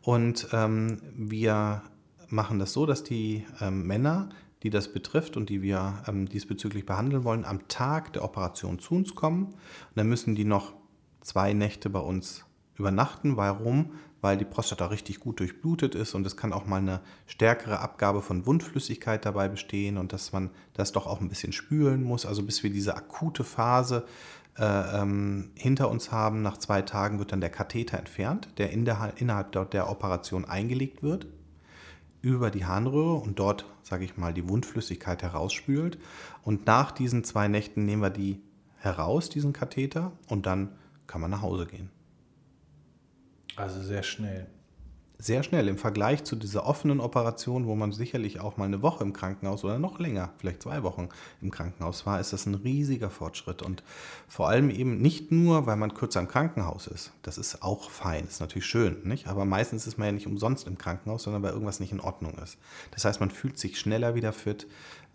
Und 0.02 0.48
ähm, 0.54 1.02
wir 1.18 1.84
machen 2.30 2.60
das 2.60 2.72
so, 2.72 2.86
dass 2.86 3.04
die 3.04 3.46
ähm, 3.60 3.86
Männer, 3.86 4.30
die 4.64 4.70
das 4.70 4.94
betrifft 4.94 5.36
und 5.36 5.50
die 5.50 5.62
wir 5.62 6.02
ähm, 6.08 6.30
diesbezüglich 6.30 6.86
behandeln 6.86 7.26
wollen, 7.26 7.44
am 7.44 7.68
Tag 7.68 8.14
der 8.14 8.24
Operation 8.24 8.80
zu 8.80 8.96
uns 8.96 9.16
kommen. 9.16 9.48
Und 9.48 9.96
dann 9.96 10.08
müssen 10.08 10.34
die 10.34 10.46
noch 10.46 10.72
zwei 11.20 11.52
Nächte 11.52 11.90
bei 11.90 12.00
uns 12.00 12.46
übernachten. 12.76 13.36
Warum? 13.36 13.92
Weil 14.24 14.38
die 14.38 14.46
Prostata 14.46 14.86
richtig 14.86 15.20
gut 15.20 15.42
durchblutet 15.42 15.96
ist 15.96 16.16
und 16.16 16.26
es 16.26 16.38
kann 16.38 16.54
auch 16.54 16.66
mal 16.66 16.78
eine 16.78 17.02
stärkere 17.28 17.82
Abgabe 17.82 18.22
von 18.22 18.46
Wundflüssigkeit 18.46 19.26
dabei 19.26 19.50
bestehen 19.50 19.98
und 19.98 20.14
dass 20.14 20.32
man 20.32 20.50
das 20.74 20.94
doch 20.94 21.08
auch 21.08 21.20
ein 21.20 21.28
bisschen 21.28 21.52
spülen 21.52 22.04
muss. 22.04 22.26
Also 22.26 22.42
bis 22.42 22.64
wir 22.64 22.70
diese 22.70 22.96
akute 22.96 23.44
Phase 23.44 24.06
äh, 24.58 25.02
ähm, 25.02 25.52
hinter 25.56 25.92
uns 25.92 26.14
haben, 26.14 26.42
nach 26.42 26.58
zwei 26.58 26.82
Tagen 26.84 27.20
wird 27.20 27.34
dann 27.34 27.42
der 27.42 27.50
Katheter 27.50 28.00
entfernt, 28.00 28.48
der, 28.58 28.72
in 28.72 28.86
der 28.86 29.14
innerhalb 29.18 29.52
der, 29.72 29.90
Operation 29.90 30.46
eingelegt 30.46 31.04
wird 31.04 31.28
über 32.22 32.50
die 32.50 32.66
Harnröhre 32.66 33.16
und 33.16 33.40
dort, 33.40 33.66
sage 33.82 34.06
ich 34.06 34.16
mal, 34.16 34.34
die 34.34 34.48
Wundflüssigkeit 34.48 35.22
herausspült. 35.22 35.98
Und 36.44 36.66
nach 36.66 36.92
diesen 36.92 37.26
zwei 37.26 37.50
Nächten 37.50 37.86
nehmen 37.86 38.02
wir 38.02 38.10
die 38.10 38.42
heraus, 38.78 39.28
diesen 39.28 39.52
Katheter, 39.52 40.14
und 40.30 40.46
dann 40.46 40.70
kann 41.08 41.20
man 41.20 41.32
nach 41.32 41.42
Hause 41.42 41.66
gehen. 41.66 41.90
Also 43.56 43.82
sehr 43.82 44.04
schnell. 44.04 44.48
Sehr 45.24 45.42
schnell 45.42 45.70
im 45.70 45.78
Vergleich 45.78 46.26
zu 46.26 46.36
dieser 46.36 46.66
offenen 46.66 47.00
Operation, 47.00 47.66
wo 47.66 47.76
man 47.76 47.94
sicherlich 47.94 48.42
auch 48.42 48.58
mal 48.58 48.66
eine 48.66 48.82
Woche 48.82 49.06
im 49.06 49.14
Krankenhaus 49.14 49.64
oder 49.64 49.80
noch 49.80 49.98
länger, 49.98 50.34
vielleicht 50.38 50.64
zwei 50.64 50.84
Wochen 50.84 51.08
im 51.42 51.50
Krankenhaus 51.50 52.06
war, 52.06 52.20
ist 52.20 52.34
das 52.34 52.46
ein 52.46 52.56
riesiger 52.56 53.10
Fortschritt. 53.10 53.62
Und 53.62 53.84
vor 54.28 54.50
allem 54.50 54.70
eben 54.70 54.98
nicht 54.98 55.32
nur, 55.32 55.66
weil 55.66 55.78
man 55.78 55.94
kürzer 55.94 56.20
im 56.20 56.28
Krankenhaus 56.28 56.88
ist. 56.88 57.14
Das 57.22 57.38
ist 57.38 57.64
auch 57.64 57.90
fein, 57.90 58.26
ist 58.26 58.42
natürlich 58.42 58.66
schön, 58.66 58.98
nicht? 59.06 59.28
Aber 59.28 59.46
meistens 59.46 59.88
ist 59.88 59.98
man 59.98 60.08
ja 60.08 60.12
nicht 60.12 60.28
umsonst 60.28 60.68
im 60.68 60.78
Krankenhaus, 60.78 61.24
sondern 61.24 61.42
weil 61.42 61.54
irgendwas 61.54 61.80
nicht 61.80 61.94
in 61.94 62.02
Ordnung 62.02 62.34
ist. 62.40 62.58
Das 62.92 63.06
heißt, 63.06 63.22
man 63.22 63.32
fühlt 63.32 63.58
sich 63.58 63.80
schneller 63.80 64.16
wieder 64.16 64.34
fit, 64.34 64.68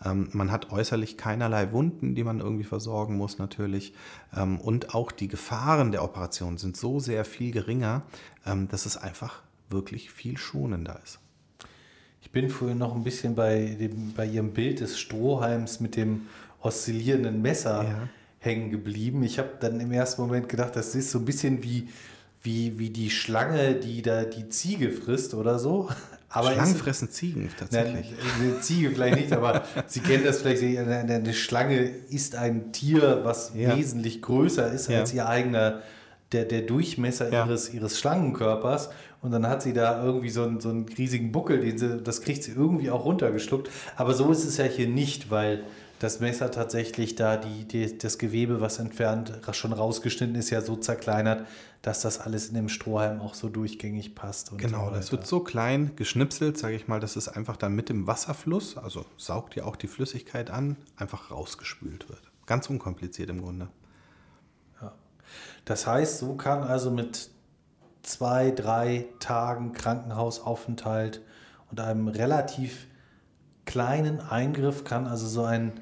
ähm, 0.02 0.30
man 0.32 0.50
hat 0.50 0.72
äußerlich 0.72 1.18
keinerlei 1.18 1.70
Wunden, 1.72 2.14
die 2.14 2.24
man 2.24 2.40
irgendwie 2.40 2.64
versorgen 2.64 3.18
muss 3.18 3.36
natürlich. 3.36 3.92
Ähm, 4.34 4.58
und 4.58 4.94
auch 4.94 5.12
die 5.12 5.28
Gefahren 5.28 5.92
der 5.92 6.02
Operation 6.02 6.56
sind 6.56 6.78
so 6.78 6.98
sehr 6.98 7.26
viel 7.26 7.50
geringer, 7.50 8.04
ähm, 8.46 8.68
dass 8.68 8.86
es 8.86 8.96
einfach 8.96 9.42
wirklich 9.70 10.10
viel 10.10 10.36
schonender 10.36 11.00
ist. 11.02 11.18
Ich 12.20 12.30
bin 12.30 12.50
vorhin 12.50 12.78
noch 12.78 12.94
ein 12.94 13.04
bisschen 13.04 13.34
bei, 13.34 13.76
dem, 13.78 14.12
bei 14.14 14.26
Ihrem 14.26 14.52
Bild 14.52 14.80
des 14.80 14.98
Strohhalms 14.98 15.80
mit 15.80 15.96
dem 15.96 16.22
oszillierenden 16.60 17.40
Messer 17.40 17.84
ja. 17.84 18.08
hängen 18.40 18.70
geblieben. 18.70 19.22
Ich 19.22 19.38
habe 19.38 19.50
dann 19.60 19.80
im 19.80 19.92
ersten 19.92 20.22
Moment 20.22 20.48
gedacht, 20.48 20.76
das 20.76 20.94
ist 20.94 21.10
so 21.10 21.20
ein 21.20 21.24
bisschen 21.24 21.62
wie, 21.62 21.88
wie, 22.42 22.78
wie 22.78 22.90
die 22.90 23.10
Schlange, 23.10 23.74
die 23.74 24.02
da 24.02 24.24
die 24.24 24.48
Ziege 24.48 24.90
frisst 24.90 25.34
oder 25.34 25.58
so. 25.58 25.88
Aber 26.30 26.52
Schlangen 26.52 26.76
fressen 26.76 27.10
Ziegen 27.10 27.48
tatsächlich. 27.58 28.12
eine 28.38 28.60
Ziege 28.60 28.90
vielleicht 28.90 29.16
nicht, 29.16 29.32
aber 29.32 29.64
Sie 29.86 30.00
kennen 30.00 30.24
das 30.24 30.42
vielleicht. 30.42 30.62
Eine, 30.62 31.14
eine 31.14 31.32
Schlange 31.32 31.80
ist 31.80 32.36
ein 32.36 32.70
Tier, 32.70 33.20
was 33.22 33.52
ja. 33.54 33.74
wesentlich 33.74 34.20
größer 34.20 34.70
ist 34.70 34.90
ja. 34.90 35.00
als 35.00 35.14
ihr 35.14 35.26
eigener, 35.26 35.80
der, 36.32 36.44
der 36.44 36.62
Durchmesser 36.62 37.32
ja. 37.32 37.46
ihres, 37.46 37.72
ihres 37.72 37.98
Schlangenkörpers. 37.98 38.90
Und 39.20 39.32
dann 39.32 39.46
hat 39.48 39.62
sie 39.62 39.72
da 39.72 40.04
irgendwie 40.04 40.30
so 40.30 40.44
einen, 40.44 40.60
so 40.60 40.68
einen 40.68 40.86
riesigen 40.88 41.32
Buckel, 41.32 41.60
den 41.60 41.78
sie, 41.78 42.00
das 42.00 42.22
kriegt 42.22 42.44
sie 42.44 42.52
irgendwie 42.52 42.90
auch 42.90 43.04
runtergeschluckt. 43.04 43.68
Aber 43.96 44.14
so 44.14 44.30
ist 44.30 44.44
es 44.44 44.58
ja 44.58 44.64
hier 44.64 44.88
nicht, 44.88 45.30
weil 45.30 45.64
das 45.98 46.20
Messer 46.20 46.50
tatsächlich 46.50 47.16
da 47.16 47.36
die, 47.36 47.64
die, 47.64 47.98
das 47.98 48.18
Gewebe, 48.18 48.60
was 48.60 48.78
entfernt 48.78 49.32
schon 49.52 49.72
rausgeschnitten 49.72 50.36
ist, 50.36 50.50
ja 50.50 50.60
so 50.60 50.76
zerkleinert, 50.76 51.46
dass 51.82 52.02
das 52.02 52.20
alles 52.20 52.48
in 52.48 52.54
dem 52.54 52.68
Strohhalm 52.68 53.20
auch 53.20 53.34
so 53.34 53.48
durchgängig 53.48 54.14
passt. 54.14 54.56
genau, 54.56 54.88
so 54.88 54.94
das 54.94 55.12
wird 55.12 55.26
so 55.26 55.40
klein 55.40 55.92
geschnipselt, 55.96 56.58
sage 56.58 56.76
ich 56.76 56.86
mal, 56.88 57.00
dass 57.00 57.16
es 57.16 57.28
einfach 57.28 57.56
dann 57.56 57.74
mit 57.74 57.88
dem 57.88 58.06
Wasserfluss, 58.06 58.76
also 58.76 59.04
saugt 59.16 59.56
ja 59.56 59.64
auch 59.64 59.76
die 59.76 59.88
Flüssigkeit 59.88 60.50
an, 60.50 60.76
einfach 60.96 61.30
rausgespült 61.30 62.08
wird. 62.08 62.22
Ganz 62.46 62.70
unkompliziert 62.70 63.30
im 63.30 63.42
Grunde. 63.42 63.68
Das 65.64 65.86
heißt, 65.86 66.18
so 66.18 66.34
kann 66.34 66.62
also 66.62 66.90
mit 66.90 67.30
zwei, 68.02 68.50
drei 68.50 69.06
Tagen 69.20 69.72
Krankenhausaufenthalt 69.72 71.22
und 71.70 71.80
einem 71.80 72.08
relativ 72.08 72.86
kleinen 73.66 74.20
Eingriff 74.20 74.84
kann 74.84 75.06
also 75.06 75.26
so 75.26 75.44
ein 75.44 75.72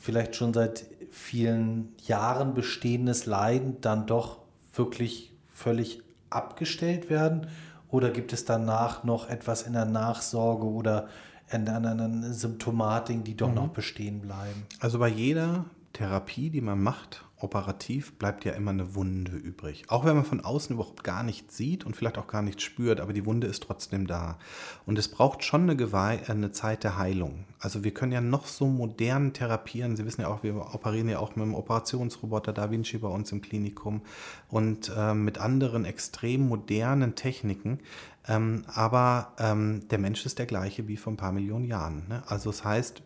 vielleicht 0.00 0.34
schon 0.34 0.52
seit 0.52 0.84
vielen 1.12 1.94
Jahren 2.04 2.54
bestehendes 2.54 3.26
Leiden 3.26 3.80
dann 3.80 4.06
doch 4.06 4.38
wirklich 4.74 5.32
völlig 5.54 6.02
abgestellt 6.30 7.10
werden? 7.10 7.46
Oder 7.90 8.10
gibt 8.10 8.32
es 8.32 8.44
danach 8.44 9.04
noch 9.04 9.28
etwas 9.28 9.62
in 9.62 9.74
der 9.74 9.84
Nachsorge 9.84 10.66
oder 10.66 11.08
in 11.50 11.68
einer 11.68 12.32
Symptomatik, 12.32 13.24
die 13.24 13.36
doch 13.36 13.50
mhm. 13.50 13.54
noch 13.54 13.68
bestehen 13.68 14.20
bleiben? 14.20 14.66
Also 14.80 14.98
bei 14.98 15.08
jeder 15.08 15.66
Therapie, 15.92 16.50
die 16.50 16.62
man 16.62 16.82
macht, 16.82 17.24
operativ 17.42 18.14
bleibt 18.14 18.44
ja 18.44 18.52
immer 18.52 18.70
eine 18.70 18.94
Wunde 18.94 19.32
übrig. 19.32 19.84
Auch 19.88 20.04
wenn 20.04 20.14
man 20.14 20.24
von 20.24 20.40
außen 20.40 20.74
überhaupt 20.74 21.04
gar 21.04 21.22
nichts 21.22 21.56
sieht 21.56 21.84
und 21.84 21.96
vielleicht 21.96 22.18
auch 22.18 22.26
gar 22.26 22.42
nichts 22.42 22.62
spürt, 22.62 23.00
aber 23.00 23.12
die 23.12 23.26
Wunde 23.26 23.46
ist 23.46 23.62
trotzdem 23.62 24.06
da. 24.06 24.38
Und 24.86 24.98
es 24.98 25.08
braucht 25.08 25.44
schon 25.44 25.62
eine, 25.62 25.76
Geweih, 25.76 26.20
eine 26.28 26.52
Zeit 26.52 26.84
der 26.84 26.98
Heilung. 26.98 27.44
Also 27.58 27.84
wir 27.84 27.92
können 27.92 28.12
ja 28.12 28.20
noch 28.20 28.46
so 28.46 28.66
modern 28.66 29.32
therapieren. 29.32 29.96
Sie 29.96 30.04
wissen 30.04 30.22
ja 30.22 30.28
auch, 30.28 30.42
wir 30.42 30.74
operieren 30.74 31.08
ja 31.08 31.18
auch 31.18 31.36
mit 31.36 31.44
dem 31.44 31.54
Operationsroboter 31.54 32.52
Da 32.52 32.70
Vinci 32.70 32.98
bei 32.98 33.08
uns 33.08 33.32
im 33.32 33.40
Klinikum 33.40 34.02
und 34.48 34.92
äh, 34.96 35.14
mit 35.14 35.38
anderen 35.38 35.84
extrem 35.84 36.48
modernen 36.48 37.14
Techniken. 37.14 37.80
Ähm, 38.28 38.64
aber 38.66 39.32
ähm, 39.38 39.88
der 39.88 39.98
Mensch 39.98 40.24
ist 40.26 40.38
der 40.38 40.46
gleiche 40.46 40.86
wie 40.88 40.96
vor 40.96 41.12
ein 41.12 41.16
paar 41.16 41.32
Millionen 41.32 41.64
Jahren. 41.64 42.06
Ne? 42.08 42.22
Also 42.26 42.50
das 42.50 42.64
heißt, 42.64 43.02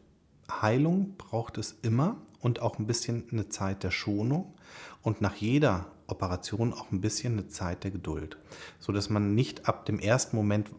Heilung 0.51 1.17
braucht 1.17 1.59
es 1.59 1.77
immer 1.83 2.17
und 2.41 2.61
auch 2.61 2.79
ein 2.79 2.87
bisschen 2.87 3.25
eine 3.31 3.49
Zeit 3.49 3.83
der 3.83 3.91
Schonung 3.91 4.55
und 5.03 5.21
nach 5.21 5.37
jeder 5.37 5.87
Operation 6.07 6.73
auch 6.73 6.91
ein 6.93 7.01
bisschen 7.01 7.35
eine 7.35 7.49
Zeit 7.49 7.85
der 7.85 7.91
Geduld, 7.91 8.37
so 8.79 8.93
dass 8.93 9.11
man 9.11 9.35
nicht 9.35 9.69
ab 9.69 9.87
dem 9.87 9.99
ersten 9.99 10.37
Moment 10.37 10.71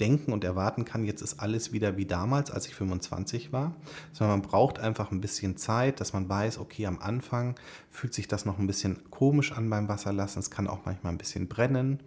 denken 0.00 0.32
und 0.32 0.42
erwarten 0.42 0.84
kann, 0.84 1.04
jetzt 1.04 1.22
ist 1.22 1.38
alles 1.40 1.72
wieder 1.72 1.96
wie 1.96 2.06
damals, 2.06 2.50
als 2.50 2.66
ich 2.66 2.74
25 2.74 3.52
war, 3.52 3.74
sondern 4.12 4.40
man 4.40 4.48
braucht 4.48 4.78
einfach 4.78 5.12
ein 5.12 5.20
bisschen 5.20 5.56
Zeit, 5.56 6.00
dass 6.00 6.12
man 6.12 6.28
weiß, 6.28 6.58
okay, 6.58 6.86
am 6.86 6.98
Anfang 6.98 7.54
fühlt 7.90 8.12
sich 8.12 8.26
das 8.26 8.44
noch 8.44 8.58
ein 8.58 8.66
bisschen 8.66 9.08
komisch 9.10 9.52
an 9.52 9.70
beim 9.70 9.88
Wasserlassen, 9.88 10.40
es 10.40 10.50
kann 10.50 10.66
auch 10.66 10.80
manchmal 10.84 11.12
ein 11.12 11.18
bisschen 11.18 11.48
brennen, 11.48 12.00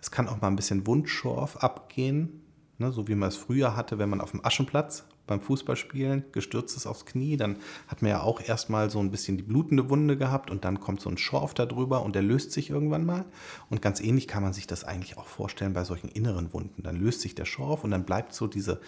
es 0.00 0.10
kann 0.10 0.28
auch 0.28 0.40
mal 0.40 0.48
ein 0.48 0.56
bisschen 0.56 0.86
Wundschorf 0.86 1.56
abgehen, 1.56 2.42
ne, 2.78 2.92
so 2.92 3.08
wie 3.08 3.14
man 3.16 3.28
es 3.28 3.36
früher 3.36 3.74
hatte, 3.74 3.98
wenn 3.98 4.10
man 4.10 4.20
auf 4.20 4.30
dem 4.30 4.44
Aschenplatz 4.44 5.04
beim 5.26 5.40
Fußballspielen, 5.40 6.24
gestürzt 6.32 6.76
ist 6.76 6.86
aufs 6.86 7.06
Knie, 7.06 7.36
dann 7.36 7.58
hat 7.86 8.02
man 8.02 8.10
ja 8.10 8.22
auch 8.22 8.40
erstmal 8.40 8.90
so 8.90 8.98
ein 8.98 9.10
bisschen 9.10 9.36
die 9.36 9.42
blutende 9.42 9.88
Wunde 9.88 10.16
gehabt 10.16 10.50
und 10.50 10.64
dann 10.64 10.80
kommt 10.80 11.00
so 11.00 11.10
ein 11.10 11.18
Schorf 11.18 11.54
da 11.54 11.66
drüber 11.66 12.02
und 12.02 12.14
der 12.14 12.22
löst 12.22 12.52
sich 12.52 12.70
irgendwann 12.70 13.06
mal. 13.06 13.24
Und 13.70 13.82
ganz 13.82 14.00
ähnlich 14.00 14.28
kann 14.28 14.42
man 14.42 14.52
sich 14.52 14.66
das 14.66 14.84
eigentlich 14.84 15.18
auch 15.18 15.26
vorstellen 15.26 15.72
bei 15.72 15.84
solchen 15.84 16.08
inneren 16.08 16.52
Wunden. 16.52 16.82
Dann 16.82 16.96
löst 16.96 17.20
sich 17.20 17.34
der 17.34 17.44
Schorf 17.44 17.84
und 17.84 17.90
dann 17.90 18.04
bleibt 18.04 18.34
so 18.34 18.46
diese 18.46 18.80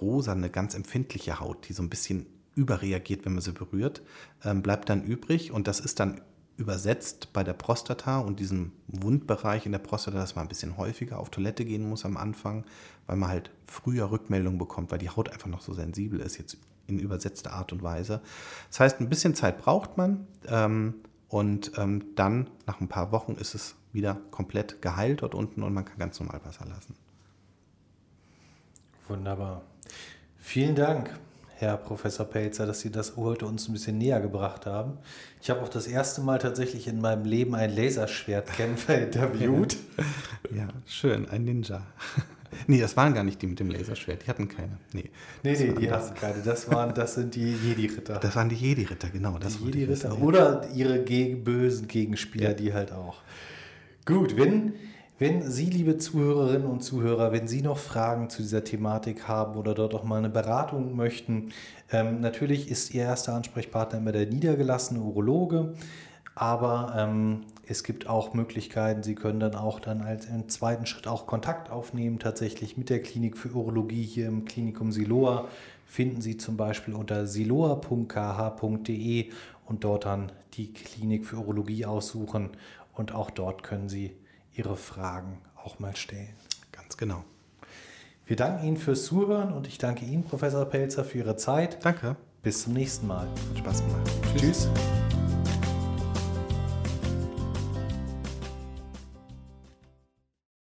rosa, 0.00 0.32
eine 0.32 0.50
ganz 0.50 0.74
empfindliche 0.74 1.40
Haut, 1.40 1.68
die 1.68 1.72
so 1.72 1.82
ein 1.82 1.90
bisschen 1.90 2.26
überreagiert, 2.54 3.24
wenn 3.24 3.34
man 3.34 3.42
sie 3.42 3.52
berührt, 3.52 4.02
ähm, 4.44 4.62
bleibt 4.62 4.88
dann 4.88 5.04
übrig 5.04 5.52
und 5.52 5.68
das 5.68 5.78
ist 5.78 6.00
dann 6.00 6.20
übersetzt 6.56 7.34
bei 7.34 7.44
der 7.44 7.52
Prostata 7.52 8.18
und 8.18 8.40
diesem 8.40 8.72
Wundbereich 8.88 9.66
in 9.66 9.72
der 9.72 9.78
Prostata, 9.78 10.16
dass 10.16 10.36
man 10.36 10.46
ein 10.46 10.48
bisschen 10.48 10.76
häufiger 10.78 11.18
auf 11.18 11.30
Toilette 11.30 11.64
gehen 11.64 11.88
muss 11.88 12.04
am 12.06 12.16
Anfang, 12.16 12.64
weil 13.06 13.16
man 13.16 13.28
halt 13.28 13.50
früher 13.66 14.10
Rückmeldungen 14.10 14.58
bekommt, 14.58 14.90
weil 14.90 14.98
die 14.98 15.10
Haut 15.10 15.30
einfach 15.30 15.48
noch 15.48 15.60
so 15.60 15.72
sensibel 15.74 16.20
ist, 16.20 16.38
jetzt 16.38 16.58
in 16.86 16.98
übersetzter 16.98 17.52
Art 17.52 17.72
und 17.72 17.82
Weise. 17.82 18.20
Das 18.68 18.80
heißt, 18.80 19.00
ein 19.00 19.08
bisschen 19.08 19.34
Zeit 19.34 19.58
braucht 19.58 19.96
man 19.96 20.26
ähm, 20.48 20.94
und 21.28 21.72
ähm, 21.76 22.14
dann 22.14 22.48
nach 22.66 22.80
ein 22.80 22.88
paar 22.88 23.12
Wochen 23.12 23.32
ist 23.32 23.54
es 23.54 23.74
wieder 23.92 24.18
komplett 24.30 24.82
geheilt 24.82 25.22
dort 25.22 25.34
unten 25.34 25.62
und 25.62 25.72
man 25.72 25.84
kann 25.84 25.98
ganz 25.98 26.20
normal 26.20 26.40
Wasser 26.44 26.66
lassen. 26.66 26.94
Wunderbar. 29.08 29.62
Vielen 30.38 30.74
Dank. 30.74 31.18
Herr 31.58 31.78
Professor 31.78 32.26
Pelzer, 32.26 32.66
dass 32.66 32.80
Sie 32.80 32.90
das 32.90 33.16
heute 33.16 33.46
uns 33.46 33.66
ein 33.66 33.72
bisschen 33.72 33.96
näher 33.96 34.20
gebracht 34.20 34.66
haben. 34.66 34.98
Ich 35.40 35.48
habe 35.48 35.62
auch 35.62 35.70
das 35.70 35.86
erste 35.86 36.20
Mal 36.20 36.38
tatsächlich 36.38 36.86
in 36.86 37.00
meinem 37.00 37.24
Leben 37.24 37.54
ein 37.54 37.74
Laserschwertkämpfer 37.74 38.98
interviewt. 39.06 39.78
Ja, 40.54 40.68
schön, 40.84 41.26
ein 41.30 41.44
Ninja. 41.44 41.82
Nee, 42.66 42.80
das 42.80 42.96
waren 42.96 43.14
gar 43.14 43.24
nicht 43.24 43.40
die 43.42 43.46
mit 43.46 43.60
dem 43.60 43.70
Laserschwert, 43.70 44.24
die 44.24 44.28
hatten 44.28 44.48
keine. 44.48 44.78
Nee, 44.92 45.10
nee, 45.42 45.52
nee 45.52 45.72
die 45.72 45.90
hatten 45.90 46.14
keine. 46.14 46.42
Das, 46.42 46.70
waren, 46.70 46.94
das 46.94 47.14
sind 47.14 47.34
die 47.34 47.52
Jedi-Ritter. 47.54 48.18
Das 48.18 48.36
waren 48.36 48.48
die 48.48 48.56
Jedi-Ritter, 48.56 49.10
genau. 49.10 49.38
Das 49.38 49.58
die 49.58 49.64
Jedi-Ritter. 49.64 50.20
Oder 50.20 50.68
ihre 50.74 51.02
geg 51.02 51.44
bösen 51.44 51.88
Gegenspieler, 51.88 52.50
ja. 52.50 52.54
die 52.54 52.72
halt 52.72 52.92
auch. 52.92 53.22
Gut, 54.04 54.36
wenn 54.36 54.74
wenn 55.18 55.50
Sie, 55.50 55.70
liebe 55.70 55.96
Zuhörerinnen 55.96 56.66
und 56.66 56.82
Zuhörer, 56.82 57.32
wenn 57.32 57.48
Sie 57.48 57.62
noch 57.62 57.78
Fragen 57.78 58.28
zu 58.28 58.42
dieser 58.42 58.64
Thematik 58.64 59.26
haben 59.26 59.56
oder 59.56 59.72
dort 59.72 59.94
auch 59.94 60.04
mal 60.04 60.18
eine 60.18 60.28
Beratung 60.28 60.94
möchten, 60.94 61.52
ähm, 61.90 62.20
natürlich 62.20 62.70
ist 62.70 62.92
Ihr 62.92 63.04
erster 63.04 63.32
Ansprechpartner 63.32 63.98
immer 63.98 64.12
der 64.12 64.26
niedergelassene 64.26 65.00
Urologe, 65.00 65.72
aber 66.34 66.94
ähm, 66.98 67.44
es 67.68 67.82
gibt 67.82 68.06
auch 68.06 68.32
Möglichkeiten, 68.32 69.02
Sie 69.02 69.14
können 69.14 69.40
dann 69.40 69.56
auch 69.56 69.80
dann 69.80 70.02
als 70.02 70.26
im 70.26 70.48
zweiten 70.48 70.86
Schritt 70.86 71.08
auch 71.08 71.26
Kontakt 71.26 71.70
aufnehmen, 71.70 72.18
tatsächlich 72.18 72.76
mit 72.76 72.90
der 72.90 73.02
Klinik 73.02 73.36
für 73.36 73.52
Urologie 73.54 74.04
hier 74.04 74.28
im 74.28 74.44
Klinikum 74.44 74.92
Siloa. 74.92 75.48
Finden 75.84 76.20
Sie 76.20 76.36
zum 76.36 76.56
Beispiel 76.56 76.94
unter 76.94 77.26
siloa.kh.de 77.26 77.70
und 79.66 79.84
dort 79.84 80.04
dann 80.04 80.32
die 80.54 80.72
Klinik 80.72 81.26
für 81.26 81.36
Urologie 81.36 81.86
aussuchen 81.86 82.50
und 82.94 83.14
auch 83.14 83.30
dort 83.30 83.62
können 83.62 83.88
Sie 83.88 84.12
Ihre 84.54 84.76
Fragen 84.76 85.38
auch 85.64 85.78
mal 85.78 85.96
stellen. 85.96 86.34
Ganz 86.72 86.96
genau. 86.96 87.24
Wir 88.26 88.36
danken 88.36 88.66
Ihnen 88.66 88.76
fürs 88.76 89.04
Zuhören 89.04 89.52
und 89.52 89.66
ich 89.66 89.78
danke 89.78 90.04
Ihnen, 90.04 90.24
Professor 90.24 90.64
Pelzer, 90.64 91.04
für 91.04 91.18
Ihre 91.18 91.36
Zeit. 91.36 91.84
Danke. 91.84 92.16
Bis 92.42 92.62
zum 92.62 92.72
nächsten 92.72 93.06
Mal. 93.06 93.26
Hat 93.26 93.58
Spaß 93.58 93.82
gemacht. 93.84 94.10
Tschüss. 94.36 94.68
Tschüss. 94.68 95.15